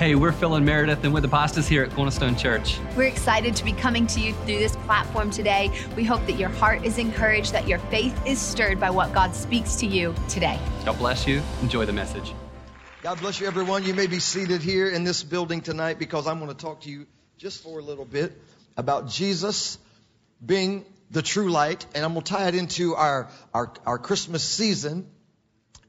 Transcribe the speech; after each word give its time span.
Hey, 0.00 0.14
we're 0.14 0.32
Phil 0.32 0.54
and 0.54 0.64
Meredith, 0.64 1.04
and 1.04 1.12
we're 1.12 1.20
the 1.20 1.28
pastors 1.28 1.68
here 1.68 1.82
at 1.82 1.90
Cornerstone 1.90 2.34
Church. 2.34 2.78
We're 2.96 3.02
excited 3.02 3.54
to 3.56 3.62
be 3.62 3.74
coming 3.74 4.06
to 4.06 4.18
you 4.18 4.32
through 4.32 4.58
this 4.58 4.74
platform 4.74 5.30
today. 5.30 5.70
We 5.94 6.04
hope 6.04 6.24
that 6.24 6.38
your 6.38 6.48
heart 6.48 6.86
is 6.86 6.96
encouraged, 6.96 7.52
that 7.52 7.68
your 7.68 7.80
faith 7.90 8.18
is 8.26 8.38
stirred 8.38 8.80
by 8.80 8.88
what 8.88 9.12
God 9.12 9.34
speaks 9.34 9.76
to 9.76 9.86
you 9.86 10.14
today. 10.26 10.58
God 10.86 10.96
bless 10.96 11.26
you. 11.26 11.42
Enjoy 11.60 11.84
the 11.84 11.92
message. 11.92 12.32
God 13.02 13.20
bless 13.20 13.40
you, 13.40 13.46
everyone. 13.46 13.84
You 13.84 13.92
may 13.92 14.06
be 14.06 14.20
seated 14.20 14.62
here 14.62 14.88
in 14.88 15.04
this 15.04 15.22
building 15.22 15.60
tonight 15.60 15.98
because 15.98 16.26
I'm 16.26 16.38
going 16.38 16.50
to 16.50 16.56
talk 16.56 16.80
to 16.84 16.90
you 16.90 17.06
just 17.36 17.62
for 17.62 17.78
a 17.78 17.82
little 17.82 18.06
bit 18.06 18.32
about 18.78 19.06
Jesus 19.06 19.76
being 20.42 20.86
the 21.10 21.20
true 21.20 21.50
light, 21.50 21.84
and 21.94 22.06
I'm 22.06 22.14
going 22.14 22.24
to 22.24 22.32
tie 22.32 22.48
it 22.48 22.54
into 22.54 22.94
our 22.94 23.28
our, 23.52 23.70
our 23.84 23.98
Christmas 23.98 24.42
season. 24.42 25.10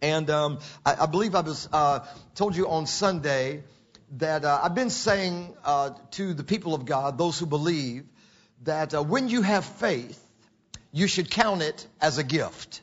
And 0.01 0.29
um, 0.29 0.59
I, 0.85 1.03
I, 1.03 1.05
believe 1.05 1.33
I 1.33 1.41
was 1.41 1.69
uh, 1.71 1.99
told 2.35 2.57
you 2.57 2.67
on 2.67 2.87
Sunday 2.87 3.63
that 4.11 4.43
uh, 4.43 4.59
I've 4.63 4.75
been 4.75 4.89
saying 4.89 5.55
uh, 5.63 5.91
to 6.11 6.33
the 6.33 6.43
people 6.43 6.73
of 6.73 6.85
God, 6.85 7.17
those 7.17 7.39
who 7.39 7.45
believe, 7.45 8.05
that 8.63 8.93
uh, 8.93 9.01
when 9.01 9.29
you 9.29 9.41
have 9.41 9.65
faith, 9.65 10.21
you 10.91 11.07
should 11.07 11.31
count 11.31 11.61
it 11.61 11.87
as 12.01 12.17
a 12.17 12.23
gift. 12.23 12.81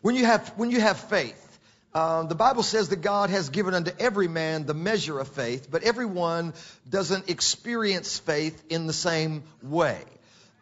When 0.00 0.14
you 0.14 0.26
have 0.26 0.52
when 0.56 0.70
you 0.70 0.80
have 0.80 0.98
faith, 0.98 1.58
uh, 1.92 2.22
the 2.24 2.34
Bible 2.34 2.62
says 2.62 2.90
that 2.90 3.00
God 3.00 3.30
has 3.30 3.48
given 3.48 3.74
unto 3.74 3.90
every 3.98 4.28
man 4.28 4.66
the 4.66 4.74
measure 4.74 5.18
of 5.18 5.28
faith, 5.28 5.68
but 5.70 5.82
everyone 5.82 6.54
doesn't 6.88 7.28
experience 7.28 8.18
faith 8.18 8.62
in 8.68 8.86
the 8.86 8.92
same 8.92 9.42
way. 9.62 10.00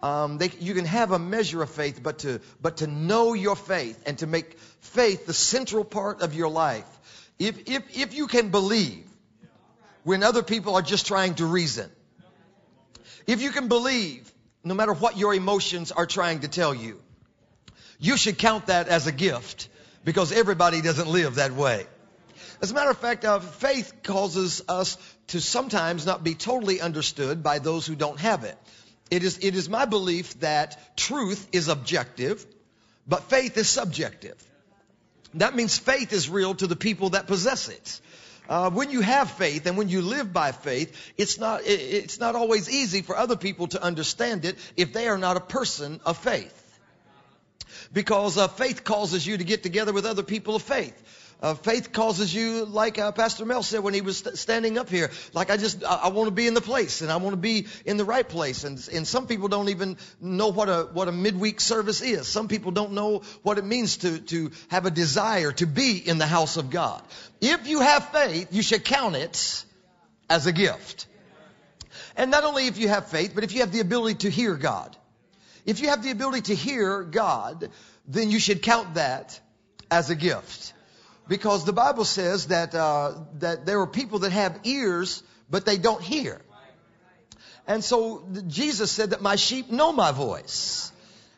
Um, 0.02 0.38
they, 0.38 0.50
you 0.60 0.74
can 0.74 0.84
have 0.84 1.12
a 1.12 1.18
measure 1.18 1.62
of 1.62 1.70
faith, 1.70 2.02
but 2.02 2.20
to 2.20 2.40
but 2.60 2.78
to 2.78 2.86
know 2.86 3.34
your 3.34 3.56
faith 3.56 4.02
and 4.06 4.18
to 4.18 4.26
make 4.26 4.58
faith 4.80 5.26
the 5.26 5.34
central 5.34 5.84
part 5.84 6.22
of 6.22 6.34
your 6.34 6.48
life. 6.48 6.86
If 7.38 7.68
if 7.68 7.96
if 7.96 8.14
you 8.14 8.26
can 8.26 8.50
believe 8.50 9.05
when 10.06 10.22
other 10.22 10.44
people 10.44 10.76
are 10.76 10.82
just 10.82 11.08
trying 11.08 11.34
to 11.34 11.44
reason, 11.44 11.90
if 13.26 13.42
you 13.42 13.50
can 13.50 13.66
believe 13.66 14.32
no 14.62 14.72
matter 14.72 14.94
what 14.94 15.18
your 15.18 15.34
emotions 15.34 15.90
are 15.90 16.06
trying 16.06 16.38
to 16.40 16.48
tell 16.48 16.72
you, 16.72 17.00
you 17.98 18.16
should 18.16 18.38
count 18.38 18.66
that 18.66 18.86
as 18.86 19.08
a 19.08 19.12
gift 19.12 19.68
because 20.04 20.30
everybody 20.30 20.80
doesn't 20.80 21.08
live 21.08 21.34
that 21.34 21.50
way. 21.50 21.86
As 22.62 22.70
a 22.70 22.74
matter 22.74 22.90
of 22.90 22.98
fact, 22.98 23.24
uh, 23.24 23.40
faith 23.40 23.94
causes 24.04 24.62
us 24.68 24.96
to 25.28 25.40
sometimes 25.40 26.06
not 26.06 26.22
be 26.22 26.36
totally 26.36 26.80
understood 26.80 27.42
by 27.42 27.58
those 27.58 27.84
who 27.84 27.96
don't 27.96 28.20
have 28.20 28.44
it. 28.44 28.56
It 29.10 29.24
is, 29.24 29.38
it 29.42 29.56
is 29.56 29.68
my 29.68 29.86
belief 29.86 30.38
that 30.38 30.96
truth 30.96 31.48
is 31.50 31.66
objective, 31.66 32.46
but 33.08 33.24
faith 33.24 33.56
is 33.56 33.68
subjective. 33.68 34.40
That 35.34 35.56
means 35.56 35.76
faith 35.76 36.12
is 36.12 36.30
real 36.30 36.54
to 36.54 36.68
the 36.68 36.76
people 36.76 37.10
that 37.10 37.26
possess 37.26 37.68
it. 37.68 38.00
Uh, 38.48 38.70
when 38.70 38.90
you 38.90 39.00
have 39.00 39.30
faith 39.30 39.66
and 39.66 39.76
when 39.76 39.88
you 39.88 40.02
live 40.02 40.32
by 40.32 40.52
faith, 40.52 41.12
it's 41.16 41.38
not, 41.38 41.62
it's 41.64 42.20
not 42.20 42.36
always 42.36 42.70
easy 42.70 43.02
for 43.02 43.16
other 43.16 43.36
people 43.36 43.66
to 43.68 43.82
understand 43.82 44.44
it 44.44 44.56
if 44.76 44.92
they 44.92 45.08
are 45.08 45.18
not 45.18 45.36
a 45.36 45.40
person 45.40 46.00
of 46.04 46.16
faith 46.16 46.62
because 47.92 48.38
uh, 48.38 48.48
faith 48.48 48.84
causes 48.84 49.26
you 49.26 49.36
to 49.36 49.44
get 49.44 49.62
together 49.62 49.92
with 49.92 50.06
other 50.06 50.22
people 50.22 50.54
of 50.54 50.62
faith. 50.62 51.25
Uh, 51.42 51.52
faith 51.54 51.92
causes 51.92 52.34
you, 52.34 52.64
like 52.64 52.98
uh, 52.98 53.12
Pastor 53.12 53.44
Mel 53.44 53.62
said 53.62 53.80
when 53.80 53.92
he 53.92 54.00
was 54.00 54.18
st- 54.18 54.38
standing 54.38 54.78
up 54.78 54.88
here, 54.88 55.10
like 55.34 55.50
I 55.50 55.58
just, 55.58 55.84
I, 55.84 56.00
I 56.04 56.08
want 56.08 56.28
to 56.28 56.32
be 56.32 56.46
in 56.46 56.54
the 56.54 56.62
place 56.62 57.02
and 57.02 57.12
I 57.12 57.16
want 57.16 57.34
to 57.34 57.36
be 57.36 57.66
in 57.84 57.98
the 57.98 58.06
right 58.06 58.26
place. 58.26 58.64
And, 58.64 58.88
and 58.92 59.06
some 59.06 59.26
people 59.26 59.48
don't 59.48 59.68
even 59.68 59.98
know 60.18 60.48
what 60.48 60.70
a, 60.70 60.88
what 60.92 61.08
a 61.08 61.12
midweek 61.12 61.60
service 61.60 62.00
is. 62.00 62.26
Some 62.26 62.48
people 62.48 62.70
don't 62.70 62.92
know 62.92 63.20
what 63.42 63.58
it 63.58 63.66
means 63.66 63.98
to, 63.98 64.18
to 64.18 64.50
have 64.68 64.86
a 64.86 64.90
desire 64.90 65.52
to 65.52 65.66
be 65.66 65.98
in 65.98 66.16
the 66.16 66.26
house 66.26 66.56
of 66.56 66.70
God. 66.70 67.02
If 67.42 67.68
you 67.68 67.80
have 67.80 68.08
faith, 68.08 68.48
you 68.50 68.62
should 68.62 68.82
count 68.82 69.14
it 69.14 69.64
as 70.30 70.46
a 70.46 70.52
gift. 70.52 71.06
And 72.16 72.30
not 72.30 72.44
only 72.44 72.66
if 72.66 72.78
you 72.78 72.88
have 72.88 73.08
faith, 73.08 73.32
but 73.34 73.44
if 73.44 73.52
you 73.52 73.60
have 73.60 73.72
the 73.72 73.80
ability 73.80 74.20
to 74.20 74.30
hear 74.30 74.54
God. 74.54 74.96
If 75.66 75.80
you 75.80 75.88
have 75.88 76.02
the 76.02 76.12
ability 76.12 76.42
to 76.42 76.54
hear 76.54 77.02
God, 77.02 77.68
then 78.08 78.30
you 78.30 78.38
should 78.38 78.62
count 78.62 78.94
that 78.94 79.38
as 79.90 80.08
a 80.08 80.14
gift. 80.14 80.72
Because 81.28 81.64
the 81.64 81.72
Bible 81.72 82.04
says 82.04 82.48
that, 82.48 82.74
uh, 82.74 83.14
that 83.38 83.66
there 83.66 83.80
are 83.80 83.86
people 83.86 84.20
that 84.20 84.32
have 84.32 84.60
ears, 84.64 85.22
but 85.50 85.64
they 85.64 85.76
don't 85.76 86.02
hear. 86.02 86.40
And 87.66 87.82
so 87.82 88.24
Jesus 88.46 88.92
said 88.92 89.10
that 89.10 89.22
my 89.22 89.36
sheep 89.36 89.70
know 89.70 89.92
my 89.92 90.12
voice 90.12 90.92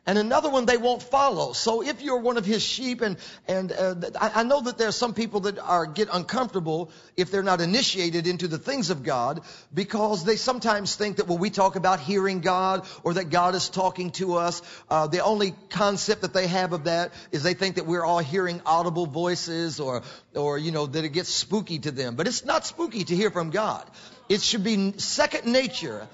and 0.08 0.16
another 0.16 0.48
one 0.48 0.64
they 0.64 0.78
won't 0.78 1.02
follow. 1.02 1.52
So 1.52 1.82
if 1.82 2.00
you're 2.00 2.16
one 2.16 2.38
of 2.38 2.46
his 2.46 2.62
sheep, 2.62 3.02
and 3.02 3.18
and 3.46 3.70
uh, 3.70 3.94
I, 4.18 4.40
I 4.40 4.42
know 4.42 4.62
that 4.62 4.78
there 4.78 4.88
are 4.88 4.98
some 5.00 5.12
people 5.12 5.40
that 5.40 5.58
are 5.58 5.84
get 5.84 6.08
uncomfortable 6.10 6.90
if 7.14 7.30
they're 7.30 7.42
not 7.42 7.60
initiated 7.60 8.26
into 8.26 8.48
the 8.48 8.56
things 8.56 8.88
of 8.88 9.02
God 9.02 9.42
because 9.74 10.24
they 10.24 10.36
sometimes 10.36 10.96
think 10.96 11.18
that 11.18 11.28
when 11.28 11.38
we 11.38 11.50
talk 11.50 11.76
about 11.76 12.00
hearing 12.00 12.40
God 12.40 12.86
or 13.04 13.14
that 13.14 13.28
God 13.28 13.54
is 13.54 13.68
talking 13.68 14.10
to 14.12 14.36
us, 14.36 14.62
uh, 14.88 15.08
the 15.08 15.22
only 15.22 15.54
concept 15.68 16.22
that 16.22 16.32
they 16.32 16.46
have 16.46 16.72
of 16.72 16.84
that 16.84 17.12
is 17.30 17.42
they 17.42 17.52
think 17.52 17.74
that 17.74 17.84
we're 17.84 18.04
all 18.04 18.20
hearing 18.20 18.62
audible 18.64 19.04
voices 19.04 19.78
or 19.78 20.02
or 20.34 20.56
you 20.56 20.72
know 20.72 20.86
that 20.86 21.04
it 21.04 21.10
gets 21.10 21.28
spooky 21.28 21.80
to 21.80 21.90
them. 21.90 22.16
But 22.16 22.26
it's 22.26 22.46
not 22.46 22.64
spooky 22.64 23.04
to 23.04 23.14
hear 23.14 23.30
from 23.30 23.50
God. 23.50 23.84
It 24.30 24.40
should 24.40 24.64
be 24.64 24.94
second 24.96 25.52
nature 25.52 26.08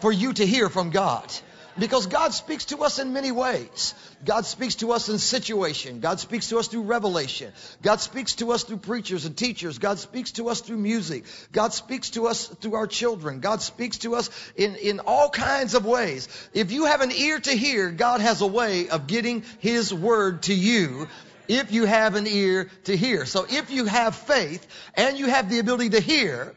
for 0.00 0.10
you 0.10 0.32
to 0.32 0.46
hear 0.46 0.70
from 0.70 0.88
God. 0.88 1.30
Because 1.78 2.06
God 2.06 2.32
speaks 2.32 2.66
to 2.66 2.78
us 2.78 3.00
in 3.00 3.12
many 3.12 3.32
ways. 3.32 3.94
God 4.24 4.46
speaks 4.46 4.76
to 4.76 4.92
us 4.92 5.08
in 5.08 5.18
situation. 5.18 5.98
God 5.98 6.20
speaks 6.20 6.50
to 6.50 6.58
us 6.58 6.68
through 6.68 6.82
revelation. 6.82 7.52
God 7.82 8.00
speaks 8.00 8.36
to 8.36 8.52
us 8.52 8.62
through 8.62 8.76
preachers 8.76 9.24
and 9.24 9.36
teachers. 9.36 9.78
God 9.78 9.98
speaks 9.98 10.32
to 10.32 10.48
us 10.48 10.60
through 10.60 10.76
music. 10.76 11.24
God 11.50 11.72
speaks 11.72 12.10
to 12.10 12.28
us 12.28 12.46
through 12.46 12.74
our 12.74 12.86
children. 12.86 13.40
God 13.40 13.60
speaks 13.60 13.98
to 13.98 14.14
us 14.14 14.30
in, 14.54 14.76
in 14.76 15.00
all 15.00 15.30
kinds 15.30 15.74
of 15.74 15.84
ways. 15.84 16.28
If 16.52 16.70
you 16.70 16.84
have 16.84 17.00
an 17.00 17.10
ear 17.10 17.40
to 17.40 17.50
hear, 17.50 17.90
God 17.90 18.20
has 18.20 18.40
a 18.40 18.46
way 18.46 18.88
of 18.88 19.08
getting 19.08 19.42
His 19.58 19.92
word 19.92 20.44
to 20.44 20.54
you 20.54 21.08
if 21.48 21.72
you 21.72 21.86
have 21.86 22.14
an 22.14 22.26
ear 22.26 22.70
to 22.84 22.96
hear. 22.96 23.26
So 23.26 23.46
if 23.48 23.70
you 23.70 23.84
have 23.86 24.14
faith 24.14 24.66
and 24.94 25.18
you 25.18 25.26
have 25.26 25.50
the 25.50 25.58
ability 25.58 25.90
to 25.90 26.00
hear, 26.00 26.54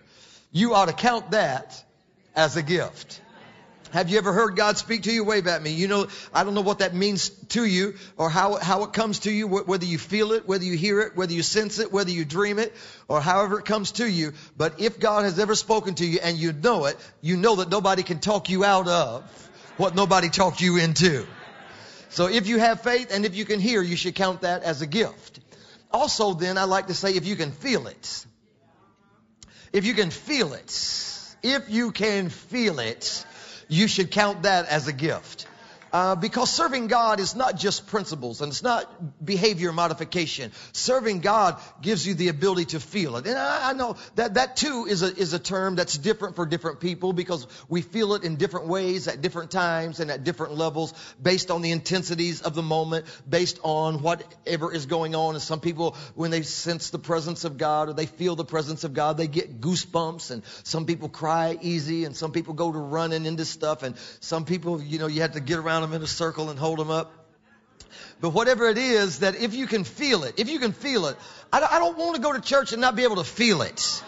you 0.52 0.76
ought 0.76 0.88
to 0.88 0.94
count 0.94 1.32
that 1.32 1.84
as 2.36 2.56
a 2.56 2.64
gift. 2.64 3.22
Have 3.92 4.10
you 4.10 4.18
ever 4.18 4.34
heard 4.34 4.56
God 4.56 4.78
speak 4.78 5.04
to 5.04 5.12
you? 5.12 5.24
Wave 5.24 5.48
at 5.48 5.62
me. 5.62 5.72
You 5.72 5.88
know, 5.88 6.08
I 6.34 6.44
don't 6.44 6.54
know 6.54 6.62
what 6.62 6.80
that 6.80 6.94
means 6.94 7.30
to 7.30 7.66
you 7.66 7.96
or 8.18 8.30
how, 8.30 8.56
how 8.56 8.84
it 8.84 8.94
comes 8.94 9.20
to 9.20 9.32
you, 9.32 9.48
whether 9.48 9.86
you 9.86 9.98
feel 9.98 10.34
it, 10.34 10.48
whether 10.48 10.64
you 10.64 10.76
hear 10.76 11.02
it, 11.02 11.16
whether 11.16 11.34
you 11.34 11.44
sense 11.44 11.80
it, 11.80 11.92
whether 11.92 12.12
you 12.12 12.26
dream 12.26 12.60
it, 12.60 12.74
or 13.08 13.22
however 13.22 13.60
it 13.60 13.66
comes 13.66 13.94
to 13.94 14.10
you. 14.10 14.34
But 14.58 14.82
if 14.82 15.00
God 15.00 15.24
has 15.24 15.40
ever 15.40 15.56
spoken 15.56 15.96
to 15.96 16.06
you 16.06 16.20
and 16.22 16.38
you 16.38 16.54
know 16.54 16.86
it, 16.86 16.98
you 17.22 17.38
know 17.38 17.56
that 17.58 17.70
nobody 17.70 18.04
can 18.04 18.20
talk 18.20 18.50
you 18.50 18.66
out 18.66 18.88
of 18.88 19.24
what 19.78 19.96
nobody 19.96 20.30
talked 20.30 20.60
you 20.62 20.78
into. 20.78 21.26
So 22.10 22.28
if 22.28 22.48
you 22.48 22.58
have 22.58 22.82
faith 22.82 23.14
and 23.14 23.26
if 23.26 23.36
you 23.36 23.46
can 23.46 23.60
hear, 23.60 23.82
you 23.82 23.96
should 23.96 24.16
count 24.16 24.42
that 24.42 24.64
as 24.64 24.82
a 24.82 24.88
gift. 24.88 25.40
Also, 25.92 26.34
then, 26.34 26.58
I 26.58 26.66
like 26.66 26.88
to 26.88 26.94
say 26.94 27.14
if 27.14 27.26
you 27.26 27.36
can 27.36 27.52
feel 27.52 27.88
it. 27.88 28.26
If 29.72 29.86
you 29.86 29.94
can 29.94 30.10
feel 30.10 30.54
it. 30.54 31.04
If 31.44 31.70
you 31.70 31.92
can 31.92 32.30
feel 32.30 32.80
it 32.80 33.26
you 33.68 33.88
should 33.88 34.12
count 34.12 34.44
that 34.44 34.68
as 34.68 34.88
a 34.88 34.94
gift. 34.94 35.48
Uh, 35.92 36.16
because 36.16 36.52
serving 36.52 36.88
God 36.88 37.20
is 37.20 37.36
not 37.36 37.58
just 37.58 37.88
principles 37.88 38.42
and 38.42 38.52
it's 38.52 38.64
not 38.64 39.24
behavior 39.24 39.72
modification. 39.72 40.52
Serving 40.74 41.20
God 41.22 41.60
gives 41.82 42.06
you 42.06 42.14
the 42.14 42.28
ability 42.28 42.66
to 42.66 42.80
feel 42.80 43.16
it. 43.18 43.28
And 43.28 43.38
I, 43.38 43.70
I, 43.70 43.74
know 43.74 43.96
that 44.16 44.36
that 44.36 44.58
too 44.58 44.86
is 44.90 45.02
a, 45.02 45.16
is 45.16 45.34
a 45.34 45.40
term 45.40 45.76
that's 45.76 45.98
different 45.98 46.36
for 46.36 46.46
different 46.46 46.80
people 46.80 47.14
because 47.14 47.48
we 47.70 47.82
feel 47.82 48.14
it 48.16 48.24
in 48.24 48.36
different 48.36 48.68
ways 48.68 49.08
at 49.08 49.22
different 49.22 49.52
times 49.52 50.00
and 50.00 50.12
at 50.12 50.24
different 50.24 50.56
levels 50.56 50.94
based 51.22 51.52
on 51.52 51.62
the 51.62 51.72
intensities 51.72 52.42
of 52.42 52.54
the 52.54 52.64
moment, 52.64 53.06
based 53.30 53.60
on 53.64 54.02
whatever 54.02 54.74
is 54.74 54.86
going 54.86 55.16
on. 55.16 55.36
And 55.36 55.42
some 55.42 55.60
people, 55.60 55.96
when 56.16 56.32
they 56.32 56.42
sense 56.42 56.90
the 56.90 57.00
presence 57.00 57.46
of 57.46 57.58
God 57.58 57.90
or 57.90 57.94
they 57.94 58.06
feel 58.06 58.36
the 58.36 58.46
presence 58.46 58.84
of 58.84 58.94
God, 58.94 59.18
they 59.18 59.28
get 59.28 59.62
goosebumps 59.62 60.32
and 60.32 60.44
some 60.64 60.86
people 60.86 61.10
cry 61.10 61.58
easy 61.62 62.06
and 62.06 62.16
some 62.16 62.32
people 62.32 62.54
go 62.54 62.72
to 62.72 62.78
running 62.78 63.26
into 63.26 63.46
stuff 63.46 63.84
and 63.84 63.96
some 64.20 64.46
people, 64.46 64.82
you 64.82 65.00
know, 65.00 65.08
you 65.08 65.22
have 65.22 65.34
to 65.34 65.40
get 65.40 65.58
around 65.58 65.77
them 65.82 65.94
in 65.94 66.02
a 66.02 66.08
circle 66.08 66.50
and 66.50 66.60
hold 66.60 66.80
them 66.80 66.90
up. 66.90 67.12
But 68.20 68.32
whatever 68.32 68.68
it 68.68 68.78
is, 68.78 69.20
that 69.20 69.36
if 69.36 69.54
you 69.54 69.68
can 69.68 69.84
feel 69.84 70.24
it, 70.24 70.36
if 70.38 70.50
you 70.50 70.60
can 70.60 70.72
feel 70.72 71.06
it, 71.06 71.18
I 71.54 71.80
don't 71.80 71.98
want 71.98 72.16
to 72.16 72.22
go 72.22 72.34
to 72.34 72.42
church 72.42 72.72
and 72.72 72.82
not 72.82 72.96
be 72.96 73.04
able 73.04 73.18
to 73.18 73.24
feel 73.24 73.62
it. 73.62 74.04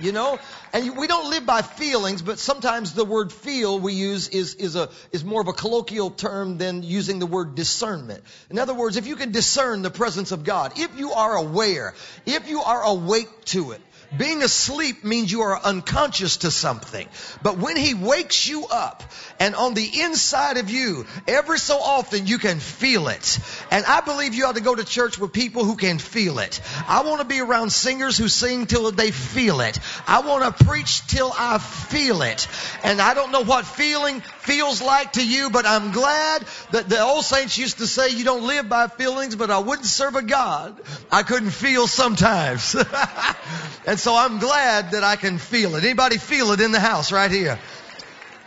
You 0.00 0.12
know? 0.12 0.38
And 0.72 0.96
we 0.96 1.06
don't 1.06 1.28
live 1.30 1.44
by 1.44 1.62
feelings, 1.62 2.22
but 2.22 2.38
sometimes 2.38 2.94
the 2.94 3.04
word 3.04 3.32
feel 3.32 3.78
we 3.78 3.92
use 3.92 4.28
is, 4.28 4.54
is 4.54 4.76
a, 4.76 4.88
is 5.12 5.24
more 5.24 5.40
of 5.40 5.48
a 5.48 5.52
colloquial 5.52 6.10
term 6.10 6.58
than 6.58 6.82
using 6.82 7.18
the 7.18 7.26
word 7.26 7.54
discernment. 7.54 8.22
In 8.50 8.58
other 8.58 8.72
words, 8.72 8.96
if 8.96 9.06
you 9.06 9.16
can 9.16 9.30
discern 9.30 9.82
the 9.82 9.90
presence 9.90 10.32
of 10.32 10.44
God, 10.44 10.78
if 10.78 10.98
you 10.98 11.12
are 11.12 11.36
aware, 11.36 11.94
if 12.24 12.48
you 12.48 12.62
are 12.62 12.82
awake 12.82 13.44
to 13.46 13.72
it, 13.72 13.80
Being 14.16 14.42
asleep 14.42 15.04
means 15.04 15.30
you 15.30 15.42
are 15.42 15.60
unconscious 15.60 16.38
to 16.38 16.50
something. 16.50 17.08
But 17.42 17.58
when 17.58 17.76
he 17.76 17.94
wakes 17.94 18.48
you 18.48 18.66
up 18.66 19.04
and 19.38 19.54
on 19.54 19.74
the 19.74 20.02
inside 20.02 20.56
of 20.56 20.68
you, 20.68 21.06
every 21.28 21.58
so 21.58 21.78
often 21.78 22.26
you 22.26 22.38
can 22.38 22.58
feel 22.58 23.08
it. 23.08 23.38
And 23.70 23.84
I 23.86 24.00
believe 24.00 24.34
you 24.34 24.46
ought 24.46 24.56
to 24.56 24.60
go 24.60 24.74
to 24.74 24.84
church 24.84 25.18
with 25.18 25.32
people 25.32 25.64
who 25.64 25.76
can 25.76 25.98
feel 25.98 26.40
it. 26.40 26.60
I 26.88 27.02
want 27.02 27.20
to 27.20 27.26
be 27.26 27.40
around 27.40 27.70
singers 27.70 28.18
who 28.18 28.28
sing 28.28 28.66
till 28.66 28.90
they 28.90 29.12
feel 29.12 29.60
it. 29.60 29.78
I 30.08 30.20
want 30.20 30.56
to 30.56 30.64
preach 30.64 31.06
till 31.06 31.32
I 31.36 31.58
feel 31.58 32.22
it. 32.22 32.48
And 32.82 33.00
I 33.00 33.14
don't 33.14 33.30
know 33.30 33.44
what 33.44 33.64
feeling 33.64 34.20
feels 34.20 34.82
like 34.82 35.12
to 35.12 35.26
you, 35.26 35.50
but 35.50 35.66
I'm 35.66 35.92
glad 35.92 36.44
that 36.72 36.88
the 36.88 37.00
old 37.00 37.24
saints 37.24 37.56
used 37.58 37.78
to 37.78 37.86
say 37.86 38.08
you 38.10 38.24
don't 38.24 38.46
live 38.46 38.68
by 38.68 38.88
feelings, 38.88 39.36
but 39.36 39.50
I 39.50 39.58
wouldn't 39.58 39.86
serve 39.86 40.16
a 40.16 40.22
God 40.22 40.80
I 41.12 41.22
couldn't 41.22 41.50
feel 41.50 41.86
sometimes. 41.86 42.74
and 43.86 43.99
so 44.00 44.16
I'm 44.16 44.38
glad 44.38 44.92
that 44.92 45.04
I 45.04 45.16
can 45.16 45.38
feel 45.38 45.74
it. 45.76 45.84
Anybody 45.84 46.18
feel 46.18 46.52
it 46.52 46.60
in 46.60 46.72
the 46.72 46.80
house 46.80 47.12
right 47.12 47.30
here? 47.30 47.58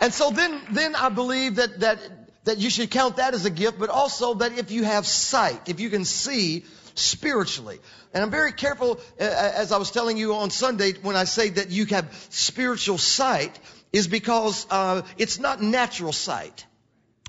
And 0.00 0.12
so 0.12 0.30
then, 0.30 0.60
then 0.70 0.94
I 0.96 1.08
believe 1.08 1.56
that, 1.56 1.80
that, 1.80 1.98
that 2.44 2.58
you 2.58 2.70
should 2.70 2.90
count 2.90 3.16
that 3.16 3.34
as 3.34 3.46
a 3.46 3.50
gift, 3.50 3.78
but 3.78 3.88
also 3.88 4.34
that 4.34 4.58
if 4.58 4.70
you 4.70 4.84
have 4.84 5.06
sight, 5.06 5.68
if 5.68 5.80
you 5.80 5.90
can 5.90 6.04
see 6.04 6.64
spiritually. 6.94 7.78
And 8.12 8.22
I'm 8.22 8.30
very 8.30 8.52
careful, 8.52 9.00
as 9.18 9.72
I 9.72 9.78
was 9.78 9.90
telling 9.90 10.16
you 10.16 10.34
on 10.34 10.50
Sunday, 10.50 10.92
when 11.02 11.16
I 11.16 11.24
say 11.24 11.50
that 11.50 11.70
you 11.70 11.86
have 11.86 12.12
spiritual 12.30 12.98
sight, 12.98 13.58
is 13.92 14.08
because 14.08 14.66
uh, 14.70 15.02
it's 15.18 15.38
not 15.38 15.62
natural 15.62 16.12
sight. 16.12 16.66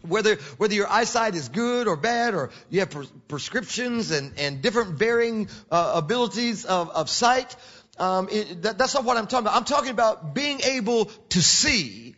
Whether, 0.02 0.36
whether 0.58 0.74
your 0.74 0.88
eyesight 0.88 1.34
is 1.34 1.50
good 1.50 1.88
or 1.88 1.96
bad, 1.96 2.36
or 2.36 2.52
you 2.70 2.82
have 2.82 2.92
pre- 2.92 3.08
prescriptions 3.28 4.12
and, 4.12 4.38
and 4.38 4.62
different 4.62 4.92
varying 5.00 5.48
uh, 5.72 5.94
abilities 5.96 6.66
of, 6.66 6.90
of 6.90 7.10
sight, 7.10 7.56
um, 7.98 8.28
it, 8.32 8.64
that, 8.64 8.78
that's 8.78 8.94
not 8.94 9.06
what 9.06 9.18
I'm 9.18 9.28
talking 9.28 9.48
about. 9.48 9.56
I'm 9.56 9.64
talking 9.64 9.92
about 9.92 10.34
being 10.34 10.62
able 10.62 11.06
to 11.30 11.42
see 11.42 12.16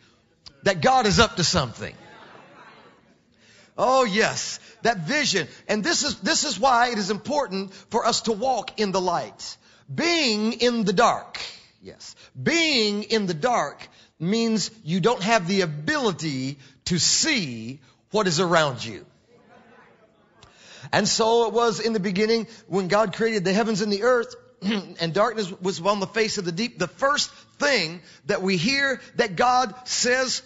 that 0.63 0.81
God 0.81 1.05
is 1.05 1.19
up 1.19 1.35
to 1.35 1.43
something. 1.43 1.95
Oh 3.77 4.05
yes, 4.05 4.59
that 4.81 4.99
vision. 4.99 5.47
And 5.67 5.83
this 5.83 6.03
is, 6.03 6.19
this 6.21 6.43
is 6.43 6.59
why 6.59 6.89
it 6.89 6.97
is 6.97 7.11
important 7.11 7.73
for 7.91 8.05
us 8.05 8.21
to 8.21 8.31
walk 8.31 8.79
in 8.79 8.91
the 8.91 9.01
light. 9.01 9.57
Being 9.93 10.53
in 10.53 10.83
the 10.83 10.93
dark. 10.93 11.39
Yes. 11.81 12.15
Being 12.41 13.03
in 13.03 13.27
the 13.27 13.35
dark 13.35 13.87
means 14.19 14.71
you 14.83 14.99
don't 14.99 15.21
have 15.21 15.47
the 15.47 15.61
ability 15.61 16.57
to 16.85 16.97
see 16.99 17.79
what 18.11 18.27
is 18.27 18.39
around 18.39 18.83
you. 18.83 19.05
And 20.91 21.07
so 21.07 21.47
it 21.47 21.53
was 21.53 21.79
in 21.79 21.93
the 21.93 21.99
beginning 21.99 22.47
when 22.67 22.87
God 22.87 23.13
created 23.13 23.43
the 23.43 23.53
heavens 23.53 23.81
and 23.81 23.91
the 23.91 24.03
earth 24.03 24.35
and 24.61 25.13
darkness 25.13 25.51
was 25.61 25.79
on 25.81 25.99
the 25.99 26.07
face 26.07 26.37
of 26.37 26.45
the 26.45 26.51
deep. 26.51 26.79
The 26.79 26.87
first 26.87 27.31
thing 27.59 28.01
that 28.25 28.41
we 28.41 28.57
hear 28.57 29.01
that 29.15 29.35
God 29.35 29.73
says 29.87 30.41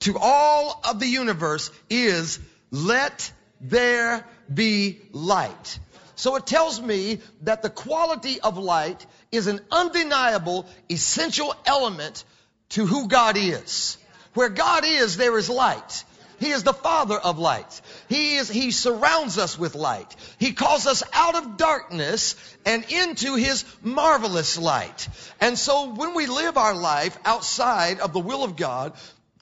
to 0.00 0.16
all 0.18 0.80
of 0.88 1.00
the 1.00 1.06
universe 1.06 1.70
is, 1.88 2.38
let 2.70 3.32
there 3.60 4.24
be 4.52 5.00
light. 5.12 5.78
So 6.16 6.36
it 6.36 6.46
tells 6.46 6.80
me 6.80 7.18
that 7.42 7.62
the 7.62 7.70
quality 7.70 8.40
of 8.40 8.56
light 8.58 9.04
is 9.32 9.46
an 9.46 9.60
undeniable, 9.70 10.66
essential 10.90 11.54
element 11.66 12.24
to 12.70 12.86
who 12.86 13.08
God 13.08 13.36
is. 13.36 13.98
Where 14.34 14.48
God 14.48 14.84
is, 14.86 15.16
there 15.16 15.36
is 15.36 15.48
light. 15.48 16.04
He 16.38 16.50
is 16.50 16.62
the 16.62 16.72
Father 16.72 17.16
of 17.16 17.38
light. 17.38 17.80
He 18.08 18.36
is, 18.36 18.48
He 18.48 18.70
surrounds 18.70 19.38
us 19.38 19.58
with 19.58 19.74
light. 19.74 20.14
He 20.38 20.52
calls 20.52 20.86
us 20.86 21.02
out 21.12 21.34
of 21.34 21.56
darkness 21.56 22.36
and 22.64 22.84
into 22.90 23.34
His 23.34 23.64
marvelous 23.82 24.58
light. 24.58 25.08
And 25.40 25.58
so 25.58 25.94
when 25.94 26.14
we 26.14 26.26
live 26.26 26.56
our 26.56 26.74
life 26.74 27.18
outside 27.24 28.00
of 28.00 28.12
the 28.12 28.20
will 28.20 28.44
of 28.44 28.56
God, 28.56 28.92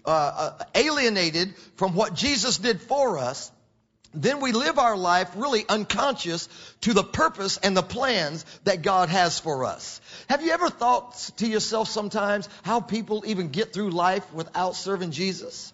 uh, 0.07 0.53
uh, 0.61 0.65
alienated 0.75 1.55
from 1.77 1.95
what 1.95 2.15
Jesus 2.15 2.59
did 2.59 2.81
for 2.81 3.19
us, 3.19 3.51
then 4.15 4.41
we 4.41 4.53
live 4.53 4.79
our 4.79 4.97
life 4.97 5.31
really 5.35 5.65
unconscious 5.69 6.49
to 6.83 6.93
the 6.93 7.03
purpose 7.03 7.57
and 7.57 7.77
the 7.77 7.83
plans 7.83 8.45
that 8.65 8.83
God 8.83 9.09
has 9.09 9.41
for 9.41 9.65
us. 9.65 10.01
Have 10.29 10.43
you 10.43 10.53
ever 10.53 10.71
thought 10.71 11.15
to 11.39 11.47
yourself 11.47 11.89
sometimes 11.89 12.49
how 12.63 12.81
people 12.81 13.25
even 13.27 13.49
get 13.49 13.73
through 13.73 13.91
life 13.91 14.33
without 14.33 14.77
serving 14.77 15.11
Jesus? 15.11 15.73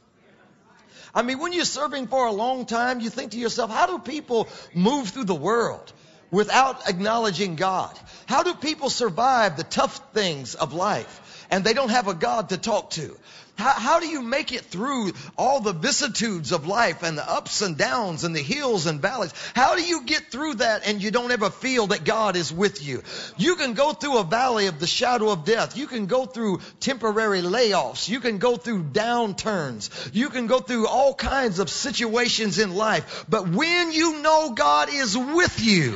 I 1.15 1.23
mean, 1.23 1.39
when 1.39 1.53
you're 1.53 1.65
serving 1.65 2.07
for 2.07 2.27
a 2.27 2.33
long 2.33 2.67
time, 2.67 3.01
you 3.01 3.11
think 3.11 3.33
to 3.33 3.39
yourself, 3.39 3.71
how 3.71 3.87
do 3.87 3.99
people 3.99 4.49
move 4.75 5.09
through 5.09 5.25
the 5.25 5.35
world 5.35 5.93
without 6.31 6.89
acknowledging 6.89 7.57
God? 7.57 7.99
How 8.27 8.43
do 8.43 8.55
people 8.55 8.91
survive 8.91 9.57
the 9.57 9.65
tough 9.65 10.13
things 10.15 10.55
of 10.55 10.73
life 10.73 11.47
and 11.51 11.65
they 11.65 11.75
don't 11.75 11.91
have 11.91 12.09
a 12.09 12.15
God 12.15 12.51
to 12.51 12.59
talk 12.59 12.91
to? 12.91 13.17
How, 13.61 13.73
how, 13.73 14.01
do 14.01 14.09
you 14.09 14.23
make 14.23 14.53
it 14.53 14.63
through 14.63 15.13
all 15.37 15.61
the 15.61 15.75
vicissitudes 15.75 16.51
of 16.51 16.67
life 16.67 17.03
and 17.03 17.19
the 17.19 17.31
ups 17.31 17.61
and 17.61 17.77
downs 17.77 18.25
and 18.25 18.35
the 18.35 18.41
hills 18.41 18.87
and 18.87 19.03
valleys? 19.03 19.35
How 19.55 19.77
do 19.77 19.83
you 19.83 20.03
get 20.05 20.33
through 20.33 20.55
that 20.55 20.87
and 20.87 21.03
you 21.03 21.11
don't 21.11 21.31
ever 21.31 21.51
feel 21.51 21.89
that 21.89 22.05
God 22.05 22.37
is 22.37 22.51
with 22.51 22.83
you? 22.83 23.03
You 23.37 23.57
can 23.57 23.75
go 23.75 23.93
through 23.93 24.19
a 24.19 24.25
valley 24.25 24.67
of 24.67 24.81
the 24.81 24.87
shadow 24.87 25.31
of 25.31 25.45
death. 25.45 25.77
You 25.77 25.87
can 25.87 26.07
go 26.07 26.25
through 26.25 26.61
temporary 26.81 27.43
layoffs. 27.43 28.09
You 28.09 28.21
can 28.21 28.39
go 28.39 28.57
through 28.57 28.85
downturns. 28.85 30.11
You 30.15 30.31
can 30.31 30.47
go 30.47 30.61
through 30.61 30.87
all 30.87 31.15
kinds 31.15 31.59
of 31.59 31.69
situations 31.69 32.59
in 32.59 32.75
life. 32.75 33.27
But 33.29 33.47
when 33.47 33.93
you 33.93 34.23
know 34.23 34.53
God 34.55 34.89
is 34.91 35.17
with 35.19 35.63
you, 35.63 35.93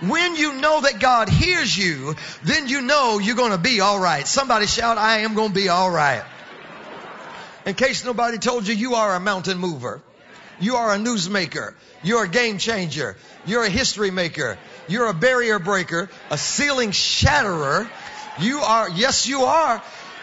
when 0.00 0.36
you 0.36 0.60
know 0.60 0.82
that 0.82 1.00
God 1.00 1.30
hears 1.30 1.74
you, 1.74 2.14
then 2.44 2.68
you 2.68 2.82
know 2.82 3.18
you're 3.18 3.36
going 3.36 3.52
to 3.52 3.58
be 3.58 3.80
all 3.80 3.98
right. 3.98 4.26
Somebody 4.26 4.66
shout, 4.66 4.98
I 4.98 5.20
am 5.20 5.34
going 5.34 5.48
to 5.48 5.54
be 5.54 5.70
all 5.70 5.90
right. 5.90 6.22
In 7.66 7.74
case 7.74 8.04
nobody 8.04 8.38
told 8.38 8.68
you, 8.68 8.74
you 8.74 8.94
are 8.94 9.16
a 9.16 9.20
mountain 9.20 9.58
mover. 9.58 10.00
You 10.60 10.76
are 10.76 10.94
a 10.94 10.98
newsmaker. 10.98 11.74
You're 12.02 12.24
a 12.24 12.28
game 12.28 12.58
changer. 12.58 13.16
You're 13.44 13.64
a 13.64 13.68
history 13.68 14.12
maker. 14.12 14.56
You're 14.86 15.08
a 15.08 15.14
barrier 15.14 15.58
breaker, 15.58 16.08
a 16.30 16.38
ceiling 16.38 16.92
shatterer. 16.92 17.90
You 18.38 18.60
are, 18.60 18.88
yes, 18.88 19.26
you 19.26 19.42
are. 19.42 19.82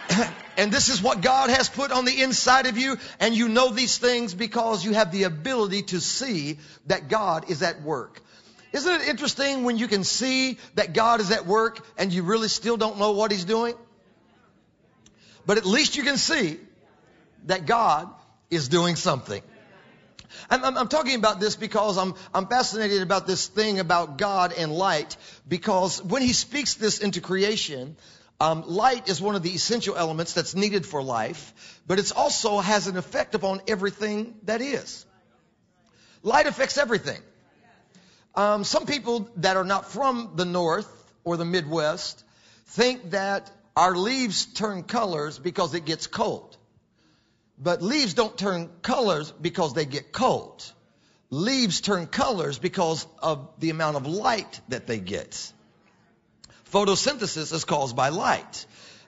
and 0.57 0.71
this 0.71 0.87
is 0.87 1.01
what 1.01 1.21
God 1.21 1.49
has 1.49 1.67
put 1.67 1.91
on 1.91 2.05
the 2.05 2.21
inside 2.21 2.65
of 2.65 2.77
you. 2.77 2.97
And 3.19 3.35
you 3.35 3.49
know 3.49 3.71
these 3.71 3.97
things 3.97 4.33
because 4.33 4.85
you 4.85 4.93
have 4.93 5.11
the 5.11 5.23
ability 5.23 5.83
to 5.83 5.99
see 5.99 6.59
that 6.87 7.09
God 7.09 7.51
is 7.51 7.61
at 7.61 7.81
work. 7.81 8.21
Isn't 8.71 9.01
it 9.01 9.07
interesting 9.09 9.65
when 9.65 9.77
you 9.77 9.89
can 9.89 10.05
see 10.05 10.57
that 10.75 10.93
God 10.93 11.19
is 11.19 11.29
at 11.29 11.45
work 11.45 11.85
and 11.97 12.11
you 12.11 12.23
really 12.23 12.47
still 12.47 12.77
don't 12.77 12.97
know 12.97 13.11
what 13.11 13.31
He's 13.31 13.45
doing? 13.45 13.75
But 15.45 15.57
at 15.57 15.65
least 15.65 15.97
you 15.97 16.03
can 16.03 16.17
see 16.17 16.57
that 17.45 17.65
God 17.65 18.09
is 18.49 18.67
doing 18.67 18.95
something. 18.95 19.41
I'm, 20.49 20.63
I'm, 20.63 20.77
I'm, 20.77 20.87
talking 20.87 21.15
about 21.15 21.39
this 21.39 21.55
because 21.55 21.97
I'm, 21.97 22.15
I'm 22.33 22.47
fascinated 22.47 23.01
about 23.01 23.27
this 23.27 23.47
thing 23.47 23.79
about 23.79 24.17
God 24.17 24.53
and 24.53 24.71
light 24.71 25.15
because 25.47 26.03
when 26.03 26.21
he 26.21 26.33
speaks 26.33 26.73
this 26.73 26.99
into 26.99 27.21
creation, 27.21 27.95
um, 28.39 28.63
light 28.67 29.09
is 29.09 29.21
one 29.21 29.35
of 29.35 29.43
the 29.43 29.51
essential 29.51 29.95
elements 29.95 30.33
that's 30.33 30.55
needed 30.55 30.85
for 30.85 31.03
life, 31.03 31.81
but 31.87 31.99
it 31.99 32.11
also 32.15 32.59
has 32.59 32.87
an 32.87 32.97
effect 32.97 33.35
upon 33.35 33.61
everything 33.67 34.35
that 34.43 34.61
is. 34.61 35.05
Light 36.23 36.47
affects 36.47 36.77
everything. 36.77 37.21
Um, 38.35 38.63
some 38.63 38.85
people 38.85 39.29
that 39.37 39.57
are 39.57 39.63
not 39.63 39.91
from 39.91 40.31
the 40.35 40.45
north 40.45 40.89
or 41.23 41.37
the 41.37 41.45
Midwest 41.45 42.23
think 42.67 43.11
that 43.11 43.51
our 43.75 43.95
leaves 43.95 44.45
turn 44.45 44.83
colors 44.83 45.37
because 45.37 45.73
it 45.75 45.85
gets 45.85 46.07
cold. 46.07 46.57
But 47.57 47.81
leaves 47.81 48.13
don't 48.13 48.37
turn 48.37 48.69
colors 48.81 49.31
because 49.31 49.73
they 49.73 49.85
get 49.85 50.11
cold. 50.11 50.71
Leaves 51.29 51.81
turn 51.81 52.07
colors 52.07 52.59
because 52.59 53.07
of 53.21 53.49
the 53.59 53.69
amount 53.69 53.97
of 53.97 54.05
light 54.05 54.61
that 54.69 54.87
they 54.87 54.99
get. 54.99 55.51
Photosynthesis 56.71 57.53
is 57.53 57.65
caused 57.65 57.95
by 57.95 58.09
light. 58.09 58.65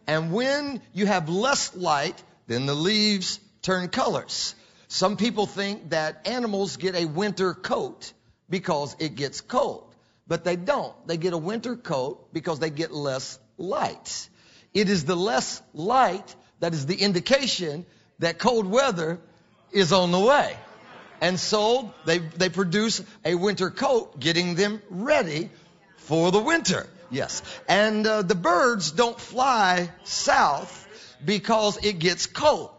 And 0.08 0.32
when 0.32 0.82
you 0.94 1.06
have 1.08 1.30
less 1.30 1.76
light, 1.76 2.22
then 2.48 2.66
the 2.66 2.76
leaves 2.76 3.40
turn 3.62 3.90
colors. 3.90 4.56
Some 4.88 5.18
people 5.18 5.48
think 5.48 5.90
that 5.90 6.28
animals 6.28 6.78
get 6.78 6.96
a 6.96 7.06
winter 7.06 7.54
coat 7.54 8.14
because 8.50 8.96
it 9.00 9.16
gets 9.16 9.42
cold. 9.42 9.96
But 10.28 10.44
they 10.44 10.56
don't. 10.56 10.96
They 11.08 11.18
get 11.18 11.34
a 11.34 11.38
winter 11.38 11.76
coat 11.76 12.32
because 12.34 12.60
they 12.60 12.70
get 12.70 12.92
less 12.92 13.40
light. 13.58 14.30
It 14.74 14.90
is 14.90 15.06
the 15.06 15.16
less 15.16 15.62
light 15.74 16.36
that 16.60 16.74
is 16.74 16.86
the 16.86 16.96
indication 16.96 17.86
that 18.20 18.40
cold 18.40 18.66
weather 18.66 19.20
is 19.72 19.92
on 19.92 20.12
the 20.12 20.20
way. 20.20 20.58
And 21.22 21.40
so 21.40 21.94
they, 22.06 22.20
they 22.20 22.50
produce 22.50 23.02
a 23.24 23.36
winter 23.36 23.70
coat, 23.70 24.20
getting 24.20 24.56
them 24.56 24.82
ready 24.90 25.50
for 25.98 26.32
the 26.32 26.42
winter. 26.42 26.88
Yes. 27.10 27.42
And 27.68 28.06
uh, 28.06 28.22
the 28.22 28.36
birds 28.36 28.92
don't 28.92 29.20
fly 29.20 29.90
south 30.04 30.88
because 31.24 31.84
it 31.84 32.00
gets 32.00 32.26
cold. 32.28 32.72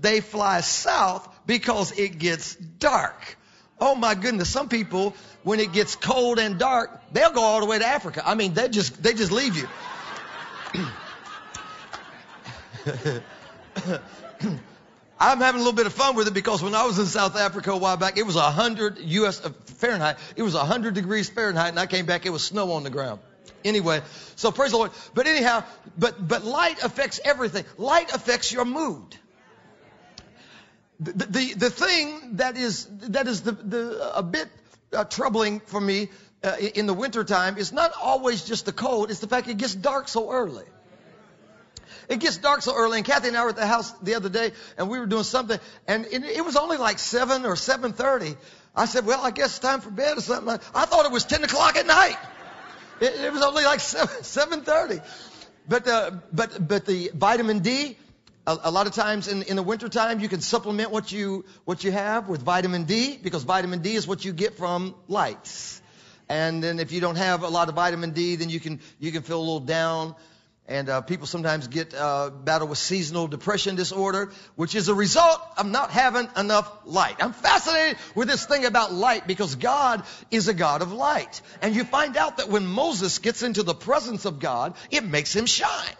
They 0.00 0.20
fly 0.20 0.60
south 0.60 1.28
because 1.46 1.98
it 1.98 2.18
gets 2.18 2.56
dark. 2.56 3.36
Oh 3.80 3.94
my 3.94 4.14
goodness. 4.14 4.48
Some 4.48 4.68
people, 4.68 5.14
when 5.42 5.60
it 5.60 5.72
gets 5.72 5.94
cold 5.94 6.38
and 6.38 6.58
dark, 6.58 6.90
they'll 7.12 7.32
go 7.32 7.42
all 7.42 7.60
the 7.60 7.66
way 7.66 7.78
to 7.78 7.86
Africa. 7.86 8.22
I 8.24 8.34
mean, 8.34 8.54
they 8.54 8.68
just, 8.68 9.02
they 9.02 9.14
just 9.14 9.32
leave 9.32 9.56
you. 9.56 9.68
I'm 15.20 15.38
having 15.38 15.60
a 15.60 15.64
little 15.64 15.76
bit 15.76 15.86
of 15.86 15.92
fun 15.92 16.14
with 16.14 16.28
it 16.28 16.34
because 16.34 16.62
when 16.62 16.74
I 16.74 16.84
was 16.84 16.98
in 16.98 17.06
South 17.06 17.36
Africa 17.36 17.72
a 17.72 17.76
while 17.76 17.96
back, 17.96 18.18
it 18.18 18.26
was 18.26 18.36
100 18.36 18.98
U.S. 18.98 19.44
Uh, 19.44 19.50
Fahrenheit. 19.64 20.16
It 20.36 20.42
was 20.42 20.54
100 20.54 20.94
degrees 20.94 21.28
Fahrenheit, 21.28 21.70
and 21.70 21.78
I 21.78 21.86
came 21.86 22.06
back, 22.06 22.24
it 22.24 22.30
was 22.30 22.44
snow 22.44 22.72
on 22.72 22.84
the 22.84 22.90
ground. 22.90 23.20
Anyway, 23.64 24.00
so 24.36 24.52
praise 24.52 24.70
the 24.70 24.76
Lord. 24.76 24.92
But 25.14 25.26
anyhow, 25.26 25.64
but 25.98 26.26
but 26.26 26.44
light 26.44 26.82
affects 26.82 27.18
everything. 27.24 27.64
Light 27.76 28.14
affects 28.14 28.52
your 28.52 28.64
mood. 28.64 29.16
The 31.00 31.12
the, 31.12 31.54
the 31.54 31.70
thing 31.70 32.36
that 32.36 32.56
is 32.56 32.86
that 33.08 33.26
is 33.26 33.42
the, 33.42 33.52
the 33.52 34.16
a 34.16 34.22
bit 34.22 34.48
uh, 34.92 35.04
troubling 35.04 35.58
for 35.60 35.80
me 35.80 36.08
uh, 36.44 36.56
in 36.74 36.86
the 36.86 36.94
wintertime 36.94 37.58
is 37.58 37.72
not 37.72 37.92
always 38.00 38.44
just 38.44 38.64
the 38.64 38.72
cold. 38.72 39.10
It's 39.10 39.20
the 39.20 39.26
fact 39.26 39.48
it 39.48 39.58
gets 39.58 39.74
dark 39.74 40.06
so 40.06 40.30
early. 40.30 40.64
It 42.08 42.20
gets 42.20 42.38
dark 42.38 42.62
so 42.62 42.74
early, 42.74 42.98
and 42.98 43.06
Kathy 43.06 43.28
and 43.28 43.36
I 43.36 43.42
were 43.44 43.50
at 43.50 43.56
the 43.56 43.66
house 43.66 43.92
the 44.00 44.14
other 44.14 44.30
day, 44.30 44.52
and 44.78 44.88
we 44.88 44.98
were 44.98 45.06
doing 45.06 45.24
something, 45.24 45.58
and 45.86 46.06
it, 46.06 46.24
it 46.24 46.44
was 46.44 46.56
only 46.56 46.78
like 46.78 46.98
seven 46.98 47.44
or 47.44 47.54
seven 47.54 47.92
thirty. 47.92 48.34
I 48.74 48.86
said, 48.86 49.04
"Well, 49.04 49.20
I 49.22 49.30
guess 49.30 49.48
it's 49.50 49.58
time 49.58 49.80
for 49.82 49.90
bed 49.90 50.16
or 50.16 50.20
something." 50.22 50.58
I 50.74 50.86
thought 50.86 51.04
it 51.04 51.12
was 51.12 51.24
ten 51.24 51.44
o'clock 51.44 51.76
at 51.76 51.86
night. 51.86 52.16
It, 53.00 53.14
it 53.20 53.32
was 53.32 53.42
only 53.42 53.64
like 53.64 53.80
seven 53.80 54.08
seven 54.22 54.62
thirty. 54.62 55.00
But 55.68 55.86
uh, 55.86 56.12
but 56.32 56.66
but 56.66 56.86
the 56.86 57.10
vitamin 57.14 57.60
D. 57.60 57.96
A, 58.46 58.56
a 58.64 58.70
lot 58.70 58.86
of 58.86 58.94
times 58.94 59.28
in, 59.28 59.42
in 59.42 59.56
the 59.56 59.62
wintertime, 59.62 60.20
you 60.20 60.28
can 60.30 60.40
supplement 60.40 60.90
what 60.90 61.12
you 61.12 61.44
what 61.66 61.84
you 61.84 61.92
have 61.92 62.30
with 62.30 62.40
vitamin 62.40 62.84
D 62.84 63.18
because 63.22 63.42
vitamin 63.44 63.80
D 63.82 63.94
is 63.94 64.06
what 64.06 64.24
you 64.24 64.32
get 64.32 64.56
from 64.56 64.94
lights. 65.08 65.82
And 66.30 66.62
then 66.62 66.78
if 66.78 66.90
you 66.90 67.02
don't 67.02 67.16
have 67.16 67.42
a 67.42 67.48
lot 67.48 67.68
of 67.68 67.74
vitamin 67.74 68.12
D, 68.12 68.36
then 68.36 68.48
you 68.48 68.60
can 68.60 68.80
you 68.98 69.12
can 69.12 69.20
feel 69.22 69.38
a 69.38 69.40
little 69.40 69.60
down. 69.60 70.14
And 70.68 70.90
uh, 70.90 71.00
people 71.00 71.26
sometimes 71.26 71.66
get 71.66 71.94
uh, 71.94 72.28
battle 72.28 72.68
with 72.68 72.76
seasonal 72.76 73.26
depression 73.26 73.74
disorder, 73.74 74.32
which 74.54 74.74
is 74.74 74.88
a 74.88 74.94
result 74.94 75.40
of 75.56 75.64
not 75.64 75.90
having 75.90 76.28
enough 76.36 76.70
light. 76.84 77.16
I'm 77.20 77.32
fascinated 77.32 77.96
with 78.14 78.28
this 78.28 78.44
thing 78.44 78.66
about 78.66 78.92
light 78.92 79.26
because 79.26 79.54
God 79.54 80.04
is 80.30 80.46
a 80.46 80.54
God 80.54 80.82
of 80.82 80.92
light. 80.92 81.40
And 81.62 81.74
you 81.74 81.84
find 81.84 82.18
out 82.18 82.36
that 82.36 82.50
when 82.50 82.66
Moses 82.66 83.18
gets 83.18 83.42
into 83.42 83.62
the 83.62 83.74
presence 83.74 84.26
of 84.26 84.40
God, 84.40 84.74
it 84.90 85.04
makes 85.04 85.34
him 85.34 85.46
shine 85.46 85.96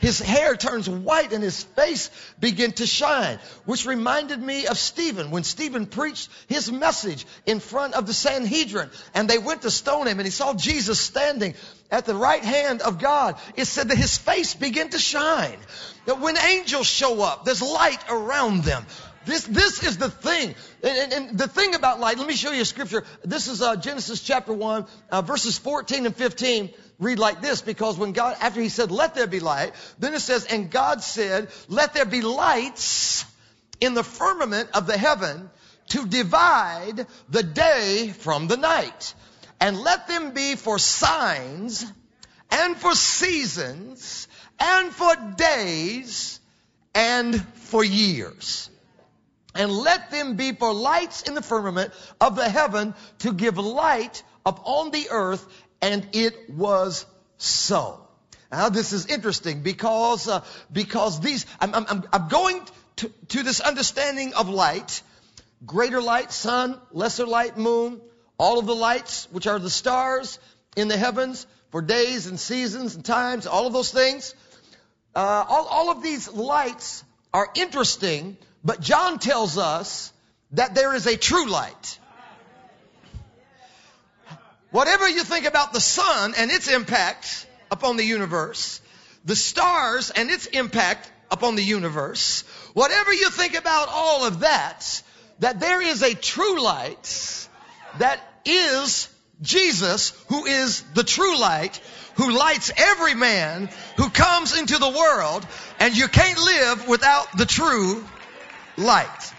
his 0.00 0.18
hair 0.18 0.56
turns 0.56 0.88
white 0.88 1.32
and 1.32 1.44
his 1.44 1.62
face 1.62 2.10
begin 2.40 2.72
to 2.72 2.86
shine, 2.86 3.38
which 3.66 3.86
reminded 3.86 4.42
me 4.42 4.66
of 4.66 4.78
Stephen 4.78 5.30
when 5.30 5.44
Stephen 5.44 5.86
preached 5.86 6.30
his 6.48 6.72
message 6.72 7.26
in 7.46 7.60
front 7.60 7.94
of 7.94 8.06
the 8.06 8.14
Sanhedrin 8.14 8.90
and 9.14 9.28
they 9.28 9.38
went 9.38 9.62
to 9.62 9.70
stone 9.70 10.06
him 10.06 10.18
and 10.18 10.26
he 10.26 10.30
saw 10.30 10.54
Jesus 10.54 10.98
standing 10.98 11.54
at 11.90 12.06
the 12.06 12.14
right 12.14 12.42
hand 12.42 12.82
of 12.82 12.98
God. 12.98 13.36
It 13.56 13.66
said 13.66 13.88
that 13.88 13.96
his 13.96 14.16
face 14.16 14.54
began 14.54 14.90
to 14.90 14.98
shine. 14.98 15.58
That 16.06 16.20
when 16.20 16.36
angels 16.38 16.86
show 16.86 17.22
up, 17.22 17.44
there's 17.44 17.62
light 17.62 18.02
around 18.08 18.64
them. 18.64 18.86
This, 19.26 19.44
this 19.44 19.84
is 19.84 19.98
the 19.98 20.08
thing. 20.08 20.54
And, 20.82 20.98
and, 20.98 21.12
and, 21.12 21.38
the 21.38 21.46
thing 21.46 21.74
about 21.74 22.00
light, 22.00 22.18
let 22.18 22.26
me 22.26 22.34
show 22.34 22.52
you 22.52 22.62
a 22.62 22.64
scripture. 22.64 23.04
This 23.22 23.48
is 23.48 23.60
uh, 23.60 23.76
Genesis 23.76 24.22
chapter 24.22 24.52
1, 24.52 24.86
uh, 25.10 25.22
verses 25.22 25.58
14 25.58 26.06
and 26.06 26.16
15 26.16 26.70
read 26.98 27.18
like 27.18 27.40
this 27.40 27.62
because 27.62 27.98
when 27.98 28.12
God, 28.12 28.36
after 28.40 28.60
he 28.60 28.68
said, 28.68 28.90
let 28.90 29.14
there 29.14 29.26
be 29.26 29.40
light, 29.40 29.72
then 29.98 30.14
it 30.14 30.20
says, 30.20 30.44
and 30.44 30.70
God 30.70 31.02
said, 31.02 31.48
let 31.68 31.94
there 31.94 32.04
be 32.04 32.20
lights 32.20 33.24
in 33.80 33.94
the 33.94 34.04
firmament 34.04 34.70
of 34.74 34.86
the 34.86 34.96
heaven 34.96 35.50
to 35.88 36.06
divide 36.06 37.06
the 37.28 37.42
day 37.42 38.12
from 38.16 38.46
the 38.46 38.56
night. 38.56 39.14
And 39.60 39.78
let 39.78 40.08
them 40.08 40.32
be 40.32 40.56
for 40.56 40.78
signs 40.78 41.84
and 42.50 42.76
for 42.76 42.94
seasons 42.94 44.26
and 44.58 44.92
for 44.92 45.14
days 45.36 46.40
and 46.94 47.40
for 47.54 47.84
years. 47.84 48.70
And 49.54 49.70
let 49.70 50.10
them 50.10 50.36
be 50.36 50.52
for 50.52 50.72
lights 50.72 51.22
in 51.22 51.34
the 51.34 51.42
firmament 51.42 51.92
of 52.20 52.36
the 52.36 52.48
heaven 52.48 52.94
to 53.20 53.32
give 53.32 53.58
light 53.58 54.22
upon 54.46 54.90
the 54.90 55.08
earth 55.10 55.46
and 55.82 56.06
it 56.12 56.50
was 56.50 57.06
so. 57.38 58.06
Now 58.52 58.68
this 58.68 58.92
is 58.92 59.06
interesting 59.06 59.62
because 59.62 60.28
uh, 60.28 60.44
because 60.72 61.20
these 61.20 61.46
I'm, 61.60 61.74
I'm, 61.74 62.04
I'm 62.12 62.28
going 62.28 62.60
to, 62.96 63.08
to 63.28 63.42
this 63.42 63.60
understanding 63.60 64.34
of 64.34 64.48
light, 64.48 65.02
greater 65.64 66.02
light, 66.02 66.32
sun, 66.32 66.78
lesser 66.92 67.26
light, 67.26 67.56
moon, 67.56 68.00
all 68.40 68.58
of 68.58 68.64
the 68.64 68.74
lights 68.74 69.28
which 69.32 69.46
are 69.46 69.58
the 69.58 69.68
stars 69.68 70.38
in 70.74 70.88
the 70.88 70.96
heavens 70.96 71.46
for 71.70 71.82
days 71.82 72.26
and 72.26 72.40
seasons 72.40 72.94
and 72.94 73.04
times, 73.04 73.46
all 73.46 73.66
of 73.66 73.74
those 73.74 73.92
things. 73.92 74.34
Uh, 75.14 75.44
all, 75.46 75.66
all 75.66 75.90
of 75.90 76.02
these 76.02 76.26
lights 76.32 77.04
are 77.34 77.46
interesting, 77.54 78.38
but 78.64 78.80
John 78.80 79.18
tells 79.18 79.58
us 79.58 80.10
that 80.52 80.74
there 80.74 80.94
is 80.94 81.06
a 81.06 81.18
true 81.18 81.50
light. 81.50 81.98
Whatever 84.70 85.06
you 85.06 85.22
think 85.22 85.44
about 85.44 85.74
the 85.74 85.80
sun 85.80 86.32
and 86.34 86.50
its 86.50 86.66
impact 86.66 87.46
upon 87.70 87.98
the 87.98 88.04
universe, 88.04 88.80
the 89.22 89.36
stars 89.36 90.10
and 90.10 90.30
its 90.30 90.46
impact 90.46 91.12
upon 91.30 91.56
the 91.56 91.62
universe, 91.62 92.44
whatever 92.72 93.12
you 93.12 93.28
think 93.28 93.54
about 93.54 93.88
all 93.90 94.24
of 94.24 94.40
that, 94.40 95.02
that 95.40 95.60
there 95.60 95.82
is 95.82 96.02
a 96.02 96.14
true 96.14 96.62
light 96.62 97.48
that 97.98 98.20
is 98.44 99.08
Jesus, 99.42 100.10
who 100.28 100.44
is 100.44 100.82
the 100.94 101.04
true 101.04 101.38
light, 101.38 101.80
who 102.14 102.30
lights 102.30 102.70
every 102.76 103.14
man 103.14 103.70
who 103.96 104.10
comes 104.10 104.58
into 104.58 104.78
the 104.78 104.90
world, 104.90 105.46
and 105.78 105.96
you 105.96 106.08
can't 106.08 106.38
live 106.38 106.88
without 106.88 107.36
the 107.36 107.46
true 107.46 108.04
light. 108.76 109.32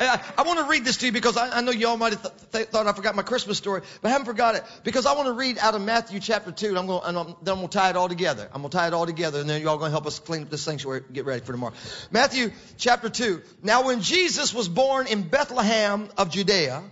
I, 0.00 0.20
I 0.38 0.42
want 0.42 0.58
to 0.58 0.66
read 0.66 0.84
this 0.84 0.98
to 0.98 1.06
you 1.06 1.12
because 1.12 1.36
I, 1.36 1.58
I 1.58 1.60
know 1.60 1.70
y'all 1.70 1.96
might 1.96 2.12
have 2.12 2.22
th- 2.22 2.34
th- 2.52 2.68
thought 2.68 2.86
I 2.86 2.92
forgot 2.92 3.14
my 3.14 3.22
Christmas 3.22 3.58
story, 3.58 3.82
but 4.02 4.08
I 4.08 4.10
haven't 4.10 4.26
forgot 4.26 4.54
it 4.56 4.64
because 4.82 5.06
I 5.06 5.14
want 5.14 5.26
to 5.26 5.32
read 5.32 5.58
out 5.58 5.74
of 5.74 5.82
Matthew 5.82 6.20
chapter 6.20 6.50
2. 6.50 6.68
And 6.68 6.78
I'm 6.78 6.86
going, 6.86 7.02
and 7.04 7.16
I'm, 7.16 7.26
then 7.42 7.54
I'm 7.54 7.58
going 7.60 7.68
to 7.68 7.78
tie 7.78 7.90
it 7.90 7.96
all 7.96 8.08
together. 8.08 8.48
I'm 8.52 8.62
going 8.62 8.70
to 8.70 8.76
tie 8.76 8.88
it 8.88 8.94
all 8.94 9.06
together, 9.06 9.40
and 9.40 9.48
then 9.48 9.62
y'all 9.62 9.78
going 9.78 9.90
to 9.90 9.92
help 9.92 10.06
us 10.06 10.18
clean 10.18 10.42
up 10.42 10.50
this 10.50 10.62
sanctuary, 10.62 11.02
get 11.12 11.24
ready 11.24 11.44
for 11.44 11.52
tomorrow. 11.52 11.74
Matthew 12.10 12.50
chapter 12.76 13.08
2. 13.08 13.42
Now, 13.62 13.84
when 13.84 14.00
Jesus 14.00 14.52
was 14.52 14.68
born 14.68 15.06
in 15.06 15.22
Bethlehem 15.22 16.08
of 16.16 16.30
Judea, 16.30 16.82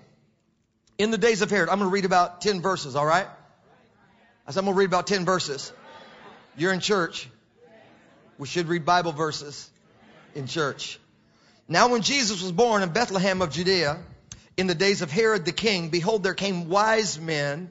in 0.99 1.11
the 1.11 1.19
days 1.19 1.43
of 1.43 1.51
Herod, 1.51 1.69
I'm 1.69 1.79
going 1.79 1.91
to 1.91 1.95
read 1.95 2.05
about 2.05 2.41
10 2.41 2.61
verses, 2.61 2.97
all 2.97 3.07
right? 3.07 3.27
I 4.47 4.51
said, 4.51 4.61
I'm 4.61 4.67
going 4.67 4.75
to 4.75 4.79
read 4.79 4.87
about 4.87 5.07
10 5.07 5.25
verses. 5.25 5.73
You're 6.57 6.73
in 6.73 6.81
church. 6.81 7.29
We 8.39 8.47
should 8.47 8.69
read 8.69 8.85
Bible 8.85 9.13
verses 9.13 9.71
in 10.35 10.47
church. 10.47 10.99
Now 11.69 11.89
when 11.89 12.03
Jesus 12.03 12.43
was 12.43 12.53
born 12.53 12.83
in 12.83 12.91
Bethlehem 12.91 13.41
of 13.41 13.51
Judea, 13.51 13.99
in 14.57 14.67
the 14.67 14.75
days 14.75 15.03
of 15.03 15.11
Herod 15.11 15.45
the 15.45 15.53
king, 15.53 15.89
behold, 15.89 16.23
there 16.23 16.35
came 16.35 16.69
wise 16.69 17.19
men, 17.19 17.71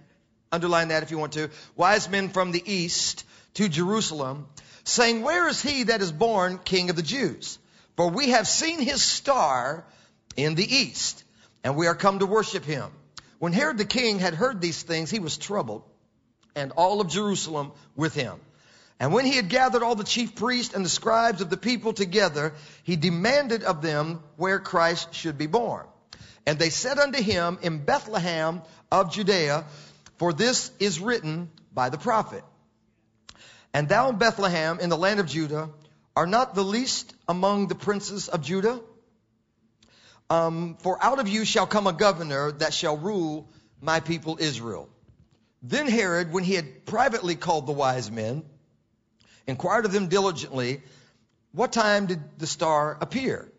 underline 0.51 0.87
that 0.87 1.03
if 1.03 1.11
you 1.11 1.17
want 1.17 1.33
to, 1.33 1.49
wise 1.75 2.09
men 2.09 2.29
from 2.29 2.51
the 2.51 2.63
east 2.65 3.25
to 3.55 3.69
Jerusalem, 3.69 4.47
saying, 4.83 5.21
Where 5.21 5.47
is 5.47 5.61
he 5.61 5.83
that 5.83 6.01
is 6.01 6.11
born 6.11 6.57
king 6.57 6.89
of 6.89 6.95
the 6.95 7.03
Jews? 7.03 7.59
For 7.97 8.09
we 8.09 8.29
have 8.29 8.47
seen 8.47 8.79
his 8.79 9.01
star 9.01 9.85
in 10.35 10.55
the 10.55 10.63
east, 10.63 11.23
and 11.63 11.75
we 11.75 11.87
are 11.87 11.95
come 11.95 12.19
to 12.19 12.25
worship 12.25 12.63
him. 12.65 12.89
When 13.41 13.53
Herod 13.53 13.79
the 13.79 13.85
king 13.85 14.19
had 14.19 14.35
heard 14.35 14.61
these 14.61 14.83
things, 14.83 15.09
he 15.09 15.17
was 15.17 15.35
troubled, 15.35 15.81
and 16.55 16.73
all 16.73 17.01
of 17.01 17.07
Jerusalem 17.07 17.71
with 17.95 18.13
him. 18.13 18.39
And 18.99 19.13
when 19.13 19.25
he 19.25 19.35
had 19.35 19.49
gathered 19.49 19.81
all 19.81 19.95
the 19.95 20.03
chief 20.03 20.35
priests 20.35 20.75
and 20.75 20.85
the 20.85 20.89
scribes 20.89 21.41
of 21.41 21.49
the 21.49 21.57
people 21.57 21.91
together, 21.91 22.53
he 22.83 22.97
demanded 22.97 23.63
of 23.63 23.81
them 23.81 24.21
where 24.35 24.59
Christ 24.59 25.15
should 25.15 25.39
be 25.39 25.47
born. 25.47 25.87
And 26.45 26.59
they 26.59 26.69
said 26.69 26.99
unto 26.99 27.19
him, 27.19 27.57
In 27.63 27.83
Bethlehem 27.83 28.61
of 28.91 29.11
Judea, 29.11 29.65
for 30.19 30.33
this 30.33 30.69
is 30.77 30.99
written 30.99 31.49
by 31.73 31.89
the 31.89 31.97
prophet. 31.97 32.43
And 33.73 33.89
thou, 33.89 34.09
in 34.09 34.19
Bethlehem, 34.19 34.79
in 34.79 34.89
the 34.89 34.97
land 34.97 35.19
of 35.19 35.25
Judah, 35.25 35.71
are 36.15 36.27
not 36.27 36.53
the 36.53 36.63
least 36.63 37.11
among 37.27 37.69
the 37.69 37.75
princes 37.75 38.29
of 38.29 38.43
Judah. 38.43 38.81
Um, 40.31 40.77
for 40.79 40.97
out 41.03 41.19
of 41.19 41.27
you 41.27 41.43
shall 41.43 41.67
come 41.67 41.87
a 41.87 41.91
governor 41.91 42.53
that 42.53 42.73
shall 42.73 42.95
rule 42.95 43.49
my 43.81 43.99
people 43.99 44.37
Israel. 44.39 44.87
Then 45.61 45.89
Herod, 45.89 46.31
when 46.31 46.45
he 46.45 46.53
had 46.53 46.85
privately 46.85 47.35
called 47.35 47.67
the 47.67 47.73
wise 47.73 48.09
men, 48.09 48.43
inquired 49.45 49.83
of 49.83 49.91
them 49.91 50.07
diligently, 50.07 50.83
what 51.51 51.73
time 51.73 52.05
did 52.05 52.39
the 52.39 52.47
star 52.47 52.97
appear? 53.01 53.51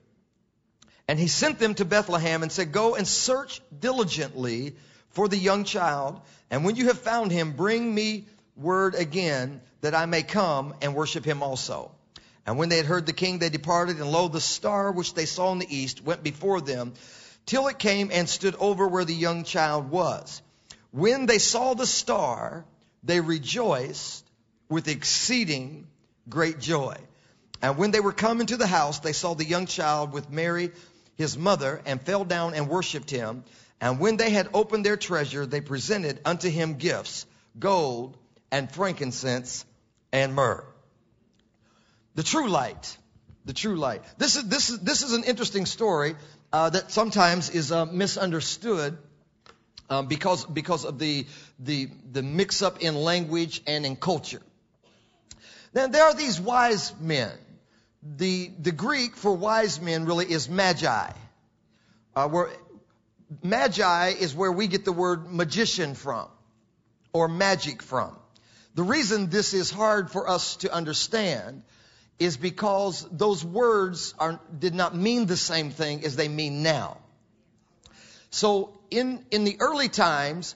And 1.07 1.19
he 1.19 1.29
sent 1.29 1.59
them 1.59 1.75
to 1.75 1.85
Bethlehem 1.85 2.43
and 2.43 2.51
said, 2.51 2.73
Go 2.73 2.95
and 2.95 3.07
search 3.07 3.61
diligently 3.79 4.75
for 5.11 5.29
the 5.29 5.37
young 5.37 5.65
child, 5.65 6.23
and 6.51 6.65
when 6.65 6.77
you 6.77 6.87
have 6.87 6.99
found 6.99 7.33
him, 7.33 7.53
bring 7.53 7.95
me 7.95 8.25
word 8.57 8.95
again 8.95 9.61
that 9.83 9.95
I 9.95 10.07
may 10.07 10.23
come 10.23 10.75
and 10.81 10.95
worship 10.95 11.27
him 11.27 11.43
also. 11.43 11.91
And 12.47 12.59
when 12.59 12.69
they 12.69 12.77
had 12.77 12.87
heard 12.87 13.07
the 13.07 13.13
king, 13.13 13.39
they 13.39 13.51
departed, 13.51 13.99
and 13.99 14.11
lo, 14.11 14.29
the 14.29 14.41
star 14.41 14.91
which 14.91 15.15
they 15.15 15.27
saw 15.27 15.53
in 15.53 15.59
the 15.59 15.77
east 15.77 16.03
went 16.03 16.23
before 16.23 16.61
them, 16.61 16.95
till 17.47 17.69
it 17.69 17.79
came 17.79 18.11
and 18.13 18.29
stood 18.29 18.57
over 18.57 18.89
where 18.89 19.05
the 19.05 19.15
young 19.15 19.45
child 19.45 19.91
was. 19.91 20.43
When 20.91 21.27
they 21.27 21.39
saw 21.39 21.75
the 21.75 21.87
star, 21.87 22.65
they 23.03 23.21
rejoiced 23.21 24.25
with 24.69 24.89
exceeding 24.89 25.87
great 26.29 26.59
joy. 26.59 26.97
And 27.61 27.79
when 27.79 27.93
they 27.93 28.01
were 28.01 28.13
come 28.13 28.41
into 28.41 28.57
the 28.57 28.67
house, 28.67 28.99
they 28.99 29.13
saw 29.13 29.35
the 29.35 29.45
young 29.45 29.67
child 29.67 30.13
with 30.13 30.31
Mary, 30.31 30.73
his 31.17 31.39
mother, 31.39 31.81
and 31.87 32.03
fell 32.03 32.25
down 32.25 32.55
and 32.55 32.69
worshipped 32.69 33.11
him. 33.11 33.45
And 33.81 34.01
when 34.01 34.17
they 34.17 34.31
had 34.31 34.49
opened 34.53 34.85
their 34.85 34.97
treasure, 34.97 35.47
they 35.47 35.61
presented 35.61 36.21
unto 36.25 36.49
him 36.49 36.75
gifts, 36.75 37.27
gold 37.59 38.17
and 38.51 38.71
frankincense 38.71 39.65
and 40.13 40.35
myrrh. 40.35 40.65
The 42.15 42.23
true 42.23 42.49
light. 42.49 42.97
The 43.45 43.53
true 43.53 43.77
light. 43.77 44.03
This 44.19 44.37
is, 44.37 44.49
this 44.49 44.71
is, 44.71 44.81
this 44.81 45.03
is 45.03 45.13
an 45.13 45.25
interesting 45.25 45.67
story 45.67 46.15
uh, 46.53 46.71
that 46.71 46.93
sometimes 46.93 47.51
is 47.51 47.73
uh, 47.73 47.87
misunderstood 47.87 48.99
um, 49.89 50.07
because, 50.07 50.45
because 50.45 50.85
of 50.85 50.99
the, 50.99 51.27
the, 51.59 51.89
the 52.13 52.23
mix 52.23 52.63
up 52.63 52.83
in 52.83 52.95
language 52.95 53.63
and 53.67 53.85
in 53.85 53.97
culture. 53.97 54.43
Then 55.73 55.91
there 55.91 56.05
are 56.05 56.15
these 56.15 56.41
wise 56.41 56.93
men. 57.01 57.33
The, 58.03 58.51
the 58.61 58.73
Greek 58.73 59.17
for 59.17 59.33
wise 59.33 59.81
men 59.81 60.05
really 60.05 60.31
is 60.31 60.49
magi. 60.49 61.13
Uh, 62.15 62.29
where, 62.29 62.51
magi 63.43 64.09
is 64.11 64.35
where 64.35 64.53
we 64.53 64.67
get 64.67 64.85
the 64.85 64.93
word 64.93 65.33
magician 65.33 65.95
from 65.95 66.29
or 67.13 67.29
magic 67.29 67.83
from. 67.83 68.15
The 68.75 68.83
reason 68.83 69.31
this 69.31 69.55
is 69.55 69.71
hard 69.71 70.11
for 70.11 70.29
us 70.29 70.57
to 70.57 70.73
understand 70.73 71.63
is 72.25 72.37
because 72.37 73.07
those 73.11 73.45
words 73.45 74.15
are, 74.19 74.41
did 74.59 74.75
not 74.75 74.95
mean 74.95 75.27
the 75.27 75.37
same 75.37 75.71
thing 75.71 76.05
as 76.05 76.17
they 76.17 76.29
mean 76.29 76.63
now. 76.63 76.99
So 78.31 78.79
in, 78.91 79.25
in 79.31 79.45
the 79.45 79.57
early 79.61 79.89
times, 79.89 80.55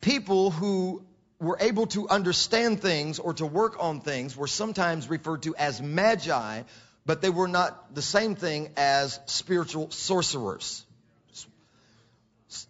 people 0.00 0.50
who 0.50 1.02
were 1.40 1.58
able 1.60 1.86
to 1.88 2.08
understand 2.08 2.80
things 2.80 3.18
or 3.18 3.34
to 3.34 3.46
work 3.46 3.76
on 3.78 4.00
things 4.00 4.36
were 4.36 4.46
sometimes 4.46 5.08
referred 5.08 5.42
to 5.42 5.54
as 5.56 5.80
magi, 5.82 6.62
but 7.04 7.20
they 7.20 7.30
were 7.30 7.48
not 7.48 7.94
the 7.94 8.02
same 8.02 8.34
thing 8.34 8.70
as 8.76 9.20
spiritual 9.26 9.90
sorcerers. 9.90 10.84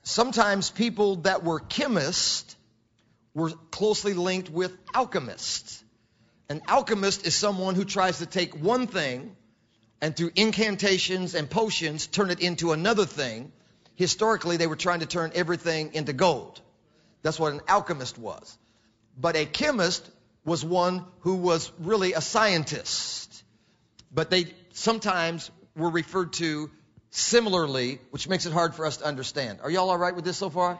Sometimes 0.03 0.71
people 0.71 1.17
that 1.17 1.45
were 1.45 1.61
chemists 1.61 2.57
were 3.35 3.51
closely 3.71 4.15
linked 4.15 4.51
with 4.51 4.73
alchemists. 4.95 5.84
An 6.49 6.61
alchemist 6.69 7.27
is 7.27 7.35
someone 7.35 7.75
who 7.75 7.85
tries 7.85 8.19
to 8.19 8.27
take 8.27 8.55
one 8.55 8.87
thing 8.87 9.37
and 10.01 10.15
through 10.15 10.31
incantations 10.37 11.35
and 11.35 11.49
potions 11.49 12.07
turn 12.07 12.31
it 12.31 12.41
into 12.41 12.73
another 12.73 13.07
thing. 13.07 13.53
Historically, 13.97 14.57
they 14.57 14.67
were 14.67 14.77
trying 14.77 15.01
to 15.01 15.07
turn 15.07 15.33
everything 15.35 15.95
into 15.95 16.13
gold. 16.13 16.61
That's 17.23 17.41
what 17.41 17.55
an 17.55 17.61
alchemist 17.69 18.19
was. 18.19 18.59
But 19.19 19.37
a 19.37 19.47
chemist 19.47 20.09
was 20.45 20.65
one 20.65 21.07
who 21.21 21.37
was 21.37 21.73
really 21.79 22.13
a 22.13 22.21
scientist. 22.21 23.43
But 24.13 24.31
they 24.31 24.53
sometimes 24.73 25.51
were 25.75 25.91
referred 25.91 26.35
to 26.35 26.71
similarly, 27.11 28.01
which 28.11 28.29
makes 28.29 28.45
it 28.45 28.53
hard 28.53 28.75
for 28.75 28.85
us 28.85 28.99
to 28.99 29.05
understand. 29.05 29.61
Are 29.63 29.71
y'all 29.71 29.89
all 29.89 29.97
right 29.97 30.15
with 30.15 30.25
this 30.25 30.37
so 30.37 30.51
far? 30.51 30.79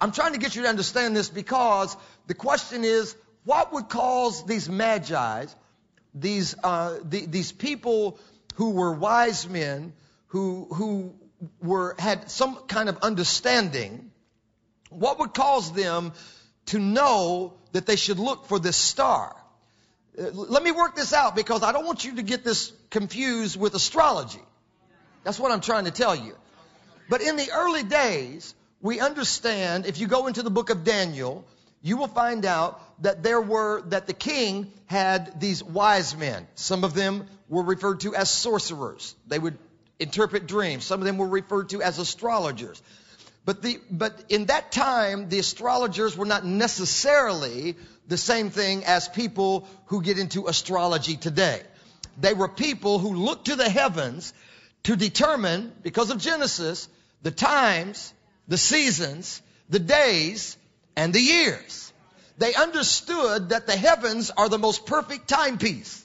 I'm 0.00 0.12
trying 0.12 0.34
to 0.34 0.38
get 0.38 0.54
you 0.54 0.62
to 0.62 0.68
understand 0.68 1.16
this 1.16 1.28
because 1.28 1.96
the 2.26 2.34
question 2.34 2.84
is, 2.84 3.16
what 3.50 3.72
would 3.72 3.88
cause 3.88 4.46
these 4.46 4.68
magi, 4.68 5.46
these, 6.14 6.54
uh, 6.62 6.98
the, 7.02 7.26
these 7.26 7.50
people 7.50 8.16
who 8.54 8.70
were 8.70 8.92
wise 8.92 9.48
men, 9.48 9.92
who, 10.28 10.68
who 10.72 11.14
were, 11.60 11.96
had 11.98 12.30
some 12.30 12.54
kind 12.68 12.88
of 12.88 12.98
understanding, 12.98 14.12
what 14.88 15.18
would 15.18 15.34
cause 15.34 15.72
them 15.72 16.12
to 16.66 16.78
know 16.78 17.54
that 17.72 17.86
they 17.86 17.96
should 17.96 18.20
look 18.20 18.46
for 18.46 18.60
this 18.60 18.76
star? 18.76 19.34
Uh, 20.16 20.30
let 20.32 20.62
me 20.62 20.70
work 20.70 20.94
this 20.94 21.12
out 21.12 21.34
because 21.34 21.64
I 21.64 21.72
don't 21.72 21.86
want 21.86 22.04
you 22.04 22.14
to 22.16 22.22
get 22.22 22.44
this 22.44 22.72
confused 22.88 23.58
with 23.58 23.74
astrology. 23.74 24.44
That's 25.24 25.40
what 25.40 25.50
I'm 25.50 25.60
trying 25.60 25.86
to 25.86 25.90
tell 25.90 26.14
you. 26.14 26.36
But 27.08 27.20
in 27.20 27.34
the 27.34 27.50
early 27.52 27.82
days, 27.82 28.54
we 28.80 29.00
understand, 29.00 29.86
if 29.86 29.98
you 29.98 30.06
go 30.06 30.28
into 30.28 30.44
the 30.44 30.50
book 30.50 30.70
of 30.70 30.84
Daniel, 30.84 31.44
you 31.82 31.96
will 31.96 32.06
find 32.22 32.46
out 32.46 32.80
that 33.00 33.22
there 33.22 33.40
were, 33.40 33.82
that 33.88 34.06
the 34.06 34.12
king 34.12 34.72
had 34.86 35.40
these 35.40 35.62
wise 35.62 36.16
men. 36.16 36.46
Some 36.54 36.84
of 36.84 36.94
them 36.94 37.26
were 37.48 37.62
referred 37.62 38.00
to 38.00 38.14
as 38.14 38.30
sorcerers. 38.30 39.14
They 39.26 39.38
would 39.38 39.58
interpret 39.98 40.46
dreams. 40.46 40.84
Some 40.84 41.00
of 41.00 41.06
them 41.06 41.18
were 41.18 41.28
referred 41.28 41.70
to 41.70 41.82
as 41.82 41.98
astrologers. 41.98 42.82
But 43.44 43.62
the, 43.62 43.78
but 43.90 44.24
in 44.28 44.46
that 44.46 44.70
time, 44.70 45.28
the 45.28 45.38
astrologers 45.38 46.16
were 46.16 46.26
not 46.26 46.44
necessarily 46.44 47.76
the 48.06 48.18
same 48.18 48.50
thing 48.50 48.84
as 48.84 49.08
people 49.08 49.66
who 49.86 50.02
get 50.02 50.18
into 50.18 50.46
astrology 50.46 51.16
today. 51.16 51.62
They 52.18 52.34
were 52.34 52.48
people 52.48 52.98
who 52.98 53.14
looked 53.14 53.46
to 53.46 53.56
the 53.56 53.68
heavens 53.68 54.34
to 54.84 54.96
determine, 54.96 55.72
because 55.82 56.10
of 56.10 56.18
Genesis, 56.18 56.88
the 57.22 57.30
times, 57.30 58.12
the 58.48 58.58
seasons, 58.58 59.40
the 59.68 59.78
days, 59.78 60.56
and 60.96 61.12
the 61.12 61.20
years. 61.20 61.89
They 62.40 62.54
understood 62.54 63.50
that 63.50 63.66
the 63.66 63.76
heavens 63.76 64.30
are 64.30 64.48
the 64.48 64.58
most 64.58 64.86
perfect 64.86 65.28
timepiece. 65.28 66.02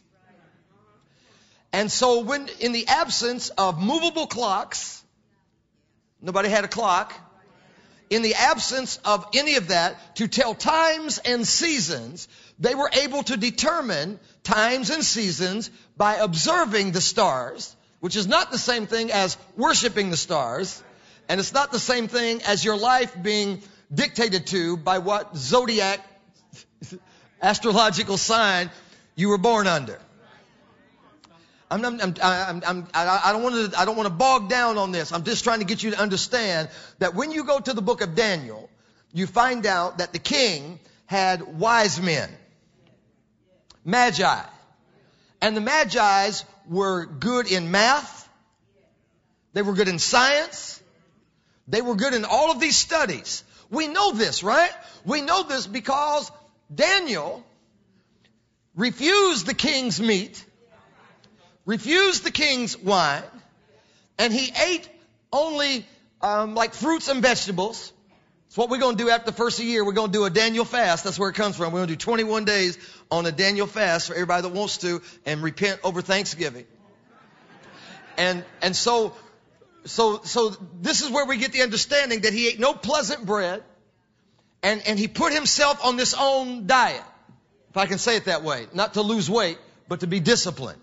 And 1.72 1.90
so 1.90 2.24
when, 2.24 2.50
in 2.60 2.74
the 2.74 2.88
absence 2.88 3.48
of 3.50 3.82
movable 3.82 4.28
clocks, 4.28 5.02
nobody 6.22 6.50
had 6.50 6.66
a 6.66 6.68
clock, 6.68 7.14
in 8.10 8.22
the 8.22 8.36
absence 8.36 9.00
of 9.06 9.26
any 9.34 9.56
of 9.56 9.70
that, 9.70 10.18
to 10.18 10.28
tell 10.28 10.54
times 10.54 11.20
and 11.20 11.48
seasons, 11.48 12.28
they 12.60 12.76
were 12.76 12.90
able 12.92 13.24
to 13.24 13.38
determine 13.38 14.20
times 14.44 14.90
and 14.90 15.06
seasons 15.06 15.72
by 15.96 16.16
observing 16.16 16.92
the 16.92 17.00
stars, 17.00 17.74
which 18.02 18.18
is 18.18 18.28
not 18.28 18.52
the 18.52 18.58
same 18.58 18.88
thing 18.88 19.10
as 19.10 19.38
worshiping 19.56 20.10
the 20.10 20.18
stars, 20.18 20.84
and 21.30 21.40
it's 21.40 21.54
not 21.54 21.72
the 21.72 21.80
same 21.80 22.10
thing 22.10 22.42
as 22.44 22.66
your 22.66 22.76
life 22.78 23.16
being 23.24 23.64
dictated 23.94 24.48
to 24.48 24.76
by 24.76 24.98
what 24.98 25.38
zodiac 25.38 26.02
astrological 27.42 28.18
sign 28.18 28.70
you 29.16 29.30
were 29.30 29.38
born 29.38 29.68
under. 29.68 30.00
I'm, 31.72 31.84
I'm, 31.84 32.00
I'm, 32.22 32.64
I'm, 32.66 32.88
I 32.94 33.32
don't 33.32 33.44
want 33.44 33.74
to, 33.74 33.80
I 33.80 33.86
don't 33.86 33.98
want 33.98 34.08
to 34.08 34.14
bog 34.14 34.50
down 34.50 34.78
on 34.78 34.92
this. 34.92 35.12
I'm 35.12 35.24
just 35.24 35.44
trying 35.44 35.60
to 35.60 35.66
get 35.66 35.82
you 35.82 35.92
to 35.92 36.00
understand 36.00 36.70
that 37.00 37.16
when 37.16 37.32
you 37.32 37.44
go 37.44 37.60
to 37.60 37.74
the 37.74 37.82
book 37.82 38.02
of 38.02 38.14
Daniel, 38.16 38.70
you 39.14 39.26
find 39.26 39.66
out 39.66 39.98
that 39.98 40.14
the 40.14 40.20
king 40.20 40.80
had 41.08 41.60
wise 41.60 42.02
men, 42.02 42.30
magi. 43.84 44.42
And 45.42 45.58
the 45.58 45.62
magi's 45.62 46.46
were 46.70 47.06
good 47.06 47.52
in 47.52 47.72
math. 47.72 48.30
They 49.54 49.62
were 49.62 49.74
good 49.74 49.88
in 49.88 50.00
science. 50.00 50.82
They 51.68 51.82
were 51.82 51.96
good 51.96 52.14
in 52.14 52.26
all 52.26 52.52
of 52.52 52.60
these 52.60 52.78
studies. 52.78 53.44
We 53.70 53.88
know 53.88 54.12
this, 54.12 54.44
right? 54.44 54.72
We 55.04 55.22
know 55.22 55.44
this 55.44 55.66
because 55.66 56.32
Daniel 56.74 57.44
refused 58.76 59.46
the 59.46 59.54
king's 59.54 60.02
meat, 60.02 60.44
refused 61.66 62.24
the 62.24 62.32
king's 62.32 62.78
wine, 62.78 63.24
and 64.18 64.34
he 64.34 64.52
ate 64.68 64.90
only 65.32 65.86
um, 66.22 66.56
like 66.56 66.74
fruits 66.74 67.08
and 67.08 67.22
vegetables. 67.22 67.92
It's 68.48 68.58
what 68.58 68.70
we're 68.70 68.80
going 68.80 68.98
to 68.98 69.04
do 69.04 69.10
after 69.10 69.32
the 69.32 69.36
first 69.38 69.60
year. 69.60 69.84
We're 69.86 69.94
going 69.94 70.12
to 70.12 70.18
do 70.18 70.26
a 70.26 70.30
Daniel 70.30 70.66
fast. 70.66 71.04
That's 71.04 71.20
where 71.20 71.30
it 71.30 71.36
comes 71.36 71.58
from. 71.58 71.74
We're 71.74 71.80
going 71.80 71.90
to 71.90 71.94
do 71.94 72.00
21 72.00 72.46
days 72.46 72.78
on 73.12 73.26
a 73.26 73.32
Daniel 73.32 73.68
fast 73.68 74.08
for 74.08 74.14
everybody 74.14 74.44
that 74.44 74.54
wants 74.54 74.78
to 74.80 75.02
and 75.26 75.42
repent 75.44 75.82
over 75.84 76.02
Thanksgiving. 76.02 76.66
And, 78.18 78.46
and 78.62 78.76
so 78.76 79.14
so, 79.86 80.22
so 80.24 80.50
this 80.82 81.02
is 81.02 81.12
where 81.12 81.26
we 81.26 81.38
get 81.38 81.54
the 81.54 81.62
understanding 81.62 82.22
that 82.22 82.34
he 82.34 82.48
ate 82.48 82.60
no 82.60 82.74
pleasant 82.74 83.26
bread 83.26 83.64
and, 84.66 84.82
and 84.88 84.98
he 84.98 85.08
put 85.08 85.32
himself 85.32 85.86
on 85.86 85.96
this 85.96 86.16
own 86.18 86.66
diet. 86.66 87.04
If 87.70 87.78
I 87.78 87.86
can 87.86 88.00
say 88.00 88.16
it 88.16 88.26
that 88.26 88.42
way. 88.42 88.66
Not 88.74 88.96
to 88.96 89.04
lose 89.04 89.30
weight, 89.30 89.60
but 89.88 90.00
to 90.00 90.08
be 90.08 90.20
disciplined. 90.20 90.82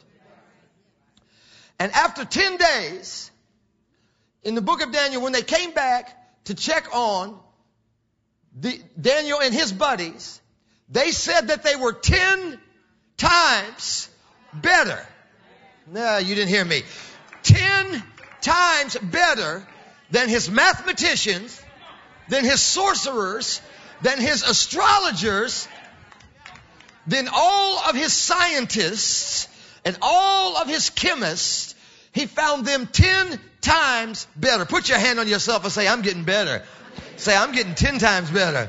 And 1.80 1.90
after 1.90 2.24
10 2.24 2.58
days, 2.58 3.32
in 4.44 4.54
the 4.54 4.62
book 4.62 4.82
of 4.82 4.92
Daniel, 4.92 5.20
when 5.20 5.32
they 5.32 5.42
came 5.42 5.72
back 5.72 6.16
to 6.44 6.54
check 6.54 6.94
on 6.94 7.40
the, 8.56 8.80
Daniel 9.00 9.40
and 9.40 9.52
his 9.52 9.72
buddies, 9.72 10.40
they 10.88 11.10
said 11.10 11.48
that 11.48 11.64
they 11.64 11.74
were 11.74 11.92
10 11.92 12.60
times 13.16 14.08
better. 14.54 15.04
No, 15.88 16.18
you 16.18 16.36
didn't 16.36 16.50
hear 16.50 16.64
me. 16.64 16.82
10 17.42 18.00
times 18.42 18.96
better 18.96 19.66
than 20.12 20.28
his 20.28 20.48
mathematicians, 20.48 21.60
than 22.28 22.44
his 22.44 22.60
sorcerers, 22.60 23.60
than 24.02 24.20
his 24.20 24.42
astrologers, 24.42 25.68
than 27.06 27.28
all 27.32 27.78
of 27.88 27.96
his 27.96 28.12
scientists 28.12 29.48
and 29.84 29.96
all 30.02 30.56
of 30.56 30.68
his 30.68 30.90
chemists. 30.90 31.74
He 32.12 32.26
found 32.26 32.66
them 32.66 32.86
10 32.86 33.40
times 33.60 34.26
better. 34.36 34.64
Put 34.64 34.88
your 34.88 34.98
hand 34.98 35.18
on 35.18 35.28
yourself 35.28 35.64
and 35.64 35.72
say, 35.72 35.88
I'm 35.88 36.02
getting 36.02 36.24
better. 36.24 36.62
Say, 37.16 37.34
I'm 37.34 37.52
getting 37.52 37.74
10 37.74 37.98
times 37.98 38.30
better. 38.30 38.68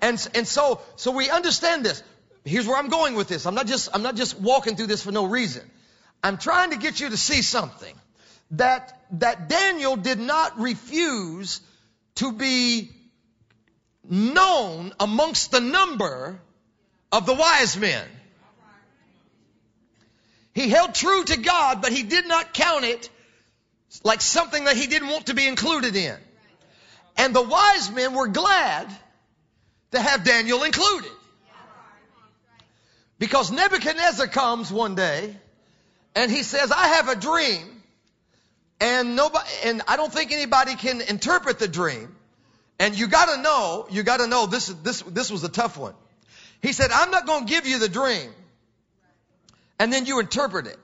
And, 0.00 0.28
and 0.34 0.46
so, 0.46 0.80
so 0.96 1.10
we 1.10 1.28
understand 1.28 1.84
this. 1.84 2.02
here's 2.44 2.66
where 2.66 2.76
I'm 2.76 2.88
going 2.88 3.14
with 3.14 3.28
this. 3.28 3.46
I'm 3.46 3.54
not 3.54 3.66
just, 3.66 3.88
I'm 3.92 4.02
not 4.02 4.14
just 4.14 4.38
walking 4.38 4.76
through 4.76 4.86
this 4.86 5.02
for 5.02 5.12
no 5.12 5.24
reason. 5.24 5.68
I'm 6.22 6.36
trying 6.36 6.70
to 6.70 6.76
get 6.76 7.00
you 7.00 7.10
to 7.10 7.16
see 7.16 7.42
something 7.42 7.94
that, 8.52 9.00
that 9.12 9.48
Daniel 9.48 9.96
did 9.96 10.18
not 10.18 10.58
refuse 10.58 11.60
to 12.16 12.32
be 12.32 12.90
known 14.08 14.92
amongst 14.98 15.50
the 15.50 15.60
number 15.60 16.40
of 17.12 17.26
the 17.26 17.34
wise 17.34 17.76
men. 17.76 18.04
He 20.54 20.68
held 20.68 20.94
true 20.94 21.24
to 21.24 21.36
God, 21.36 21.82
but 21.82 21.92
he 21.92 22.02
did 22.02 22.26
not 22.26 22.52
count 22.52 22.84
it 22.84 23.08
like 24.02 24.20
something 24.20 24.64
that 24.64 24.76
he 24.76 24.86
didn't 24.86 25.08
want 25.08 25.26
to 25.26 25.34
be 25.34 25.46
included 25.46 25.94
in. 25.94 26.16
And 27.16 27.34
the 27.34 27.42
wise 27.42 27.90
men 27.90 28.14
were 28.14 28.28
glad 28.28 28.88
to 29.92 30.00
have 30.00 30.24
Daniel 30.24 30.62
included. 30.64 31.10
Because 33.18 33.50
Nebuchadnezzar 33.50 34.28
comes 34.28 34.70
one 34.70 34.94
day 34.94 35.36
and 36.14 36.30
he 36.30 36.42
says, 36.42 36.70
I 36.70 36.88
have 36.88 37.08
a 37.08 37.16
dream 37.16 37.82
and 38.80 39.16
nobody, 39.16 39.48
and 39.64 39.82
I 39.88 39.96
don't 39.96 40.12
think 40.12 40.32
anybody 40.32 40.76
can 40.76 41.00
interpret 41.00 41.58
the 41.58 41.68
dream. 41.68 42.14
And 42.78 42.98
you 42.98 43.08
gotta 43.08 43.42
know, 43.42 43.86
you 43.90 44.02
gotta 44.02 44.26
know 44.26 44.46
this, 44.46 44.68
is 44.68 44.76
this, 44.82 45.02
this 45.02 45.30
was 45.30 45.42
a 45.44 45.48
tough 45.48 45.76
one. 45.76 45.94
He 46.62 46.72
said, 46.72 46.90
I'm 46.92 47.10
not 47.10 47.26
gonna 47.26 47.46
give 47.46 47.66
you 47.66 47.78
the 47.78 47.88
dream 47.88 48.30
and 49.78 49.92
then 49.92 50.06
you 50.06 50.20
interpret 50.20 50.66
it. 50.66 50.78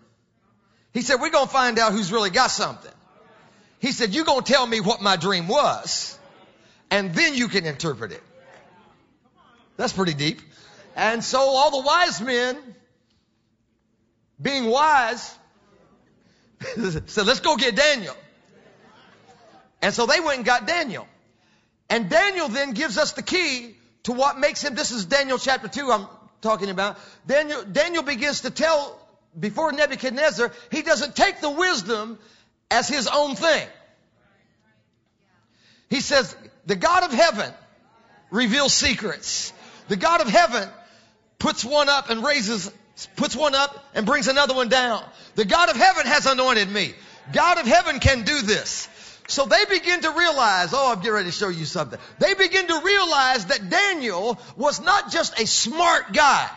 He 0.92 1.02
said, 1.02 1.20
we're 1.20 1.30
gonna 1.30 1.46
find 1.46 1.78
out 1.78 1.92
who's 1.92 2.12
really 2.12 2.30
got 2.30 2.50
something. 2.50 2.92
He 3.78 3.92
said, 3.92 4.14
you're 4.14 4.24
gonna 4.24 4.42
tell 4.42 4.66
me 4.66 4.80
what 4.80 5.02
my 5.02 5.16
dream 5.16 5.46
was 5.46 6.18
and 6.90 7.14
then 7.14 7.34
you 7.34 7.48
can 7.48 7.64
interpret 7.64 8.12
it. 8.12 8.22
That's 9.76 9.92
pretty 9.92 10.14
deep. 10.14 10.40
And 10.96 11.22
so 11.22 11.40
all 11.40 11.70
the 11.70 11.86
wise 11.86 12.20
men, 12.20 12.56
being 14.40 14.66
wise, 14.66 15.36
said, 17.06 17.26
let's 17.26 17.40
go 17.40 17.56
get 17.56 17.74
Daniel. 17.74 18.16
And 19.82 19.92
so 19.92 20.06
they 20.06 20.20
went 20.20 20.38
and 20.38 20.46
got 20.46 20.66
Daniel. 20.66 21.06
And 21.88 22.08
Daniel 22.08 22.48
then 22.48 22.72
gives 22.72 22.98
us 22.98 23.12
the 23.12 23.22
key 23.22 23.76
to 24.04 24.12
what 24.12 24.38
makes 24.38 24.62
him, 24.62 24.74
this 24.74 24.90
is 24.90 25.04
Daniel 25.06 25.38
chapter 25.38 25.68
2 25.68 25.90
I'm 25.90 26.06
talking 26.40 26.70
about. 26.70 26.98
Daniel, 27.26 27.64
Daniel 27.64 28.02
begins 28.02 28.42
to 28.42 28.50
tell, 28.50 28.98
before 29.38 29.72
Nebuchadnezzar, 29.72 30.52
he 30.70 30.82
doesn't 30.82 31.16
take 31.16 31.40
the 31.40 31.50
wisdom 31.50 32.18
as 32.70 32.88
his 32.88 33.08
own 33.08 33.34
thing. 33.34 33.68
He 35.90 36.00
says, 36.00 36.34
the 36.66 36.76
God 36.76 37.04
of 37.04 37.12
heaven 37.12 37.52
reveals 38.30 38.72
secrets. 38.72 39.52
The 39.88 39.96
God 39.96 40.20
of 40.20 40.28
heaven 40.28 40.68
puts 41.38 41.64
one 41.64 41.88
up 41.88 42.10
and 42.10 42.24
raises, 42.24 42.70
puts 43.16 43.36
one 43.36 43.54
up 43.54 43.84
and 43.94 44.06
brings 44.06 44.28
another 44.28 44.54
one 44.54 44.68
down. 44.68 45.04
The 45.34 45.44
God 45.44 45.68
of 45.68 45.76
heaven 45.76 46.06
has 46.06 46.26
anointed 46.26 46.68
me. 46.70 46.94
God 47.32 47.58
of 47.58 47.66
heaven 47.66 48.00
can 48.00 48.24
do 48.24 48.42
this. 48.42 48.88
So 49.26 49.46
they 49.46 49.64
begin 49.64 50.02
to 50.02 50.10
realize, 50.10 50.74
oh, 50.74 50.92
I'm 50.92 50.98
getting 50.98 51.12
ready 51.12 51.30
to 51.30 51.32
show 51.32 51.48
you 51.48 51.64
something. 51.64 51.98
They 52.18 52.34
begin 52.34 52.66
to 52.66 52.80
realize 52.84 53.46
that 53.46 53.70
Daniel 53.70 54.38
was 54.56 54.80
not 54.80 55.10
just 55.10 55.38
a 55.40 55.46
smart 55.46 56.12
guy. 56.12 56.50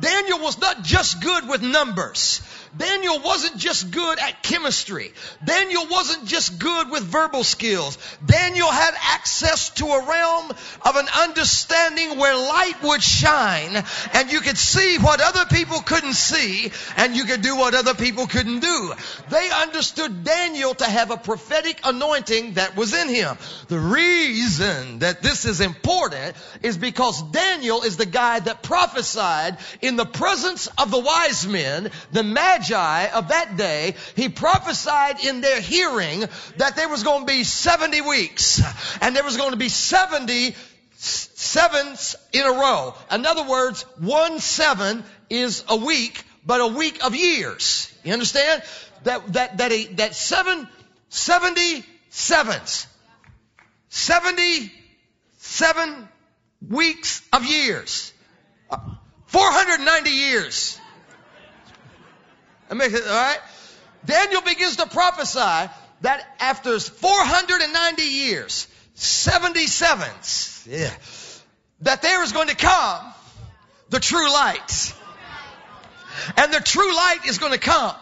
Daniel 0.00 0.38
was 0.40 0.58
not 0.58 0.82
just 0.82 1.22
good 1.22 1.48
with 1.48 1.62
numbers. 1.62 2.42
Daniel 2.76 3.20
wasn't 3.20 3.58
just 3.58 3.90
good 3.90 4.18
at 4.18 4.42
chemistry. 4.42 5.12
Daniel 5.44 5.86
wasn't 5.90 6.24
just 6.24 6.58
good 6.58 6.90
with 6.90 7.02
verbal 7.02 7.44
skills. 7.44 7.98
Daniel 8.24 8.70
had 8.70 8.94
access 8.98 9.70
to 9.70 9.84
a 9.84 10.08
realm 10.08 10.50
of 10.82 10.96
an 10.96 11.06
understanding 11.20 12.18
where 12.18 12.34
light 12.34 12.82
would 12.82 13.02
shine 13.02 13.84
and 14.14 14.32
you 14.32 14.40
could 14.40 14.56
see 14.56 14.96
what 14.98 15.20
other 15.20 15.44
people 15.54 15.80
couldn't 15.80 16.14
see 16.14 16.72
and 16.96 17.14
you 17.14 17.24
could 17.24 17.42
do 17.42 17.56
what 17.56 17.74
other 17.74 17.94
people 17.94 18.26
couldn't 18.26 18.60
do. 18.60 18.92
They 19.28 19.50
understood 19.50 20.24
Daniel 20.24 20.74
to 20.74 20.84
have 20.84 21.10
a 21.10 21.18
prophetic 21.18 21.78
anointing 21.84 22.54
that 22.54 22.74
was 22.74 22.94
in 22.94 23.08
him. 23.08 23.36
The 23.68 23.78
reason 23.78 25.00
that 25.00 25.22
this 25.22 25.44
is 25.44 25.60
important 25.60 26.36
is 26.62 26.78
because 26.78 27.22
Daniel 27.32 27.82
is 27.82 27.98
the 27.98 28.06
guy 28.06 28.40
that 28.40 28.62
prophesied 28.62 29.58
in 29.82 29.96
the 29.96 30.06
presence 30.06 30.68
of 30.78 30.90
the 30.90 30.98
wise 30.98 31.46
men, 31.46 31.90
the 32.12 32.22
magi 32.22 32.61
Magi 32.62 33.06
of 33.06 33.28
that 33.28 33.56
day, 33.56 33.94
he 34.14 34.28
prophesied 34.28 35.24
in 35.24 35.40
their 35.40 35.60
hearing 35.60 36.24
that 36.58 36.76
there 36.76 36.88
was 36.88 37.02
going 37.02 37.20
to 37.20 37.26
be 37.26 37.44
70 37.44 38.00
weeks 38.02 38.62
and 39.00 39.16
there 39.16 39.24
was 39.24 39.36
going 39.36 39.50
to 39.50 39.56
be 39.56 39.68
70 39.68 40.54
sevens 40.96 42.14
in 42.32 42.46
a 42.46 42.52
row. 42.52 42.94
In 43.10 43.26
other 43.26 43.48
words, 43.48 43.82
one 43.98 44.38
seven 44.38 45.02
is 45.28 45.64
a 45.68 45.76
week, 45.76 46.22
but 46.46 46.60
a 46.60 46.68
week 46.68 47.04
of 47.04 47.16
years. 47.16 47.92
You 48.04 48.12
understand? 48.12 48.62
That, 49.04 49.32
that, 49.32 49.58
that, 49.58 49.72
a, 49.72 49.86
that 49.94 50.14
seven, 50.14 50.68
70 51.08 51.84
sevens. 52.10 52.86
77 53.88 56.08
weeks 56.68 57.22
of 57.32 57.44
years. 57.44 58.12
Uh, 58.70 58.78
490 59.26 60.10
years. 60.10 60.78
All 62.80 62.88
right? 62.88 63.38
Daniel 64.04 64.42
begins 64.42 64.76
to 64.76 64.86
prophesy 64.86 65.70
that 66.00 66.36
after 66.40 66.78
490 66.78 68.02
years, 68.02 68.66
77s, 68.96 70.66
yeah, 70.66 70.90
that 71.82 72.02
there 72.02 72.22
is 72.22 72.32
going 72.32 72.48
to 72.48 72.56
come 72.56 73.12
the 73.90 74.00
true 74.00 74.30
light. 74.32 74.94
And 76.36 76.52
the 76.52 76.60
true 76.60 76.94
light 76.94 77.26
is 77.26 77.38
going 77.38 77.52
to 77.52 77.58
come 77.58 77.94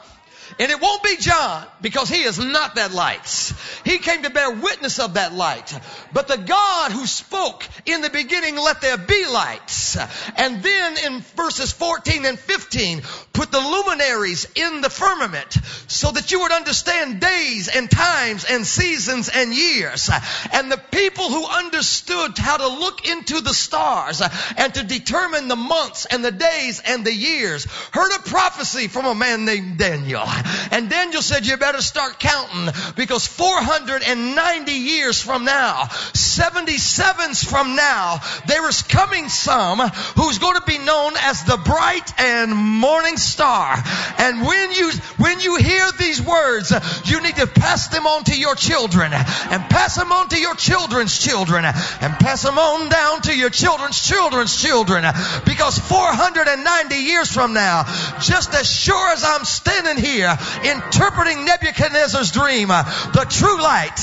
and 0.59 0.71
it 0.71 0.81
won't 0.81 1.03
be 1.03 1.17
John 1.17 1.67
because 1.81 2.09
he 2.09 2.23
is 2.23 2.39
not 2.39 2.75
that 2.75 2.93
light. 2.93 3.53
He 3.85 3.99
came 3.99 4.23
to 4.23 4.31
bear 4.31 4.51
witness 4.51 4.99
of 4.99 5.15
that 5.15 5.33
light. 5.33 5.79
But 6.13 6.29
the 6.29 6.37
God 6.37 6.93
who 6.93 7.07
spoke 7.07 7.67
in 7.87 8.01
the 8.01 8.11
beginning, 8.11 8.57
let 8.57 8.81
there 8.81 8.99
be 8.99 9.27
lights. 9.27 9.97
And 10.37 10.63
then 10.63 10.99
in 10.99 11.21
verses 11.37 11.73
14 11.73 12.27
and 12.27 12.39
15, 12.39 13.03
put 13.33 13.51
the 13.51 13.61
luminaries 13.61 14.47
in 14.55 14.81
the 14.81 14.91
firmament 14.91 15.57
so 15.87 16.11
that 16.11 16.31
you 16.31 16.41
would 16.41 16.53
understand 16.53 17.21
days 17.21 17.69
and 17.69 17.91
times 17.91 18.45
and 18.45 18.67
seasons 18.67 19.29
and 19.29 19.55
years. 19.55 20.11
And 20.53 20.71
the 20.71 20.79
people 20.79 21.29
who 21.29 21.47
understood 21.47 22.37
how 22.39 22.57
to 22.57 22.69
look 22.69 23.09
into 23.09 23.41
the 23.41 23.55
stars 23.55 24.23
and 24.57 24.75
to 24.75 24.83
determine 24.83 25.49
the 25.49 25.57
months 25.57 26.07
and 26.07 26.25
the 26.25 26.33
days 26.33 26.83
and 26.85 27.05
the 27.05 27.15
years 27.15 27.65
heard 27.93 28.13
a 28.13 28.23
prophecy 28.29 28.89
from 28.89 29.07
a 29.07 29.15
man 29.15 29.45
named 29.45 29.79
Daniel. 29.79 30.27
And 30.72 30.88
Daniel 30.88 31.20
said, 31.20 31.46
you 31.46 31.57
better 31.57 31.83
start 31.83 32.20
counting 32.20 32.72
because 32.94 33.26
490 33.26 34.72
years 34.72 35.20
from 35.20 35.44
now, 35.44 35.85
77s 35.85 37.44
from 37.44 37.74
now, 37.74 38.20
there 38.46 38.68
is 38.68 38.83
coming 38.83 39.29
some 39.29 39.79
who's 39.79 40.38
going 40.38 40.55
to 40.55 40.62
be 40.66 40.79
known 40.79 41.14
as 41.16 41.42
the 41.44 41.57
bright 41.57 42.12
and 42.20 42.55
morning 42.55 43.16
star. 43.16 43.83
And 44.18 44.46
when 44.46 44.72
you, 44.72 44.92
when 45.16 45.40
you 45.40 45.57
hear 45.57 45.90
these 45.98 46.22
words, 46.22 46.72
you 47.05 47.20
need 47.20 47.37
to 47.37 47.46
pass 47.46 47.88
them 47.88 48.07
on 48.07 48.24
to 48.24 48.38
your 48.38 48.55
children 48.55 49.12
and 49.12 49.62
pass 49.70 49.96
them 49.96 50.12
on 50.12 50.29
to 50.29 50.38
your 50.38 50.55
children's 50.55 51.18
children 51.18 51.64
and 51.64 52.14
pass 52.20 52.42
them 52.42 52.59
on 52.59 52.88
down 52.88 53.22
to 53.22 53.37
your 53.37 53.50
children's 53.50 54.07
children's 54.07 54.61
children 54.61 55.05
because 55.44 55.79
490 55.79 56.94
years 56.94 57.31
from 57.31 57.53
now, 57.53 57.85
just 58.20 58.55
as 58.55 58.70
sure 58.70 59.12
as 59.12 59.24
I'm 59.24 59.44
standing 59.44 60.03
here, 60.03 60.30
interpreting 60.64 61.45
Nebuchadnezzar's 61.45 62.33
dream, 62.33 62.71
uh, 62.71 62.85
the 63.12 63.27
true 63.29 63.61
light 63.62 63.99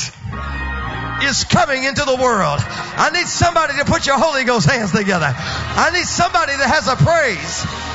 is 1.24 1.44
coming 1.46 1.84
into 1.84 2.06
the 2.06 2.16
world. 2.16 2.60
I 2.62 3.10
need 3.14 3.28
somebody 3.28 3.74
to 3.78 3.86
put 3.86 4.06
your 4.06 4.18
Holy 4.18 4.44
Ghost 4.44 4.70
hands 4.70 4.92
together. 4.92 5.34
I 5.34 5.92
need 5.94 6.06
somebody 6.06 6.54
that 6.56 6.70
has 6.70 6.88
a 6.88 6.96
praise. 6.96 7.88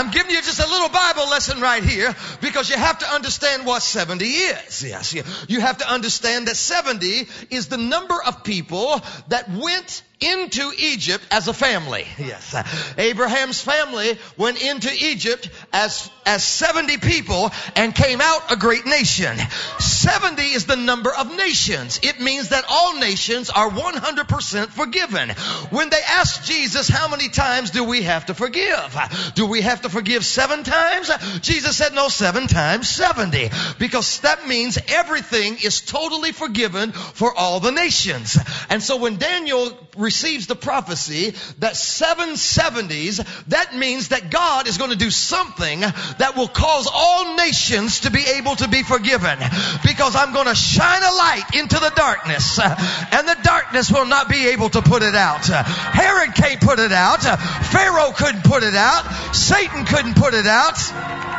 I'm 0.00 0.10
giving 0.10 0.30
you 0.30 0.40
just 0.40 0.60
a 0.60 0.66
little 0.66 0.88
Bible 0.88 1.28
lesson 1.28 1.60
right 1.60 1.84
here 1.84 2.14
because 2.40 2.70
you 2.70 2.76
have 2.76 3.00
to 3.00 3.06
understand 3.06 3.66
what 3.66 3.82
70 3.82 4.24
is. 4.24 4.82
Yes, 4.82 5.12
you 5.12 5.60
have 5.60 5.78
to 5.78 5.92
understand 5.92 6.48
that 6.48 6.56
70 6.56 7.28
is 7.50 7.68
the 7.68 7.76
number 7.76 8.16
of 8.22 8.42
people 8.42 9.02
that 9.28 9.50
went 9.50 10.02
into 10.20 10.70
Egypt 10.78 11.24
as 11.30 11.48
a 11.48 11.54
family. 11.54 12.06
Yes. 12.30 12.54
Abraham's 12.98 13.60
family 13.60 14.18
went 14.36 14.62
into 14.62 14.92
Egypt 14.92 15.48
as, 15.72 16.08
as 16.26 16.44
70 16.44 16.98
people 16.98 17.50
and 17.74 17.94
came 17.94 18.20
out 18.20 18.52
a 18.52 18.56
great 18.56 18.84
nation. 18.86 19.36
70 19.78 20.42
is 20.42 20.66
the 20.66 20.76
number 20.76 21.12
of 21.12 21.34
nations. 21.34 21.98
It 22.02 22.20
means 22.20 22.50
that 22.50 22.64
all 22.68 22.98
nations 22.98 23.50
are 23.50 23.68
100% 23.70 24.68
forgiven. 24.68 25.30
When 25.70 25.88
they 25.88 26.00
asked 26.08 26.44
Jesus, 26.44 26.88
how 26.88 27.08
many 27.08 27.30
times 27.30 27.70
do 27.70 27.84
we 27.84 28.02
have 28.02 28.26
to 28.26 28.34
forgive? 28.34 28.96
Do 29.34 29.46
we 29.46 29.62
have 29.62 29.82
to 29.82 29.88
forgive 29.88 30.24
seven 30.24 30.62
times? 30.62 31.10
Jesus 31.40 31.76
said, 31.76 31.94
no, 31.94 32.08
seven 32.08 32.46
times 32.46 32.88
70. 32.88 33.50
Because 33.78 34.20
that 34.20 34.46
means 34.46 34.78
everything 34.88 35.56
is 35.64 35.80
totally 35.80 36.32
forgiven 36.32 36.92
for 36.92 37.34
all 37.34 37.60
the 37.60 37.72
nations. 37.72 38.38
And 38.68 38.82
so 38.82 38.98
when 38.98 39.16
Daniel 39.16 39.76
receives 40.10 40.48
the 40.48 40.56
prophecy 40.56 41.32
that 41.60 41.76
seven 41.76 42.36
seventies, 42.36 43.18
that 43.46 43.76
means 43.76 44.08
that 44.08 44.28
God 44.28 44.66
is 44.66 44.76
going 44.76 44.90
to 44.90 44.96
do 44.96 45.08
something 45.08 45.78
that 45.78 46.32
will 46.36 46.48
cause 46.48 46.88
all 46.92 47.36
nations 47.36 48.00
to 48.00 48.10
be 48.10 48.24
able 48.38 48.56
to 48.56 48.66
be 48.66 48.82
forgiven. 48.82 49.38
Because 49.84 50.16
I'm 50.16 50.32
going 50.32 50.48
to 50.48 50.56
shine 50.56 51.00
a 51.00 51.14
light 51.14 51.44
into 51.54 51.78
the 51.78 51.92
darkness, 51.94 52.58
and 52.58 53.28
the 53.28 53.38
darkness 53.44 53.92
will 53.92 54.06
not 54.06 54.28
be 54.28 54.48
able 54.48 54.70
to 54.70 54.82
put 54.82 55.04
it 55.04 55.14
out. 55.14 55.46
Herod 55.46 56.34
can't 56.34 56.60
put 56.60 56.80
it 56.80 56.90
out. 56.90 57.22
Pharaoh 57.70 58.10
couldn't 58.10 58.42
put 58.42 58.64
it 58.64 58.74
out. 58.74 59.04
Satan 59.32 59.84
couldn't 59.84 60.16
put 60.16 60.34
it 60.34 60.48
out. 60.48 61.29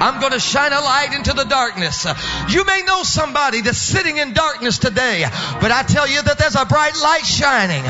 I'm 0.00 0.20
going 0.20 0.32
to 0.32 0.40
shine 0.40 0.72
a 0.72 0.80
light 0.80 1.12
into 1.14 1.32
the 1.32 1.44
darkness. 1.44 2.06
You 2.48 2.64
may 2.64 2.82
know 2.82 3.02
somebody 3.02 3.62
that's 3.62 3.78
sitting 3.78 4.18
in 4.18 4.32
darkness 4.32 4.78
today, 4.78 5.24
but 5.60 5.70
I 5.70 5.82
tell 5.82 6.08
you 6.08 6.22
that 6.22 6.38
there's 6.38 6.56
a 6.56 6.64
bright 6.66 6.96
light 6.96 7.24
shining. 7.24 7.82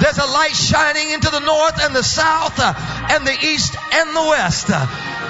There's 0.00 0.18
a 0.18 0.26
light 0.26 0.54
shining 0.54 1.10
into 1.10 1.30
the 1.30 1.40
north 1.40 1.82
and 1.82 1.94
the 1.94 2.02
south 2.02 2.58
uh, 2.58 2.74
and 3.10 3.26
the 3.26 3.36
east 3.46 3.76
and 3.92 4.16
the 4.16 4.22
west. 4.22 4.70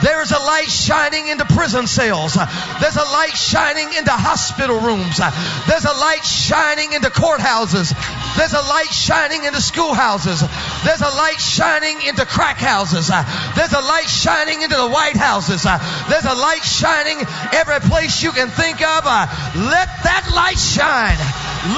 There's 0.02 0.32
a 0.32 0.38
light 0.38 0.70
shining 0.70 1.28
into 1.28 1.44
prison 1.44 1.86
cells. 1.86 2.34
There's 2.34 2.96
a 2.96 3.08
light 3.14 3.36
shining 3.36 3.92
into 3.94 4.10
hospital 4.10 4.80
rooms. 4.80 5.18
There's 5.66 5.84
a 5.84 5.94
light 5.94 6.24
shining 6.24 6.92
into 6.92 7.08
courthouses. 7.10 7.94
There's 8.36 8.52
a 8.52 8.62
light 8.66 8.90
shining 8.90 9.44
into 9.44 9.60
schoolhouses. 9.60 10.42
There's 10.84 11.00
a 11.00 11.14
light 11.14 11.40
shining 11.40 12.02
into 12.02 12.26
crack 12.26 12.56
houses. 12.56 13.08
There's 13.54 13.72
a 13.72 13.80
light 13.80 14.08
shining 14.08 14.62
into 14.62 14.76
the 14.76 14.88
White 14.88 15.16
Houses. 15.16 15.62
There's 15.62 16.24
a 16.24 16.34
light 16.34 16.64
shining 16.64 17.18
every 17.52 17.80
place 17.88 18.22
you 18.22 18.32
can 18.32 18.48
think 18.48 18.82
of. 18.82 19.04
Let 19.04 19.88
that 20.02 20.30
light 20.34 20.58
shine. 20.58 21.18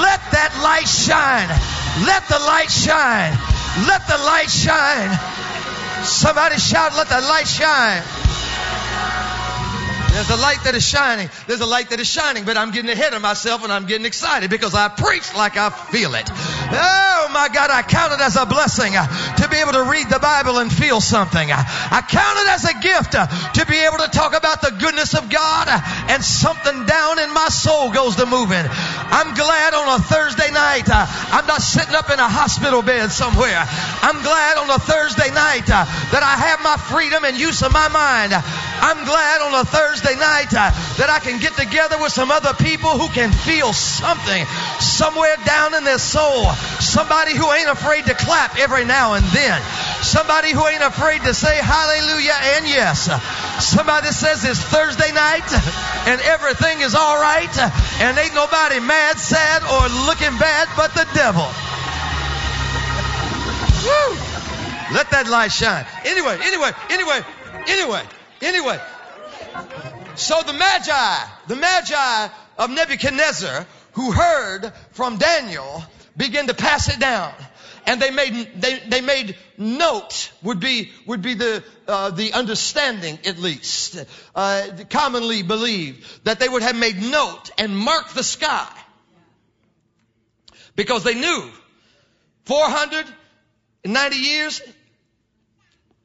Let 0.01 0.19
that 0.31 0.57
light 0.63 0.87
shine. 0.87 1.49
Let 2.05 2.27
the 2.27 2.39
light 2.39 2.71
shine. 2.71 3.37
Let 3.85 4.07
the 4.07 4.17
light 4.17 4.49
shine. 4.49 5.13
Somebody 6.05 6.57
shout, 6.57 6.95
let 6.95 7.09
the 7.09 7.19
light 7.21 7.47
shine. 7.47 8.03
There's 10.15 10.29
a 10.29 10.37
light 10.37 10.63
that 10.63 10.75
is 10.75 10.87
shining. 10.87 11.27
There's 11.45 11.59
a 11.59 11.65
light 11.65 11.89
that 11.89 11.99
is 11.99 12.07
shining, 12.07 12.45
but 12.45 12.55
I'm 12.55 12.71
getting 12.71 12.89
ahead 12.89 13.13
of 13.13 13.21
myself 13.21 13.65
and 13.65 13.73
I'm 13.73 13.85
getting 13.85 14.05
excited 14.05 14.49
because 14.49 14.73
I 14.73 14.87
preach 14.87 15.35
like 15.35 15.57
I 15.57 15.69
feel 15.91 16.15
it. 16.15 16.23
Oh 16.31 17.27
my 17.35 17.51
God, 17.51 17.67
I 17.67 17.83
count 17.83 18.13
it 18.13 18.21
as 18.23 18.39
a 18.39 18.45
blessing 18.45 18.95
uh, 18.95 19.03
to 19.43 19.49
be 19.51 19.57
able 19.57 19.73
to 19.73 19.83
read 19.83 20.07
the 20.07 20.23
Bible 20.23 20.63
and 20.63 20.71
feel 20.71 21.01
something. 21.01 21.51
I 21.51 21.99
count 22.07 22.39
it 22.39 22.47
as 22.47 22.63
a 22.63 22.79
gift 22.79 23.11
uh, 23.11 23.27
to 23.27 23.65
be 23.67 23.75
able 23.75 23.99
to 23.99 24.07
talk 24.07 24.31
about 24.31 24.63
the 24.63 24.71
goodness 24.79 25.19
of 25.19 25.27
God 25.27 25.67
uh, 25.67 25.83
and 26.07 26.23
something 26.23 26.85
down 26.87 27.19
in 27.19 27.33
my 27.35 27.51
soul 27.51 27.91
goes 27.91 28.15
to 28.15 28.25
moving. 28.25 28.63
I'm 28.63 29.35
glad 29.35 29.75
on 29.75 29.99
a 29.99 30.01
Thursday 30.01 30.47
night 30.55 30.87
I'm 30.87 31.45
not 31.45 31.59
sitting 31.59 31.93
up 31.93 32.07
in 32.07 32.19
a 32.23 32.29
hospital 32.31 32.81
bed 32.81 33.11
somewhere. 33.11 33.59
I'm 33.99 34.23
glad 34.23 34.63
on 34.63 34.69
a 34.71 34.79
Thursday 34.79 35.27
night 35.35 35.67
that 35.67 36.23
I 36.23 36.39
have 36.39 36.63
my 36.63 36.79
freedom 36.79 37.25
and 37.25 37.35
use 37.35 37.61
of 37.63 37.73
my 37.73 37.89
mind. 37.89 38.31
I'm 38.31 39.03
glad 39.03 39.41
on 39.41 39.53
a 39.59 39.65
Thursday 39.65 40.04
night 40.13 40.53
uh, 40.53 40.69
that 41.01 41.09
I 41.09 41.17
can 41.17 41.41
get 41.41 41.57
together 41.57 41.97
with 41.97 42.13
some 42.13 42.29
other 42.29 42.53
people 42.53 42.93
who 42.93 43.09
can 43.09 43.33
feel 43.33 43.73
something 43.73 44.45
somewhere 44.77 45.33
down 45.41 45.73
in 45.73 45.81
their 45.81 45.97
soul. 45.97 46.53
Somebody 46.77 47.33
who 47.33 47.49
ain't 47.49 47.69
afraid 47.69 48.05
to 48.05 48.13
clap 48.13 48.61
every 48.61 48.85
now 48.85 49.17
and 49.17 49.25
then. 49.33 49.57
Somebody 50.05 50.53
who 50.53 50.61
ain't 50.67 50.85
afraid 50.85 51.25
to 51.25 51.33
say 51.33 51.57
hallelujah 51.57 52.37
and 52.61 52.69
yes. 52.69 53.09
Somebody 53.57 54.13
says 54.13 54.45
it's 54.45 54.61
Thursday 54.61 55.09
night 55.09 55.49
and 56.05 56.21
everything 56.21 56.85
is 56.85 56.93
all 56.93 57.17
right 57.17 57.49
and 58.05 58.13
ain't 58.13 58.35
nobody 58.37 58.77
mad, 58.79 59.17
sad, 59.17 59.65
or 59.65 59.89
looking 60.05 60.37
bad 60.37 60.69
but 60.77 60.93
the 60.93 61.09
devil. 61.17 61.49
Woo! 63.81 64.17
Let 64.93 65.09
that 65.11 65.27
light 65.27 65.51
shine. 65.51 65.85
Anyway, 66.05 66.37
anyway, 66.41 66.71
anyway, 66.89 67.21
anyway, 67.67 68.03
anyway. 68.41 68.79
So 70.17 70.41
the 70.41 70.53
Magi, 70.53 71.27
the 71.47 71.55
Magi 71.55 72.27
of 72.57 72.69
Nebuchadnezzar, 72.69 73.65
who 73.93 74.11
heard 74.11 74.71
from 74.91 75.17
Daniel, 75.17 75.83
began 76.15 76.47
to 76.47 76.53
pass 76.53 76.89
it 76.89 76.99
down. 76.99 77.33
And 77.85 78.01
they 78.01 78.09
made, 78.09 78.61
they, 78.61 78.79
they 78.79 79.01
made 79.01 79.37
note 79.57 80.31
would 80.41 80.59
be, 80.59 80.91
would 81.05 81.21
be 81.21 81.35
the, 81.35 81.63
uh, 81.87 82.09
the 82.09 82.33
understanding 82.33 83.19
at 83.25 83.37
least, 83.37 84.03
uh, 84.33 84.67
commonly 84.89 85.43
believed 85.43 86.25
that 86.25 86.39
they 86.39 86.49
would 86.49 86.63
have 86.63 86.75
made 86.75 87.01
note 87.01 87.51
and 87.57 87.77
marked 87.77 88.15
the 88.15 88.23
sky. 88.23 88.67
Because 90.75 91.03
they 91.03 91.13
knew 91.13 91.51
490 92.45 94.15
years 94.15 94.61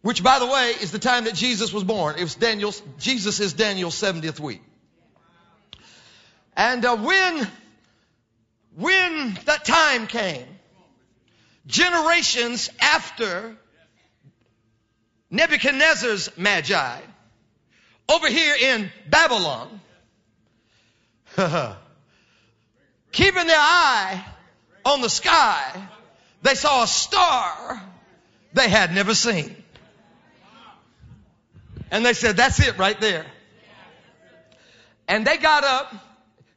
which, 0.03 0.23
by 0.23 0.39
the 0.39 0.47
way, 0.47 0.75
is 0.81 0.93
the 0.93 0.99
time 0.99 1.25
that 1.25 1.35
Jesus 1.35 1.73
was 1.73 1.85
born. 1.85 2.17
It 2.17 2.23
was 2.23 2.35
Daniel's, 2.35 2.83
Jesus 2.99 3.41
is 3.41 3.53
Daniel's 3.53 4.01
70th 4.01 4.41
week. 4.41 4.63
And 6.57 6.85
uh, 6.85 6.97
when, 6.97 7.49
when 8.77 9.39
that 9.45 9.65
time 9.65 10.07
came, 10.07 10.47
generations 11.67 12.71
after 12.81 13.57
Nebuchadnezzar's 15.31 16.37
magi, 16.37 17.01
over 18.09 18.29
here 18.29 18.57
in 18.61 18.91
Babylon, 19.09 19.81
keeping 23.13 23.47
their 23.47 23.57
eye 23.59 24.25
on 24.85 25.03
the 25.03 25.11
sky, 25.11 25.89
they 26.43 26.55
saw 26.55 26.83
a 26.83 26.87
star 26.87 27.83
they 28.53 28.69
had 28.69 28.95
never 28.95 29.15
seen. 29.15 29.60
And 31.91 32.05
they 32.05 32.13
said, 32.13 32.37
that's 32.37 32.61
it 32.61 32.79
right 32.79 33.01
there. 33.01 33.27
And 35.09 35.27
they 35.27 35.37
got 35.39 35.65
up. 35.65 35.95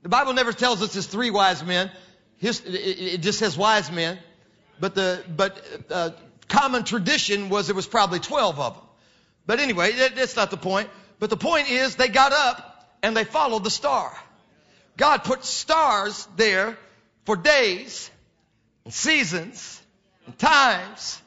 The 0.03 0.09
Bible 0.09 0.33
never 0.33 0.53
tells 0.53 0.81
us 0.81 0.95
it's 0.95 1.07
three 1.07 1.31
wise 1.31 1.63
men. 1.63 1.89
it 2.39 3.17
just 3.19 3.39
says 3.39 3.57
wise 3.57 3.91
men. 3.91 4.19
But 4.79 4.95
the, 4.95 5.23
but, 5.27 5.65
uh, 5.89 6.11
common 6.47 6.83
tradition 6.83 7.49
was 7.49 7.69
it 7.69 7.75
was 7.75 7.87
probably 7.87 8.19
12 8.19 8.59
of 8.59 8.73
them. 8.75 8.83
But 9.45 9.59
anyway, 9.59 9.91
that's 9.91 10.35
not 10.35 10.51
the 10.51 10.57
point. 10.57 10.89
But 11.19 11.29
the 11.29 11.37
point 11.37 11.69
is 11.69 11.95
they 11.95 12.09
got 12.09 12.31
up 12.31 12.97
and 13.01 13.15
they 13.15 13.23
followed 13.23 13.63
the 13.63 13.69
star. 13.69 14.15
God 14.97 15.23
put 15.23 15.43
stars 15.43 16.27
there 16.35 16.77
for 17.25 17.35
days 17.35 18.09
and 18.85 18.93
seasons 18.93 19.81
and 20.25 20.37
times 20.37 21.21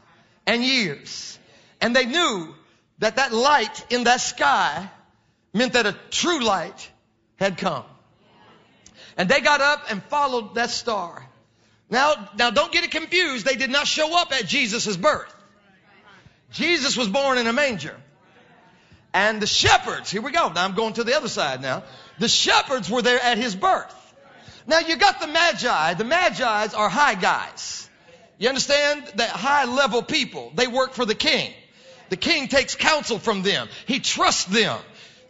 and 0.47 0.63
years. 0.63 1.39
And 1.81 1.95
they 1.95 2.07
knew 2.07 2.55
that 2.99 3.17
that 3.17 3.33
light 3.33 3.87
in 3.91 4.05
that 4.05 4.21
sky 4.21 4.91
meant 5.53 5.75
that 5.75 5.87
a 5.87 5.97
true 6.11 6.43
light 6.43 6.91
had 7.37 7.59
come. 7.59 7.85
And 9.17 9.29
they 9.29 9.41
got 9.41 9.61
up 9.61 9.91
and 9.91 10.03
followed 10.05 10.55
that 10.57 10.71
star. 10.71 11.27
Now, 11.89 12.29
now 12.37 12.51
don't 12.51 12.73
get 12.73 12.85
it 12.85 12.91
confused. 12.91 13.47
They 13.47 13.57
did 13.57 13.71
not 13.71 13.87
show 13.87 14.19
up 14.19 14.33
at 14.33 14.47
Jesus' 14.47 14.97
birth. 14.97 15.35
Jesus 16.51 16.97
was 16.97 17.09
born 17.09 17.39
in 17.39 17.47
a 17.47 17.53
manger. 17.53 17.97
And 19.13 19.41
the 19.41 19.47
shepherds, 19.47 20.11
here 20.11 20.21
we 20.21 20.33
go. 20.33 20.53
Now 20.53 20.65
I'm 20.65 20.75
going 20.75 20.95
to 20.95 21.05
the 21.05 21.17
other 21.17 21.29
side 21.29 21.63
now. 21.63 21.85
The 22.19 22.29
shepherds 22.29 22.91
were 22.91 23.03
there 23.03 23.21
at 23.21 23.39
his 23.39 23.55
birth. 23.55 23.95
Now 24.67 24.81
you 24.81 24.97
got 24.97 25.21
the 25.21 25.27
magi. 25.27 25.95
The 25.95 26.05
magi's 26.05 26.75
are 26.75 26.89
high 26.89 27.15
guys. 27.15 27.89
You 28.39 28.49
understand? 28.49 29.05
That 29.15 29.31
high 29.31 29.65
level 29.65 30.03
people. 30.03 30.53
They 30.55 30.67
work 30.67 30.93
for 30.93 31.07
the 31.07 31.15
king. 31.15 31.53
The 32.09 32.17
king 32.17 32.49
takes 32.49 32.75
counsel 32.75 33.19
from 33.19 33.43
them. 33.43 33.69
He 33.87 34.01
trusts 34.01 34.45
them. 34.45 34.79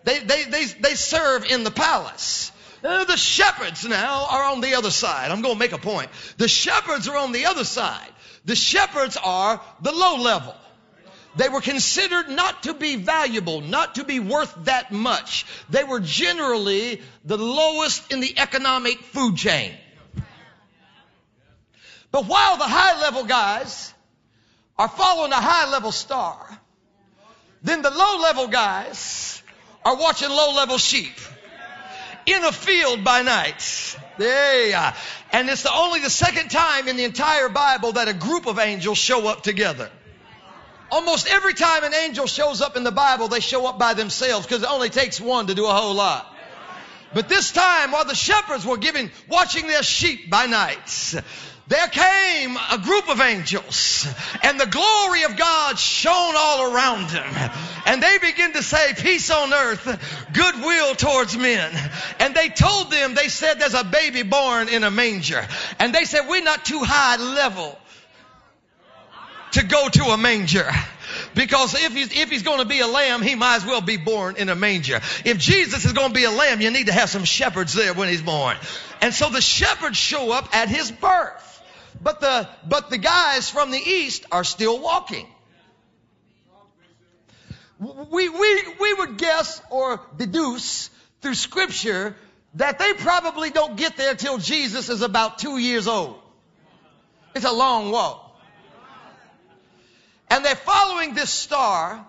They, 0.05 0.19
they, 0.21 0.45
they, 0.45 0.65
they 0.65 0.95
serve 0.95 1.45
in 1.45 1.65
the 1.65 1.71
palace. 1.71 2.53
Uh, 2.85 3.05
the 3.05 3.17
shepherds 3.17 3.85
now 3.85 4.27
are 4.31 4.45
on 4.45 4.61
the 4.61 4.75
other 4.75 4.91
side. 4.91 5.31
I'm 5.31 5.43
going 5.43 5.55
to 5.55 5.59
make 5.59 5.73
a 5.73 5.79
point. 5.79 6.11
The 6.37 6.49
shepherds 6.49 7.09
are 7.09 7.17
on 7.17 7.33
the 7.33 7.47
other 7.47 7.65
side. 7.65 8.09
The 8.45 8.55
shepherds 8.55 9.17
are 9.17 9.61
the 9.81 9.93
low 9.93 10.17
level. 10.17 10.55
They 11.37 11.49
were 11.49 11.61
considered 11.61 12.31
not 12.31 12.63
to 12.63 12.73
be 12.73 12.97
valuable, 12.97 13.61
not 13.61 13.97
to 13.97 14.05
be 14.05 14.21
worth 14.21 14.55
that 14.65 14.91
much. 14.93 15.45
They 15.69 15.85
were 15.85 16.01
generally 16.01 17.03
the 17.25 17.37
lowest 17.37 18.11
in 18.13 18.21
the 18.21 18.39
economic 18.39 19.01
food 19.01 19.37
chain. 19.37 19.73
But 22.11 22.25
while 22.25 22.57
the 22.57 22.65
high 22.65 23.01
level 23.03 23.25
guys 23.25 23.93
are 24.79 24.89
following 24.89 25.33
a 25.33 25.41
high 25.41 25.71
level 25.71 25.93
star, 25.93 26.59
then 27.67 27.83
the 27.83 27.91
low 27.91 28.19
level 28.19 28.49
guys 28.49 29.43
are 29.85 29.97
watching 29.97 30.29
low 30.29 30.55
level 30.55 30.79
sheep 30.79 31.19
in 32.27 32.45
a 32.45 32.53
field 32.53 33.05
by 33.05 33.23
night. 33.23 33.97
Yeah. 34.19 34.93
Uh, 34.95 34.99
and 35.33 35.49
it's 35.49 35.63
the 35.63 35.73
only 35.73 36.01
the 36.01 36.11
second 36.11 36.51
time 36.51 36.89
in 36.89 36.97
the 36.97 37.05
entire 37.05 37.49
Bible 37.49 37.93
that 37.93 38.09
a 38.09 38.15
group 38.15 38.47
of 38.47 38.59
angels 38.59 38.99
show 38.99 39.27
up 39.29 39.43
together. 39.43 39.91
Almost 40.91 41.29
every 41.29 41.55
time 41.55 41.85
an 41.85 41.95
angel 41.95 42.27
shows 42.27 42.61
up 42.61 42.77
in 42.77 42.85
the 42.85 42.93
Bible, 42.93 43.29
they 43.29 43.41
show 43.41 43.67
up 43.67 43.79
by 43.79 43.95
themselves 43.95 44.47
because 44.47 44.63
it 44.63 44.71
only 44.71 44.89
takes 44.89 45.21
one 45.21 45.49
to 45.49 45.55
do 45.55 45.67
a 45.67 45.73
whole 45.73 45.95
lot. 45.95 46.33
But 47.13 47.29
this 47.29 47.53
time, 47.53 47.93
while 47.93 48.05
the 48.05 48.15
shepherds 48.15 48.65
were 48.65 48.77
giving, 48.77 49.11
watching 49.29 49.67
their 49.67 49.83
sheep 49.83 50.31
by 50.31 50.47
night, 50.47 51.15
there 51.69 51.89
came 51.89 52.57
a 52.57 52.79
group 52.79 53.09
of 53.09 53.21
angels 53.21 54.07
and 54.45 54.59
the 54.59 54.67
glory 54.67 55.25
of 55.25 55.37
God 55.37 55.77
shone 55.79 56.35
all 56.37 56.73
around 56.73 57.11
them. 57.11 57.51
And 57.87 58.01
they 58.01 58.19
began 58.19 58.53
to 58.53 58.63
say, 58.63 58.95
peace 58.95 59.31
on 59.31 59.53
earth, 59.53 60.29
goodwill 60.33 60.95
towards 60.95 61.37
men. 61.37 61.73
And 62.21 62.35
they 62.35 62.51
told 62.51 62.93
them, 62.93 63.15
they 63.15 63.29
said 63.29 63.55
there's 63.59 63.75
a 63.75 63.83
baby 63.83 64.23
born 64.23 64.69
in 64.69 64.85
a 64.85 64.91
manger. 64.93 65.45
And 65.81 65.93
they 65.93 66.05
said, 66.05 66.29
we're 66.29 66.43
not 66.43 66.65
too 66.65 66.81
high 66.83 67.17
level 67.17 67.77
to 69.53 69.65
go 69.65 69.89
to 69.89 70.05
a 70.05 70.17
manger. 70.17 70.71
Because 71.35 71.75
if 71.75 71.93
he's, 71.93 72.17
if 72.17 72.31
he's 72.31 72.43
going 72.43 72.59
to 72.59 72.65
be 72.65 72.81
a 72.81 72.87
lamb, 72.87 73.23
he 73.23 73.35
might 73.35 73.57
as 73.57 73.67
well 73.67 73.81
be 73.81 73.97
born 73.97 74.37
in 74.37 74.49
a 74.49 74.55
manger. 74.55 75.01
If 75.25 75.39
Jesus 75.39 75.85
is 75.85 75.93
going 75.93 76.09
to 76.09 76.15
be 76.15 76.25
a 76.25 76.31
lamb, 76.31 76.61
you 76.61 76.71
need 76.71 76.87
to 76.87 76.93
have 76.93 77.11
some 77.11 77.25
shepherds 77.25 77.73
there 77.75 77.93
when 77.93 78.09
he's 78.09 78.23
born. 78.23 78.57
And 79.01 79.13
so 79.13 79.31
the 79.31 79.41
shepherds 79.41 79.97
show 79.97 80.31
up 80.31 80.55
at 80.55 80.69
his 80.69 80.93
birth. 80.93 81.46
But 82.03 82.21
the, 82.21 82.49
but 82.69 82.91
the 82.91 82.99
guys 82.99 83.51
from 83.51 83.71
the 83.71 83.79
east 83.79 84.27
are 84.31 84.45
still 84.45 84.81
walking. 84.81 85.27
We, 87.79 88.29
we, 88.29 88.63
we 88.81 88.95
would 88.95 89.19
guess 89.19 89.61
or 89.71 90.01
deduce 90.17 90.89
through 91.21 91.35
scripture 91.35 92.17
that 92.55 92.79
they 92.79 92.95
probably 92.95 93.51
don't 93.51 93.77
get 93.77 93.97
there 93.97 94.15
till 94.15 94.39
Jesus 94.39 94.89
is 94.89 95.03
about 95.03 95.39
two 95.39 95.59
years 95.59 95.87
old. 95.87 96.19
It's 97.35 97.45
a 97.45 97.53
long 97.53 97.91
walk. 97.91 98.23
And 100.31 100.45
they're 100.45 100.57
following 100.57 101.15
this 101.15 101.31
star 101.31 102.05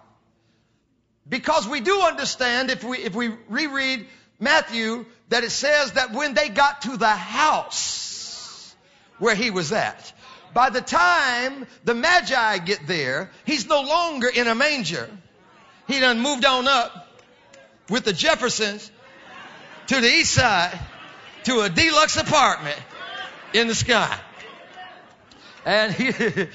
because 1.27 1.67
we 1.67 1.81
do 1.81 2.01
understand 2.01 2.71
if 2.71 2.83
we, 2.83 2.99
if 2.99 3.13
we 3.13 3.29
reread 3.49 4.07
Matthew 4.39 5.05
that 5.29 5.43
it 5.43 5.51
says 5.51 5.93
that 5.93 6.13
when 6.13 6.33
they 6.33 6.47
got 6.47 6.83
to 6.83 6.95
the 6.95 7.07
house 7.07 8.16
where 9.19 9.35
he 9.35 9.51
was 9.51 9.71
at, 9.71 10.13
by 10.53 10.69
the 10.69 10.81
time 10.81 11.67
the 11.83 11.93
Magi 11.93 12.57
get 12.59 12.87
there, 12.87 13.31
he's 13.45 13.67
no 13.67 13.81
longer 13.81 14.27
in 14.27 14.47
a 14.47 14.55
manger. 14.55 15.09
He 15.87 15.99
done 15.99 16.19
moved 16.19 16.45
on 16.45 16.67
up 16.67 17.07
with 17.89 18.05
the 18.05 18.13
Jeffersons 18.13 18.91
to 19.87 20.01
the 20.01 20.07
east 20.07 20.33
side 20.33 20.77
to 21.45 21.61
a 21.61 21.69
deluxe 21.69 22.17
apartment 22.17 22.79
in 23.53 23.67
the 23.67 23.75
sky. 23.75 24.17
And 25.65 25.93
he, 25.93 26.11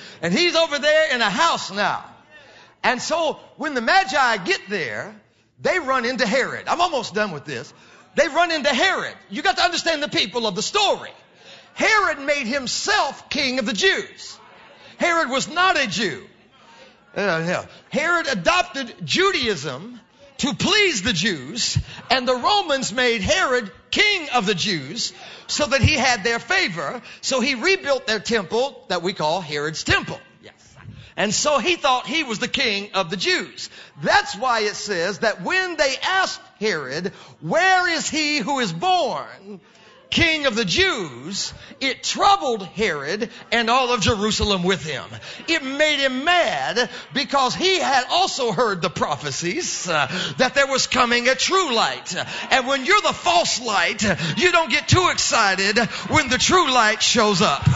and 0.22 0.32
he's 0.32 0.56
over 0.56 0.78
there 0.78 1.14
in 1.14 1.20
a 1.20 1.30
house 1.30 1.70
now. 1.70 2.04
And 2.82 3.00
so 3.00 3.38
when 3.56 3.74
the 3.74 3.80
Magi 3.80 4.38
get 4.38 4.60
there, 4.68 5.14
they 5.60 5.78
run 5.78 6.04
into 6.04 6.26
Herod. 6.26 6.66
I'm 6.66 6.80
almost 6.80 7.14
done 7.14 7.30
with 7.30 7.44
this. 7.44 7.72
They 8.16 8.28
run 8.28 8.50
into 8.50 8.68
Herod. 8.68 9.14
You 9.30 9.42
got 9.42 9.56
to 9.56 9.62
understand 9.62 10.02
the 10.02 10.08
people 10.08 10.46
of 10.46 10.54
the 10.54 10.62
story. 10.62 11.10
Herod 11.74 12.20
made 12.20 12.46
himself 12.46 13.30
king 13.30 13.58
of 13.58 13.66
the 13.66 13.72
Jews. 13.72 14.38
Herod 14.98 15.30
was 15.30 15.48
not 15.48 15.78
a 15.78 15.86
Jew. 15.86 16.24
Uh, 17.14 17.64
Herod 17.90 18.26
adopted 18.26 18.94
Judaism 19.04 20.00
to 20.38 20.54
please 20.54 21.02
the 21.02 21.12
Jews, 21.12 21.78
and 22.10 22.26
the 22.26 22.34
Romans 22.34 22.92
made 22.92 23.20
Herod 23.20 23.70
king 23.90 24.28
of 24.30 24.46
the 24.46 24.54
Jews 24.54 25.12
so 25.46 25.66
that 25.66 25.82
he 25.82 25.94
had 25.94 26.24
their 26.24 26.38
favor. 26.38 27.00
So 27.20 27.40
he 27.40 27.54
rebuilt 27.54 28.06
their 28.06 28.18
temple 28.18 28.84
that 28.88 29.02
we 29.02 29.12
call 29.12 29.40
Herod's 29.40 29.84
temple. 29.84 30.18
Yes. 30.42 30.76
And 31.16 31.32
so 31.32 31.58
he 31.58 31.76
thought 31.76 32.06
he 32.06 32.24
was 32.24 32.38
the 32.38 32.48
king 32.48 32.90
of 32.94 33.10
the 33.10 33.16
Jews. 33.16 33.70
That's 34.02 34.34
why 34.34 34.60
it 34.60 34.74
says 34.74 35.20
that 35.20 35.42
when 35.42 35.76
they 35.76 35.94
asked 36.02 36.40
Herod, 36.58 37.12
where 37.40 37.88
is 37.88 38.08
he 38.08 38.38
who 38.38 38.58
is 38.60 38.72
born? 38.72 39.60
King 40.12 40.46
of 40.46 40.54
the 40.54 40.64
Jews, 40.64 41.52
it 41.80 42.04
troubled 42.04 42.62
Herod 42.62 43.30
and 43.50 43.68
all 43.68 43.92
of 43.92 44.02
Jerusalem 44.02 44.62
with 44.62 44.84
him. 44.84 45.04
It 45.48 45.64
made 45.64 45.98
him 45.98 46.24
mad 46.24 46.90
because 47.14 47.54
he 47.54 47.78
had 47.78 48.04
also 48.10 48.52
heard 48.52 48.82
the 48.82 48.90
prophecies 48.90 49.88
uh, 49.88 50.06
that 50.36 50.54
there 50.54 50.68
was 50.68 50.86
coming 50.86 51.28
a 51.28 51.34
true 51.34 51.74
light. 51.74 52.14
And 52.50 52.66
when 52.66 52.84
you're 52.84 53.00
the 53.00 53.14
false 53.14 53.60
light, 53.60 54.02
you 54.36 54.52
don't 54.52 54.70
get 54.70 54.86
too 54.86 55.08
excited 55.10 55.78
when 56.08 56.28
the 56.28 56.38
true 56.38 56.70
light 56.70 57.02
shows 57.02 57.40
up. 57.42 57.66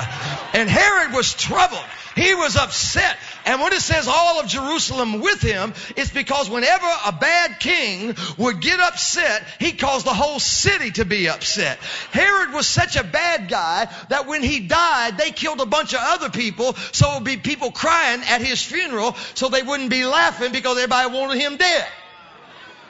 And 0.55 0.69
Herod 0.69 1.15
was 1.15 1.35
troubled. 1.35 1.85
He 2.17 2.35
was 2.35 2.57
upset. 2.57 3.17
And 3.45 3.61
when 3.61 3.75
it 3.75 3.81
says 3.81 4.09
all 4.09 4.41
of 4.41 4.49
Jerusalem 4.49 5.21
with 5.21 5.41
him, 5.41 5.75
it's 5.97 6.11
because 6.11 6.51
whenever 6.51 6.87
a 7.07 7.13
bad 7.13 7.61
king 7.61 8.17
would 8.39 8.61
get 8.61 8.81
upset, 8.81 9.45
he 9.61 9.73
caused 9.73 10.07
the 10.07 10.15
whole 10.15 10.41
city 10.41 10.91
to 10.93 11.05
be 11.05 11.29
upset. 11.29 11.79
Herod 12.11 12.26
was 12.53 12.67
such 12.67 12.97
a 12.97 13.05
bad 13.05 13.49
guy 13.49 13.89
that 14.09 14.27
when 14.27 14.43
he 14.43 14.61
died, 14.61 15.19
they 15.19 15.31
killed 15.31 15.61
a 15.61 15.67
bunch 15.67 15.93
of 15.93 16.01
other 16.03 16.31
people, 16.31 16.75
so 16.93 17.11
it 17.11 17.15
would 17.17 17.25
be 17.25 17.37
people 17.37 17.71
crying 17.71 18.23
at 18.23 18.41
his 18.41 18.63
funeral, 18.63 19.15
so 19.35 19.49
they 19.49 19.63
wouldn't 19.63 19.91
be 19.91 20.05
laughing 20.05 20.53
because 20.53 20.77
everybody 20.77 21.15
wanted 21.15 21.41
him 21.41 21.57
dead. 21.57 21.87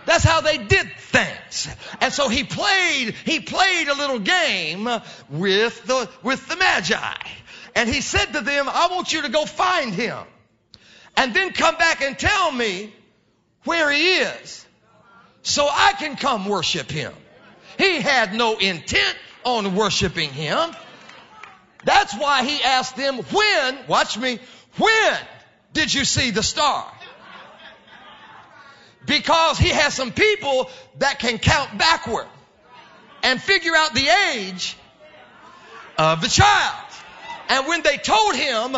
That's 0.06 0.22
how 0.22 0.40
they 0.40 0.58
did 0.58 0.88
things. 0.98 1.68
And 2.00 2.12
so 2.12 2.28
he 2.28 2.44
played, 2.44 3.14
he 3.24 3.40
played 3.40 3.88
a 3.88 3.94
little 3.94 4.20
game 4.20 4.84
with 5.28 5.84
the, 5.84 6.08
with 6.22 6.46
the 6.48 6.56
Magi. 6.56 7.14
And 7.74 7.88
he 7.88 8.00
said 8.00 8.26
to 8.26 8.40
them, 8.40 8.68
I 8.68 8.88
want 8.92 9.12
you 9.12 9.22
to 9.22 9.28
go 9.28 9.44
find 9.44 9.92
him. 9.92 10.18
And 11.16 11.34
then 11.34 11.52
come 11.52 11.76
back 11.76 12.02
and 12.02 12.16
tell 12.16 12.52
me 12.52 12.92
where 13.64 13.90
he 13.90 14.18
is. 14.18 14.64
So 15.42 15.66
I 15.68 15.92
can 15.98 16.16
come 16.16 16.46
worship 16.46 16.90
him. 16.90 17.12
He 17.78 18.00
had 18.00 18.32
no 18.32 18.56
intent 18.58 19.16
on 19.46 19.76
worshiping 19.76 20.30
him. 20.30 20.74
That's 21.84 22.12
why 22.14 22.42
he 22.42 22.62
asked 22.62 22.96
them, 22.96 23.18
when, 23.18 23.78
watch 23.86 24.18
me, 24.18 24.40
when 24.76 25.16
did 25.72 25.94
you 25.94 26.04
see 26.04 26.32
the 26.32 26.42
star? 26.42 26.84
Because 29.06 29.56
he 29.56 29.68
has 29.68 29.94
some 29.94 30.10
people 30.10 30.68
that 30.98 31.20
can 31.20 31.38
count 31.38 31.78
backward 31.78 32.26
and 33.22 33.40
figure 33.40 33.74
out 33.76 33.94
the 33.94 34.08
age 34.34 34.76
of 35.96 36.20
the 36.20 36.28
child. 36.28 36.84
And 37.48 37.68
when 37.68 37.82
they 37.82 37.98
told 37.98 38.34
him, 38.34 38.76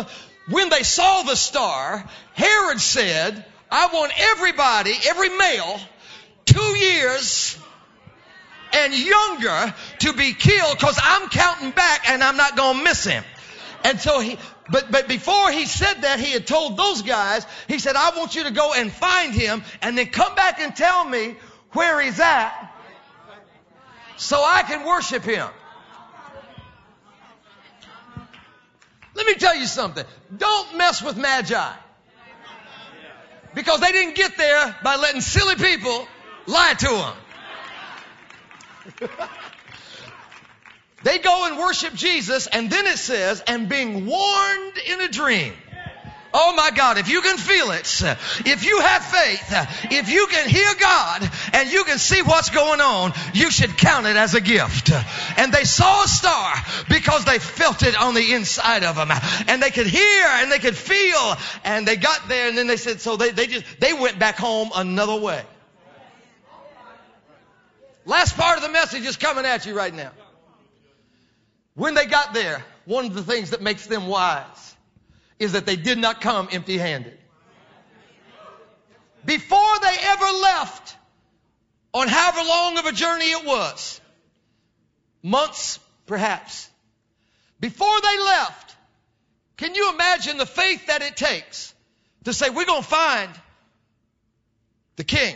when 0.49 0.69
they 0.69 0.83
saw 0.83 1.23
the 1.23 1.35
star, 1.35 2.07
Herod 2.33 2.79
said, 2.79 3.43
I 3.71 3.87
want 3.87 4.11
everybody, 4.15 4.93
every 5.07 5.29
male, 5.29 5.79
two 6.45 6.77
years 6.77 7.57
and 8.89 8.97
younger 8.97 9.73
to 9.99 10.13
be 10.13 10.33
killed 10.33 10.77
because 10.77 10.99
I'm 11.01 11.29
counting 11.29 11.71
back 11.71 12.09
and 12.09 12.23
I'm 12.23 12.37
not 12.37 12.55
going 12.55 12.77
to 12.77 12.83
miss 12.83 13.03
him. 13.03 13.23
And 13.83 13.99
so 13.99 14.19
he, 14.19 14.37
but, 14.69 14.91
but 14.91 15.07
before 15.07 15.51
he 15.51 15.65
said 15.65 16.01
that, 16.01 16.19
he 16.19 16.31
had 16.31 16.45
told 16.45 16.77
those 16.77 17.01
guys, 17.01 17.45
he 17.67 17.79
said, 17.79 17.95
I 17.95 18.17
want 18.17 18.35
you 18.35 18.43
to 18.43 18.51
go 18.51 18.73
and 18.73 18.91
find 18.91 19.33
him 19.33 19.63
and 19.81 19.97
then 19.97 20.07
come 20.07 20.35
back 20.35 20.59
and 20.59 20.75
tell 20.75 21.05
me 21.05 21.35
where 21.71 22.01
he's 22.01 22.19
at 22.19 22.73
so 24.17 24.37
I 24.37 24.63
can 24.63 24.85
worship 24.85 25.23
him. 25.23 25.47
Let 29.15 29.25
me 29.25 29.35
tell 29.35 29.55
you 29.55 29.65
something. 29.65 30.05
Don't 30.35 30.77
mess 30.77 31.01
with 31.01 31.17
magi. 31.17 31.73
Because 33.55 33.79
they 33.79 33.91
didn't 33.91 34.15
get 34.15 34.37
there 34.37 34.75
by 34.83 34.95
letting 34.97 35.21
silly 35.21 35.55
people 35.55 36.07
lie 36.45 36.73
to 36.79 36.87
them. 36.87 37.15
they 41.03 41.19
go 41.19 41.47
and 41.47 41.57
worship 41.57 41.93
Jesus, 41.93 42.47
and 42.47 42.69
then 42.69 42.85
it 42.87 42.97
says, 42.97 43.41
and 43.47 43.69
being 43.69 44.05
warned 44.05 44.77
in 44.77 45.01
a 45.01 45.07
dream. 45.07 45.53
Oh 46.31 46.53
my 46.55 46.69
God, 46.69 46.99
if 46.99 47.09
you 47.09 47.21
can 47.21 47.37
feel 47.37 47.71
it, 47.71 48.03
if 48.45 48.63
you 48.63 48.79
have 48.81 49.03
faith, 49.03 49.91
if 49.91 50.11
you 50.11 50.27
can 50.27 50.47
hear 50.47 50.69
God 50.79 51.27
and 51.53 51.71
you 51.71 51.83
can 51.85 51.97
see 51.97 52.21
what's 52.21 52.51
going 52.51 52.81
on, 52.81 53.13
you 53.33 53.49
should 53.49 53.75
count 53.77 54.05
it 54.05 54.15
as 54.15 54.35
a 54.35 54.41
gift. 54.41 54.91
And 55.37 55.51
they 55.51 55.63
saw 55.63 56.03
a 56.03 56.07
star 56.07 56.53
because 56.87 57.25
they 57.25 57.39
felt 57.39 57.81
it 57.81 57.99
on 57.99 58.13
the 58.13 58.33
inside 58.33 58.83
of 58.83 58.95
them. 58.95 59.09
And 59.47 59.61
they 59.61 59.71
could 59.71 59.87
hear 59.87 60.27
and 60.27 60.51
they 60.51 60.59
could 60.59 60.77
feel. 60.77 61.35
And 61.63 61.87
they 61.87 61.95
got 61.95 62.27
there 62.27 62.47
and 62.47 62.55
then 62.55 62.67
they 62.67 62.77
said, 62.77 63.01
so 63.01 63.17
they, 63.17 63.31
they 63.31 63.47
just, 63.47 63.65
they 63.79 63.93
went 63.93 64.19
back 64.19 64.37
home 64.37 64.69
another 64.75 65.19
way. 65.19 65.43
Last 68.09 68.35
part 68.35 68.57
of 68.57 68.63
the 68.63 68.71
message 68.71 69.05
is 69.05 69.17
coming 69.17 69.45
at 69.45 69.67
you 69.67 69.77
right 69.77 69.93
now. 69.93 70.09
When 71.75 71.93
they 71.93 72.07
got 72.07 72.33
there, 72.33 72.65
one 72.85 73.05
of 73.05 73.13
the 73.13 73.21
things 73.21 73.51
that 73.51 73.61
makes 73.61 73.85
them 73.85 74.07
wise 74.07 74.75
is 75.37 75.51
that 75.51 75.67
they 75.67 75.75
did 75.75 75.99
not 75.99 76.19
come 76.19 76.49
empty 76.51 76.79
handed. 76.79 77.19
Before 79.23 79.79
they 79.83 79.95
ever 80.01 80.25
left 80.41 80.95
on 81.93 82.07
however 82.07 82.49
long 82.49 82.79
of 82.79 82.85
a 82.87 82.91
journey 82.93 83.25
it 83.25 83.45
was, 83.45 84.01
months 85.21 85.79
perhaps, 86.07 86.67
before 87.59 88.01
they 88.01 88.19
left, 88.23 88.75
can 89.57 89.75
you 89.75 89.93
imagine 89.93 90.37
the 90.37 90.47
faith 90.47 90.87
that 90.87 91.03
it 91.03 91.15
takes 91.15 91.75
to 92.23 92.33
say, 92.33 92.49
we're 92.49 92.65
going 92.65 92.81
to 92.81 92.87
find 92.87 93.31
the 94.95 95.03
king, 95.03 95.35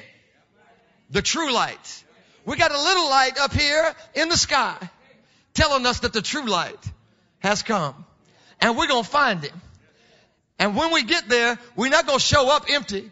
the 1.12 1.22
true 1.22 1.54
light. 1.54 2.04
We 2.46 2.58
got 2.58 2.72
a 2.72 2.82
little 2.82 3.10
light 3.10 3.40
up 3.40 3.54
here 3.54 3.94
in 4.16 4.30
the 4.30 4.38
sky 4.38 4.78
telling 5.54 5.86
us 5.86 6.00
that 6.00 6.14
the 6.14 6.22
true 6.22 6.46
light 6.46 6.80
has 7.40 7.64
come 7.64 8.06
and 8.60 8.78
we're 8.78 8.88
going 8.88 9.04
to 9.04 9.10
find 9.10 9.44
him. 9.44 9.62
And 10.60 10.76
when 10.76 10.92
we 10.94 11.04
get 11.04 11.28
there, 11.30 11.58
we're 11.76 11.90
not 11.90 12.06
going 12.06 12.20
to 12.20 12.24
show 12.24 12.50
up 12.50 12.66
empty. 12.70 13.12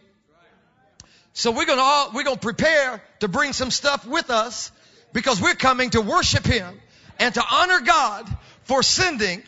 So 1.33 1.51
we're 1.51 1.65
going 1.65 1.79
to 1.79 1.83
all, 1.83 2.11
we're 2.13 2.23
going 2.23 2.37
to 2.37 2.41
prepare 2.41 3.01
to 3.19 3.27
bring 3.27 3.53
some 3.53 3.71
stuff 3.71 4.05
with 4.05 4.29
us 4.29 4.71
because 5.13 5.41
we're 5.41 5.55
coming 5.55 5.89
to 5.91 6.01
worship 6.01 6.45
him 6.45 6.79
and 7.19 7.33
to 7.33 7.43
honor 7.49 7.81
God 7.81 8.27
for 8.63 8.83
sending 8.83 9.43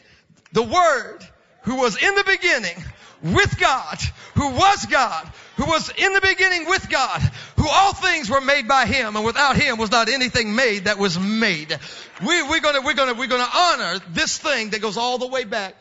the 0.54 0.64
word 0.64 1.20
who 1.64 1.76
was 1.76 2.02
in 2.02 2.16
the 2.16 2.24
beginning 2.24 2.76
with 3.24 3.58
God, 3.58 3.98
who 4.36 4.50
was 4.50 4.86
God, 4.86 5.32
who 5.56 5.66
was 5.66 5.90
in 5.98 6.14
the 6.14 6.22
beginning 6.22 6.68
with 6.68 6.90
God, 6.90 7.22
who 7.58 7.68
all 7.68 7.94
things 7.94 8.30
were 8.30 8.42
made 8.42 8.68
by 8.68 8.86
him, 8.86 9.16
and 9.16 9.26
without 9.26 9.56
him 9.56 9.78
was 9.78 9.90
not 9.90 10.10
anything 10.10 10.56
made 10.56 10.86
that 10.86 10.98
was 11.00 11.18
made. 11.18 11.78
We, 12.26 12.44
we're 12.44 12.60
gonna, 12.60 12.82
we're 12.82 12.96
gonna, 12.96 13.14
we're 13.14 13.28
gonna 13.28 13.50
honor 13.54 14.00
this 14.10 14.38
thing 14.38 14.72
that 14.72 14.82
goes 14.82 14.98
all 14.98 15.18
the 15.18 15.28
way 15.28 15.46
back 15.46 15.76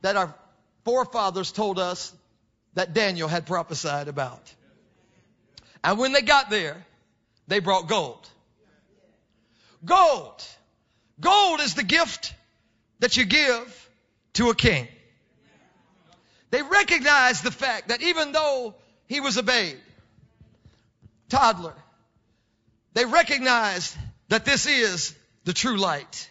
that 0.00 0.16
our 0.16 0.34
forefathers 0.84 1.52
told 1.52 1.78
us 1.78 2.12
that 2.74 2.94
Daniel 2.94 3.28
had 3.28 3.44
prophesied 3.44 4.08
about. 4.08 4.40
And 5.84 5.98
when 5.98 6.12
they 6.12 6.22
got 6.22 6.48
there, 6.48 6.86
they 7.48 7.60
brought 7.60 7.86
gold. 7.88 8.26
Gold. 9.84 10.42
Gold 11.20 11.60
is 11.60 11.74
the 11.74 11.82
gift 11.82 12.34
that 13.00 13.16
you 13.16 13.26
give 13.26 13.90
to 14.34 14.50
a 14.50 14.54
king. 14.54 14.88
They 16.50 16.62
recognized 16.62 17.44
the 17.44 17.50
fact 17.50 17.88
that 17.88 18.02
even 18.02 18.32
though 18.32 18.74
he 19.06 19.20
was 19.20 19.36
a 19.36 19.42
babe, 19.42 19.76
toddler, 21.28 21.74
they 22.94 23.04
recognized 23.04 23.96
that 24.28 24.44
this 24.44 24.66
is 24.66 25.14
the 25.44 25.52
true 25.52 25.76
light. 25.76 26.30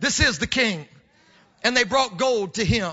This 0.00 0.20
is 0.20 0.38
the 0.38 0.46
king. 0.46 0.86
And 1.62 1.76
they 1.76 1.84
brought 1.84 2.16
gold 2.16 2.54
to 2.54 2.64
him. 2.64 2.92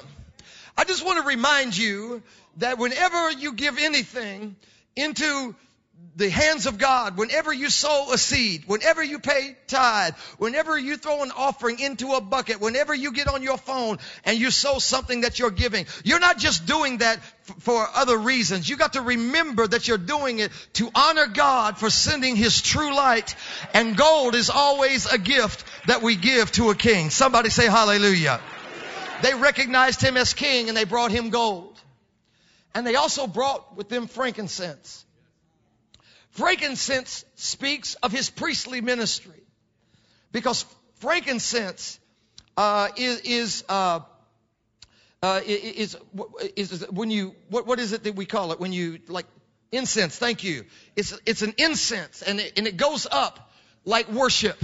I 0.78 0.84
just 0.84 1.05
want 1.05 1.20
to 1.20 1.28
remind 1.28 1.76
you 1.76 2.22
that 2.57 2.78
whenever 2.78 3.32
you 3.32 3.53
give 3.53 3.78
anything 3.78 4.55
into 4.95 5.55
the 6.17 6.31
hands 6.31 6.65
of 6.65 6.79
God, 6.79 7.15
whenever 7.15 7.53
you 7.53 7.69
sow 7.69 8.11
a 8.11 8.17
seed, 8.17 8.63
whenever 8.65 9.03
you 9.03 9.19
pay 9.19 9.55
tithe, 9.67 10.15
whenever 10.39 10.75
you 10.77 10.97
throw 10.97 11.21
an 11.21 11.31
offering 11.31 11.79
into 11.79 12.13
a 12.13 12.21
bucket, 12.21 12.59
whenever 12.59 12.93
you 12.93 13.13
get 13.13 13.27
on 13.27 13.43
your 13.43 13.57
phone 13.57 13.99
and 14.25 14.39
you 14.39 14.49
sow 14.49 14.79
something 14.79 15.21
that 15.21 15.37
you're 15.37 15.51
giving, 15.51 15.85
you're 16.03 16.19
not 16.19 16.39
just 16.39 16.65
doing 16.65 16.97
that 16.97 17.17
f- 17.17 17.55
for 17.59 17.87
other 17.93 18.17
reasons. 18.17 18.67
You 18.67 18.77
got 18.77 18.93
to 18.93 19.01
remember 19.01 19.67
that 19.67 19.87
you're 19.87 19.99
doing 19.99 20.39
it 20.39 20.51
to 20.73 20.89
honor 20.95 21.27
God 21.27 21.77
for 21.77 21.91
sending 21.91 22.35
His 22.35 22.63
true 22.63 22.95
light. 22.95 23.35
And 23.75 23.95
gold 23.95 24.33
is 24.33 24.49
always 24.49 25.05
a 25.05 25.19
gift 25.19 25.65
that 25.85 26.01
we 26.01 26.15
give 26.15 26.51
to 26.53 26.71
a 26.71 26.75
king. 26.75 27.11
Somebody 27.11 27.51
say 27.51 27.67
hallelujah. 27.67 28.41
They 29.21 29.35
recognized 29.35 30.01
him 30.01 30.17
as 30.17 30.33
king 30.33 30.67
and 30.67 30.75
they 30.75 30.83
brought 30.83 31.11
him 31.11 31.29
gold. 31.29 31.79
And 32.73 32.85
they 32.85 32.95
also 32.95 33.27
brought 33.27 33.75
with 33.75 33.89
them 33.89 34.07
frankincense. 34.07 35.05
Frankincense 36.38 37.25
speaks 37.33 37.95
of 37.95 38.11
his 38.11 38.29
priestly 38.29 38.79
ministry 38.79 39.41
because 40.31 40.65
frankincense 40.99 41.99
uh, 42.55 42.89
is 42.95 43.21
is, 43.21 43.63
uh, 43.67 44.01
uh, 45.23 45.41
is 45.43 45.95
is 46.45 46.85
when 46.91 47.09
you 47.09 47.33
what 47.49 47.65
what 47.65 47.79
is 47.79 47.91
it 47.91 48.03
that 48.03 48.15
we 48.15 48.27
call 48.27 48.51
it 48.51 48.59
when 48.59 48.71
you 48.71 48.99
like 49.07 49.25
incense? 49.71 50.15
Thank 50.15 50.43
you. 50.43 50.65
It's 50.95 51.19
it's 51.25 51.41
an 51.41 51.55
incense 51.57 52.21
and 52.21 52.39
it, 52.39 52.53
and 52.55 52.67
it 52.67 52.77
goes 52.77 53.07
up 53.09 53.51
like 53.83 54.07
worship. 54.11 54.63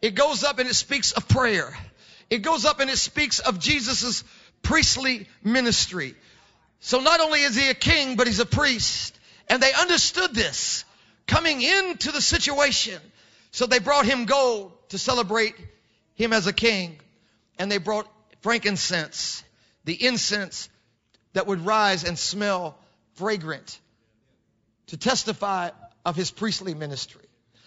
It 0.00 0.14
goes 0.14 0.44
up 0.44 0.60
and 0.60 0.68
it 0.68 0.74
speaks 0.74 1.10
of 1.10 1.26
prayer. 1.26 1.76
It 2.30 2.38
goes 2.38 2.64
up 2.64 2.78
and 2.78 2.88
it 2.88 2.98
speaks 2.98 3.40
of 3.40 3.58
Jesus's 3.58 4.22
priestly 4.62 5.26
ministry. 5.42 6.14
So 6.78 7.00
not 7.00 7.18
only 7.18 7.40
is 7.40 7.56
he 7.56 7.68
a 7.68 7.74
king, 7.74 8.14
but 8.14 8.28
he's 8.28 8.38
a 8.38 8.46
priest. 8.46 9.18
And 9.48 9.60
they 9.60 9.72
understood 9.72 10.32
this 10.32 10.84
coming 11.30 11.62
into 11.62 12.10
the 12.10 12.20
situation. 12.20 13.00
So 13.52 13.66
they 13.66 13.78
brought 13.78 14.04
him 14.04 14.24
gold 14.24 14.72
to 14.88 14.98
celebrate 14.98 15.54
him 16.16 16.32
as 16.32 16.48
a 16.48 16.52
king. 16.52 16.98
And 17.56 17.70
they 17.70 17.78
brought 17.78 18.08
frankincense, 18.40 19.44
the 19.84 20.06
incense 20.06 20.68
that 21.32 21.46
would 21.46 21.64
rise 21.64 22.02
and 22.02 22.18
smell 22.18 22.76
fragrant 23.14 23.78
to 24.88 24.96
testify 24.96 25.70
of 26.04 26.16
his 26.16 26.32
priestly 26.32 26.74
ministry. 26.74 27.24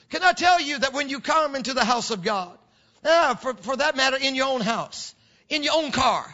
Can 0.09 0.23
I 0.23 0.33
tell 0.33 0.59
you 0.59 0.79
that 0.79 0.91
when 0.91 1.07
you 1.07 1.21
come 1.21 1.55
into 1.55 1.73
the 1.73 1.85
house 1.85 2.11
of 2.11 2.21
God, 2.21 2.57
ah, 3.05 3.37
for, 3.41 3.53
for 3.53 3.77
that 3.77 3.95
matter, 3.95 4.17
in 4.17 4.35
your 4.35 4.47
own 4.47 4.61
house, 4.61 5.15
in 5.47 5.63
your 5.63 5.75
own 5.75 5.91
car, 5.91 6.25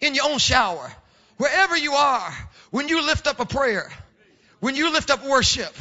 in 0.00 0.14
your 0.14 0.26
own 0.26 0.38
shower, 0.38 0.92
wherever 1.38 1.74
you 1.76 1.94
are, 1.94 2.32
when 2.70 2.88
you 2.88 3.06
lift 3.06 3.26
up 3.26 3.40
a 3.40 3.46
prayer, 3.46 3.90
when 4.60 4.76
you 4.76 4.92
lift 4.92 5.10
up 5.10 5.24
worship, 5.24 5.74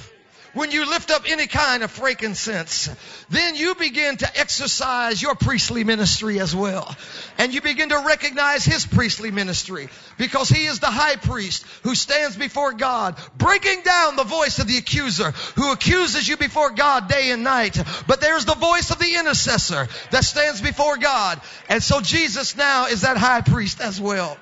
when 0.56 0.72
you 0.72 0.90
lift 0.90 1.12
up 1.12 1.24
any 1.28 1.48
kind 1.48 1.84
of 1.84 1.92
frankincense, 1.92 2.90
then 3.30 3.56
you 3.56 3.76
begin 3.76 4.16
to 4.16 4.40
exercise 4.40 5.22
your 5.22 5.36
priestly 5.36 5.84
ministry 5.84 6.40
as 6.40 6.56
well. 6.56 6.96
And 7.38 7.54
you 7.54 7.60
begin 7.62 7.90
to 7.90 8.04
recognize 8.08 8.64
his 8.64 8.86
priestly 8.86 9.32
ministry 9.32 9.90
because 10.18 10.48
he 10.48 10.66
is 10.66 10.80
the 10.80 10.90
high 10.90 11.18
priest 11.18 11.66
who 11.84 11.94
stands 11.94 12.38
before 12.38 12.72
God, 12.72 13.18
breaking 13.38 13.82
down 13.82 14.16
the 14.16 14.24
voice 14.24 14.60
of 14.60 14.68
the 14.68 14.78
accuser 14.78 15.32
who 15.58 15.74
accuses 15.74 16.26
you 16.26 16.38
before 16.38 16.72
God 16.72 17.10
day 17.10 17.32
and 17.32 17.44
night. 17.44 17.78
But 18.08 18.22
there's 18.22 18.46
the 18.46 18.56
voice 18.56 18.92
of 18.92 18.98
the 19.00 19.16
intercessor 19.16 19.90
that 20.12 20.24
stands 20.24 20.62
before 20.62 20.98
God. 20.98 21.42
And 21.68 21.84
so 21.84 22.00
Jesus 22.00 22.56
now 22.56 22.86
is 22.86 23.02
that 23.02 23.18
high 23.18 23.42
priest 23.42 23.82
as 23.82 24.00
well. 24.00 24.38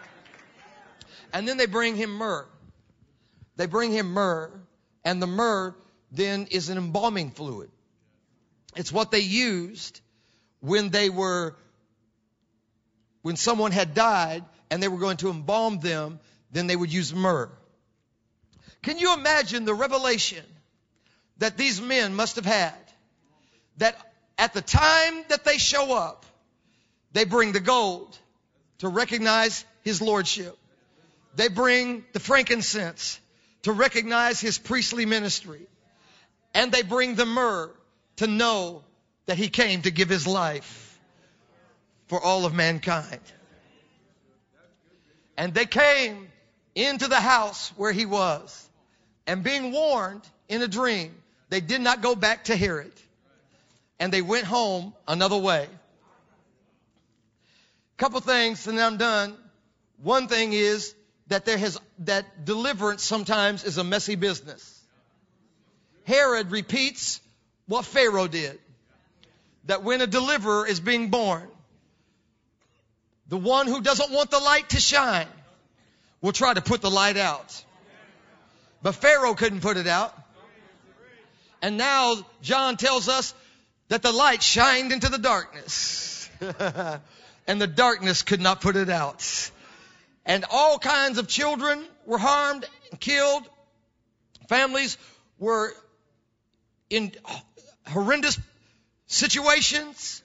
And 1.33 1.47
then 1.47 1.57
they 1.57 1.65
bring 1.65 1.95
him 1.95 2.11
myrrh. 2.11 2.45
They 3.55 3.65
bring 3.65 3.91
him 3.91 4.13
myrrh, 4.13 4.51
and 5.03 5.19
the 5.19 5.27
myrrh 5.27 5.75
then 6.13 6.47
is 6.51 6.69
an 6.69 6.77
embalming 6.77 7.31
fluid. 7.31 7.71
It's 8.75 8.91
what 8.91 9.11
they 9.11 9.19
used 9.19 9.99
when 10.59 10.89
they 10.89 11.09
were, 11.09 11.55
when 13.23 13.35
someone 13.35 13.71
had 13.71 13.93
died 13.93 14.45
and 14.69 14.81
they 14.81 14.87
were 14.87 14.99
going 14.99 15.17
to 15.17 15.29
embalm 15.29 15.79
them, 15.79 16.19
then 16.51 16.67
they 16.67 16.75
would 16.75 16.93
use 16.93 17.13
myrrh. 17.13 17.51
Can 18.83 18.99
you 18.99 19.13
imagine 19.13 19.65
the 19.65 19.73
revelation 19.73 20.45
that 21.37 21.57
these 21.57 21.81
men 21.81 22.13
must 22.13 22.35
have 22.35 22.45
had? 22.45 22.75
That 23.77 23.97
at 24.37 24.53
the 24.53 24.61
time 24.61 25.25
that 25.29 25.43
they 25.45 25.57
show 25.57 25.93
up, 25.95 26.25
they 27.11 27.25
bring 27.25 27.53
the 27.53 27.59
gold 27.59 28.17
to 28.79 28.87
recognize 28.87 29.65
his 29.83 30.01
lordship. 30.01 30.57
They 31.35 31.47
bring 31.47 32.05
the 32.13 32.19
frankincense 32.19 33.19
to 33.63 33.71
recognize 33.71 34.39
his 34.39 34.59
priestly 34.59 35.05
ministry 35.05 35.67
and 36.53 36.71
they 36.71 36.81
bring 36.81 37.15
the 37.15 37.25
myrrh 37.25 37.71
to 38.17 38.27
know 38.27 38.83
that 39.25 39.37
he 39.37 39.49
came 39.49 39.81
to 39.81 39.91
give 39.91 40.09
his 40.09 40.27
life 40.27 40.99
for 42.07 42.21
all 42.21 42.45
of 42.45 42.53
mankind. 42.53 43.19
And 45.37 45.53
they 45.53 45.65
came 45.65 46.27
into 46.75 47.07
the 47.07 47.19
house 47.19 47.69
where 47.75 47.91
he 47.91 48.05
was. 48.05 48.69
And 49.25 49.43
being 49.43 49.71
warned 49.71 50.21
in 50.49 50.61
a 50.61 50.67
dream, 50.67 51.15
they 51.49 51.61
did 51.61 51.81
not 51.81 52.01
go 52.01 52.15
back 52.15 52.45
to 52.45 52.55
Herod. 52.55 52.91
And 53.99 54.11
they 54.11 54.21
went 54.21 54.45
home 54.45 54.93
another 55.07 55.37
way. 55.37 55.67
Couple 57.97 58.19
things 58.19 58.67
and 58.67 58.77
then 58.77 58.85
I'm 58.85 58.97
done. 58.97 59.37
One 60.01 60.27
thing 60.27 60.51
is 60.51 60.93
that 61.27 61.45
there 61.45 61.57
has, 61.57 61.79
that 61.99 62.43
deliverance 62.43 63.03
sometimes 63.03 63.63
is 63.63 63.77
a 63.77 63.83
messy 63.83 64.15
business. 64.15 64.72
Herod 66.05 66.51
repeats 66.51 67.21
what 67.67 67.85
Pharaoh 67.85 68.27
did. 68.27 68.59
That 69.65 69.83
when 69.83 70.01
a 70.01 70.07
deliverer 70.07 70.67
is 70.67 70.79
being 70.79 71.09
born, 71.09 71.47
the 73.29 73.37
one 73.37 73.67
who 73.67 73.81
doesn't 73.81 74.11
want 74.11 74.29
the 74.29 74.39
light 74.39 74.69
to 74.69 74.79
shine 74.79 75.27
will 76.21 76.33
try 76.33 76.53
to 76.53 76.61
put 76.61 76.81
the 76.81 76.91
light 76.91 77.17
out. 77.17 77.63
But 78.81 78.95
Pharaoh 78.95 79.33
couldn't 79.33 79.61
put 79.61 79.77
it 79.77 79.87
out. 79.87 80.13
And 81.61 81.77
now 81.77 82.17
John 82.41 82.75
tells 82.75 83.07
us 83.07 83.33
that 83.87 84.01
the 84.01 84.11
light 84.11 84.43
shined 84.43 84.91
into 84.91 85.07
the 85.07 85.17
darkness. 85.17 86.29
and 87.47 87.61
the 87.61 87.67
darkness 87.67 88.21
could 88.23 88.41
not 88.41 88.59
put 88.59 88.75
it 88.75 88.89
out. 88.89 89.51
And 90.25 90.43
all 90.51 90.77
kinds 90.79 91.17
of 91.17 91.27
children 91.27 91.83
were 92.05 92.17
harmed 92.17 92.65
and 92.91 92.99
killed. 92.99 93.43
Families 94.49 94.97
were 95.39 95.73
in 96.89 97.11
uh, 97.25 97.39
horrendous 97.87 98.39
situations. 99.07 100.21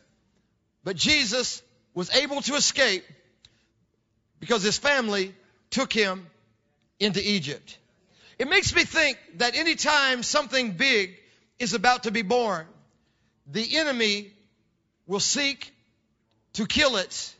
But 0.84 0.96
Jesus 0.96 1.62
was 1.94 2.14
able 2.14 2.40
to 2.42 2.54
escape 2.54 3.04
because 4.40 4.62
his 4.62 4.78
family 4.78 5.34
took 5.70 5.92
him 5.92 6.26
into 7.00 7.20
Egypt. 7.22 7.78
It 8.38 8.48
makes 8.48 8.74
me 8.74 8.84
think 8.84 9.18
that 9.38 9.56
anytime 9.56 10.22
something 10.22 10.72
big 10.72 11.16
is 11.58 11.74
about 11.74 12.04
to 12.04 12.10
be 12.10 12.22
born, 12.22 12.66
the 13.50 13.76
enemy 13.76 14.32
will 15.06 15.20
seek 15.20 15.72
to 16.54 16.66
kill 16.66 16.96
it 16.96 17.34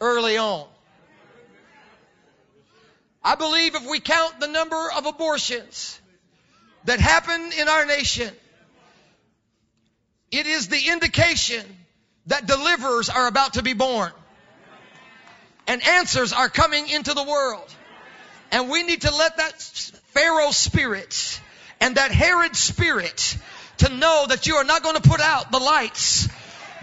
early 0.00 0.36
on. 0.36 0.66
I 3.24 3.36
believe 3.36 3.74
if 3.74 3.88
we 3.88 4.00
count 4.00 4.40
the 4.40 4.48
number 4.48 4.90
of 4.96 5.06
abortions 5.06 6.00
that 6.84 7.00
happen 7.00 7.50
in 7.58 7.68
our 7.68 7.86
nation, 7.86 8.30
it 10.30 10.46
is 10.46 10.68
the 10.68 10.88
indication 10.88 11.64
that 12.26 12.46
deliverers 12.46 13.08
are 13.08 13.26
about 13.26 13.54
to 13.54 13.62
be 13.62 13.72
born 13.72 14.12
and 15.66 15.86
answers 15.86 16.32
are 16.32 16.48
coming 16.48 16.88
into 16.88 17.14
the 17.14 17.22
world. 17.22 17.74
And 18.50 18.68
we 18.68 18.82
need 18.82 19.02
to 19.02 19.14
let 19.14 19.38
that 19.38 19.60
Pharaoh 20.12 20.50
spirit 20.50 21.40
and 21.80 21.96
that 21.96 22.10
Herod 22.10 22.54
spirit 22.54 23.36
to 23.78 23.88
know 23.88 24.26
that 24.28 24.46
you 24.46 24.56
are 24.56 24.64
not 24.64 24.82
going 24.82 24.96
to 24.96 25.08
put 25.08 25.20
out 25.20 25.50
the 25.50 25.58
lights 25.58 26.28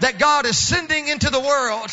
that 0.00 0.18
God 0.18 0.46
is 0.46 0.58
sending 0.58 1.08
into 1.08 1.30
the 1.30 1.40
world. 1.40 1.90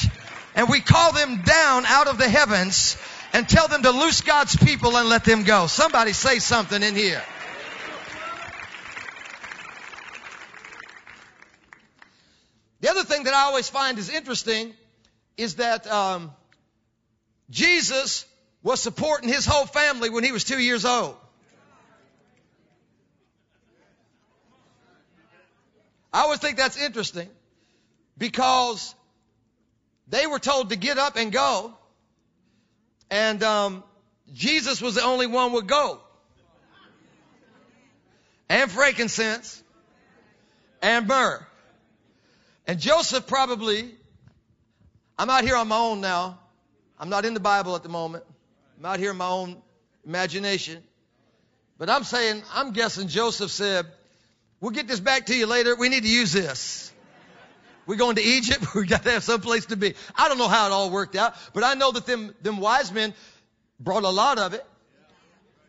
And 0.55 0.69
we 0.69 0.79
call 0.79 1.13
them 1.13 1.43
down 1.43 1.85
out 1.85 2.07
of 2.07 2.17
the 2.17 2.27
heavens 2.27 2.97
and 3.33 3.47
tell 3.47 3.67
them 3.67 3.83
to 3.83 3.91
loose 3.91 4.21
God's 4.21 4.55
people 4.55 4.97
and 4.97 5.09
let 5.09 5.23
them 5.23 5.43
go. 5.43 5.67
Somebody 5.67 6.13
say 6.13 6.39
something 6.39 6.81
in 6.81 6.95
here. 6.95 7.21
The 12.79 12.89
other 12.89 13.03
thing 13.03 13.23
that 13.23 13.33
I 13.33 13.43
always 13.43 13.69
find 13.69 13.97
is 13.97 14.09
interesting 14.09 14.73
is 15.35 15.55
that 15.55 15.89
um, 15.89 16.31
Jesus 17.49 18.25
was 18.61 18.81
supporting 18.81 19.29
his 19.29 19.45
whole 19.45 19.65
family 19.65 20.09
when 20.09 20.23
he 20.23 20.31
was 20.31 20.43
two 20.43 20.59
years 20.59 20.85
old. 20.85 21.15
I 26.13 26.21
always 26.21 26.39
think 26.39 26.57
that's 26.57 26.77
interesting 26.77 27.29
because 28.17 28.93
they 30.07 30.25
were 30.25 30.39
told 30.39 30.69
to 30.69 30.75
get 30.75 30.97
up 30.97 31.15
and 31.15 31.31
go, 31.31 31.73
and 33.09 33.41
um, 33.43 33.83
Jesus 34.33 34.81
was 34.81 34.95
the 34.95 35.03
only 35.03 35.27
one 35.27 35.49
who 35.49 35.55
would 35.55 35.67
go, 35.67 35.99
and 38.49 38.71
frankincense, 38.71 39.61
and 40.81 41.07
myrrh, 41.07 41.46
and 42.67 42.79
Joseph 42.79 43.25
probably. 43.27 43.95
I'm 45.19 45.31
out 45.31 45.43
here 45.43 45.55
on 45.55 45.67
my 45.67 45.77
own 45.77 45.99
now. 45.99 46.37
I'm 46.99 47.09
not 47.09 47.25
in 47.25 47.33
the 47.33 47.39
Bible 47.39 47.75
at 47.75 47.81
the 47.81 47.89
moment. 47.89 48.23
I'm 48.77 48.85
out 48.85 48.99
here 48.99 49.11
in 49.11 49.17
my 49.17 49.29
own 49.29 49.59
imagination. 50.05 50.83
But 51.79 51.89
I'm 51.89 52.03
saying, 52.03 52.43
I'm 52.53 52.71
guessing 52.71 53.07
Joseph 53.07 53.49
said, 53.49 53.87
We'll 54.59 54.71
get 54.71 54.87
this 54.87 54.99
back 54.99 55.27
to 55.27 55.35
you 55.35 55.45
later. 55.45 55.75
We 55.75 55.89
need 55.89 56.03
to 56.03 56.09
use 56.09 56.33
this. 56.33 56.91
We're 57.85 57.95
going 57.95 58.15
to 58.15 58.23
Egypt. 58.23 58.65
We 58.75 58.85
got 58.85 59.03
to 59.03 59.11
have 59.11 59.23
some 59.23 59.41
place 59.41 59.67
to 59.67 59.77
be. 59.77 59.93
I 60.15 60.27
don't 60.27 60.37
know 60.37 60.47
how 60.47 60.67
it 60.67 60.71
all 60.71 60.89
worked 60.89 61.15
out, 61.15 61.35
but 61.53 61.63
I 61.63 61.75
know 61.75 61.91
that 61.91 62.05
them, 62.05 62.33
them 62.41 62.57
wise 62.59 62.91
men 62.91 63.13
brought 63.79 64.03
a 64.03 64.09
lot 64.09 64.39
of 64.39 64.53
it. 64.53 64.65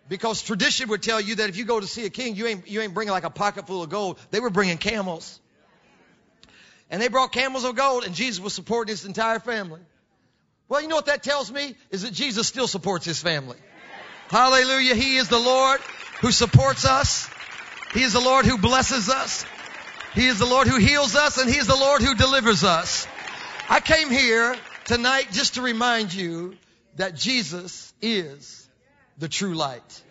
Because 0.09 0.43
tradition 0.43 0.89
would 0.89 1.03
tell 1.03 1.21
you 1.21 1.37
that 1.37 1.51
if 1.51 1.57
you 1.59 1.67
go 1.67 1.79
to 1.79 1.87
see 1.87 2.07
a 2.07 2.11
king, 2.11 2.35
you 2.35 2.47
ain't, 2.47 2.67
you 2.67 2.81
ain't 2.81 2.95
bringing 2.95 3.13
like 3.13 3.25
a 3.25 3.31
pocket 3.31 3.67
full 3.67 3.83
of 3.83 3.91
gold. 3.91 4.19
They 4.31 4.41
were 4.41 4.49
bringing 4.49 4.79
camels. 4.79 5.39
And 6.91 7.03
they 7.03 7.09
brought 7.09 7.33
camels 7.33 7.65
of 7.65 7.77
gold 7.77 8.05
and 8.05 8.15
Jesus 8.15 8.41
was 8.41 8.55
supporting 8.55 8.93
his 8.93 9.05
entire 9.05 9.39
family. 9.39 9.81
Well, 10.69 10.83
you 10.83 10.89
know 10.89 10.97
what 10.97 11.07
that 11.07 11.23
tells 11.23 11.51
me? 11.51 11.75
Is 11.91 12.03
that 12.03 12.13
Jesus 12.13 12.47
still 12.47 12.67
supports 12.67 13.05
his 13.05 13.21
family. 13.21 13.57
Hallelujah. 14.31 14.95
He 14.95 15.17
is 15.17 15.29
the 15.29 15.39
Lord 15.39 15.81
who 16.21 16.31
supports 16.33 16.85
us. 16.85 17.29
He 17.95 18.03
is 18.03 18.13
the 18.13 18.21
Lord 18.21 18.45
who 18.45 18.59
blesses 18.59 19.09
us. 19.09 19.47
He 20.15 20.27
is 20.27 20.39
the 20.39 20.47
Lord 20.47 20.67
who 20.69 20.79
heals 20.79 21.15
us 21.15 21.39
and 21.39 21.49
He 21.49 21.59
is 21.59 21.67
the 21.67 21.77
Lord 21.77 22.03
who 22.03 22.15
delivers 22.15 22.65
us. 22.65 23.07
I 23.69 23.81
came 23.81 24.11
here 24.11 24.57
tonight 24.85 25.29
just 25.33 25.55
to 25.55 25.63
remind 25.63 26.13
you 26.13 26.57
that 26.97 27.15
Jesus 27.15 27.93
is 28.03 28.69
the 29.19 29.29
true 29.29 29.55
light. 29.55 30.03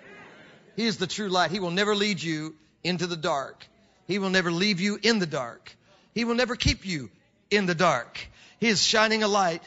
He 0.75 0.86
is 0.86 0.97
the 0.97 1.07
true 1.07 1.30
light. 1.30 1.51
He 1.51 1.59
will 1.59 1.71
never 1.71 1.95
lead 1.95 2.21
you 2.21 2.55
into 2.84 3.07
the 3.07 3.17
dark. 3.17 3.67
He 4.07 4.19
will 4.19 4.30
never 4.30 4.51
leave 4.51 4.80
you 4.80 4.99
in 5.01 5.19
the 5.19 5.25
dark. 5.25 5.75
He 6.18 6.26
will 6.26 6.34
never 6.34 6.55
keep 6.55 6.84
you 6.84 7.11
in 7.51 7.68
the 7.68 7.76
dark. 7.76 8.18
He 8.59 8.70
is 8.70 8.82
shining 8.82 9.22
a 9.22 9.28
light 9.28 9.61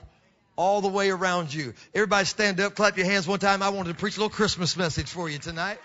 all 0.57 0.81
the 0.81 0.89
way 0.89 1.09
around 1.11 1.55
you. 1.55 1.75
Everybody 1.95 2.25
stand 2.25 2.59
up, 2.59 2.75
clap 2.75 2.97
your 2.97 3.07
hands 3.07 3.29
one 3.29 3.39
time. 3.39 3.63
I 3.63 3.69
wanted 3.69 3.91
to 3.91 3.95
preach 3.95 4.17
a 4.17 4.21
little 4.21 4.35
Christmas 4.35 4.77
message 4.77 5.09
for 5.09 5.31
you 5.31 5.39
tonight. 5.39 5.79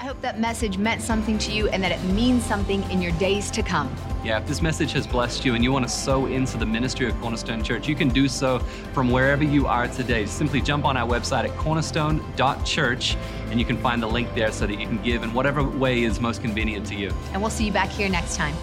I 0.00 0.06
hope 0.06 0.20
that 0.22 0.40
message 0.40 0.78
meant 0.78 1.00
something 1.00 1.38
to 1.38 1.52
you 1.52 1.68
and 1.68 1.80
that 1.84 1.92
it 1.92 2.02
means 2.06 2.44
something 2.44 2.82
in 2.90 3.00
your 3.00 3.12
days 3.12 3.52
to 3.52 3.62
come. 3.62 3.88
Yeah, 4.24 4.40
if 4.40 4.48
this 4.48 4.60
message 4.60 4.90
has 4.94 5.06
blessed 5.06 5.44
you 5.44 5.54
and 5.54 5.62
you 5.62 5.70
want 5.70 5.84
to 5.84 5.88
sow 5.88 6.26
into 6.26 6.56
the 6.56 6.66
ministry 6.66 7.06
of 7.06 7.14
Cornerstone 7.20 7.62
Church, 7.62 7.86
you 7.86 7.94
can 7.94 8.08
do 8.08 8.26
so 8.26 8.58
from 8.94 9.12
wherever 9.12 9.44
you 9.44 9.68
are 9.68 9.86
today. 9.86 10.26
Simply 10.26 10.60
jump 10.60 10.84
on 10.84 10.96
our 10.96 11.08
website 11.08 11.44
at 11.44 11.56
cornerstone.church 11.56 13.16
and 13.50 13.60
you 13.60 13.64
can 13.64 13.76
find 13.76 14.02
the 14.02 14.08
link 14.08 14.34
there 14.34 14.50
so 14.50 14.66
that 14.66 14.74
you 14.74 14.88
can 14.88 15.00
give 15.04 15.22
in 15.22 15.32
whatever 15.32 15.62
way 15.62 16.02
is 16.02 16.20
most 16.20 16.42
convenient 16.42 16.84
to 16.88 16.96
you. 16.96 17.12
And 17.32 17.40
we'll 17.40 17.52
see 17.52 17.66
you 17.66 17.72
back 17.72 17.90
here 17.90 18.08
next 18.08 18.34
time. 18.34 18.56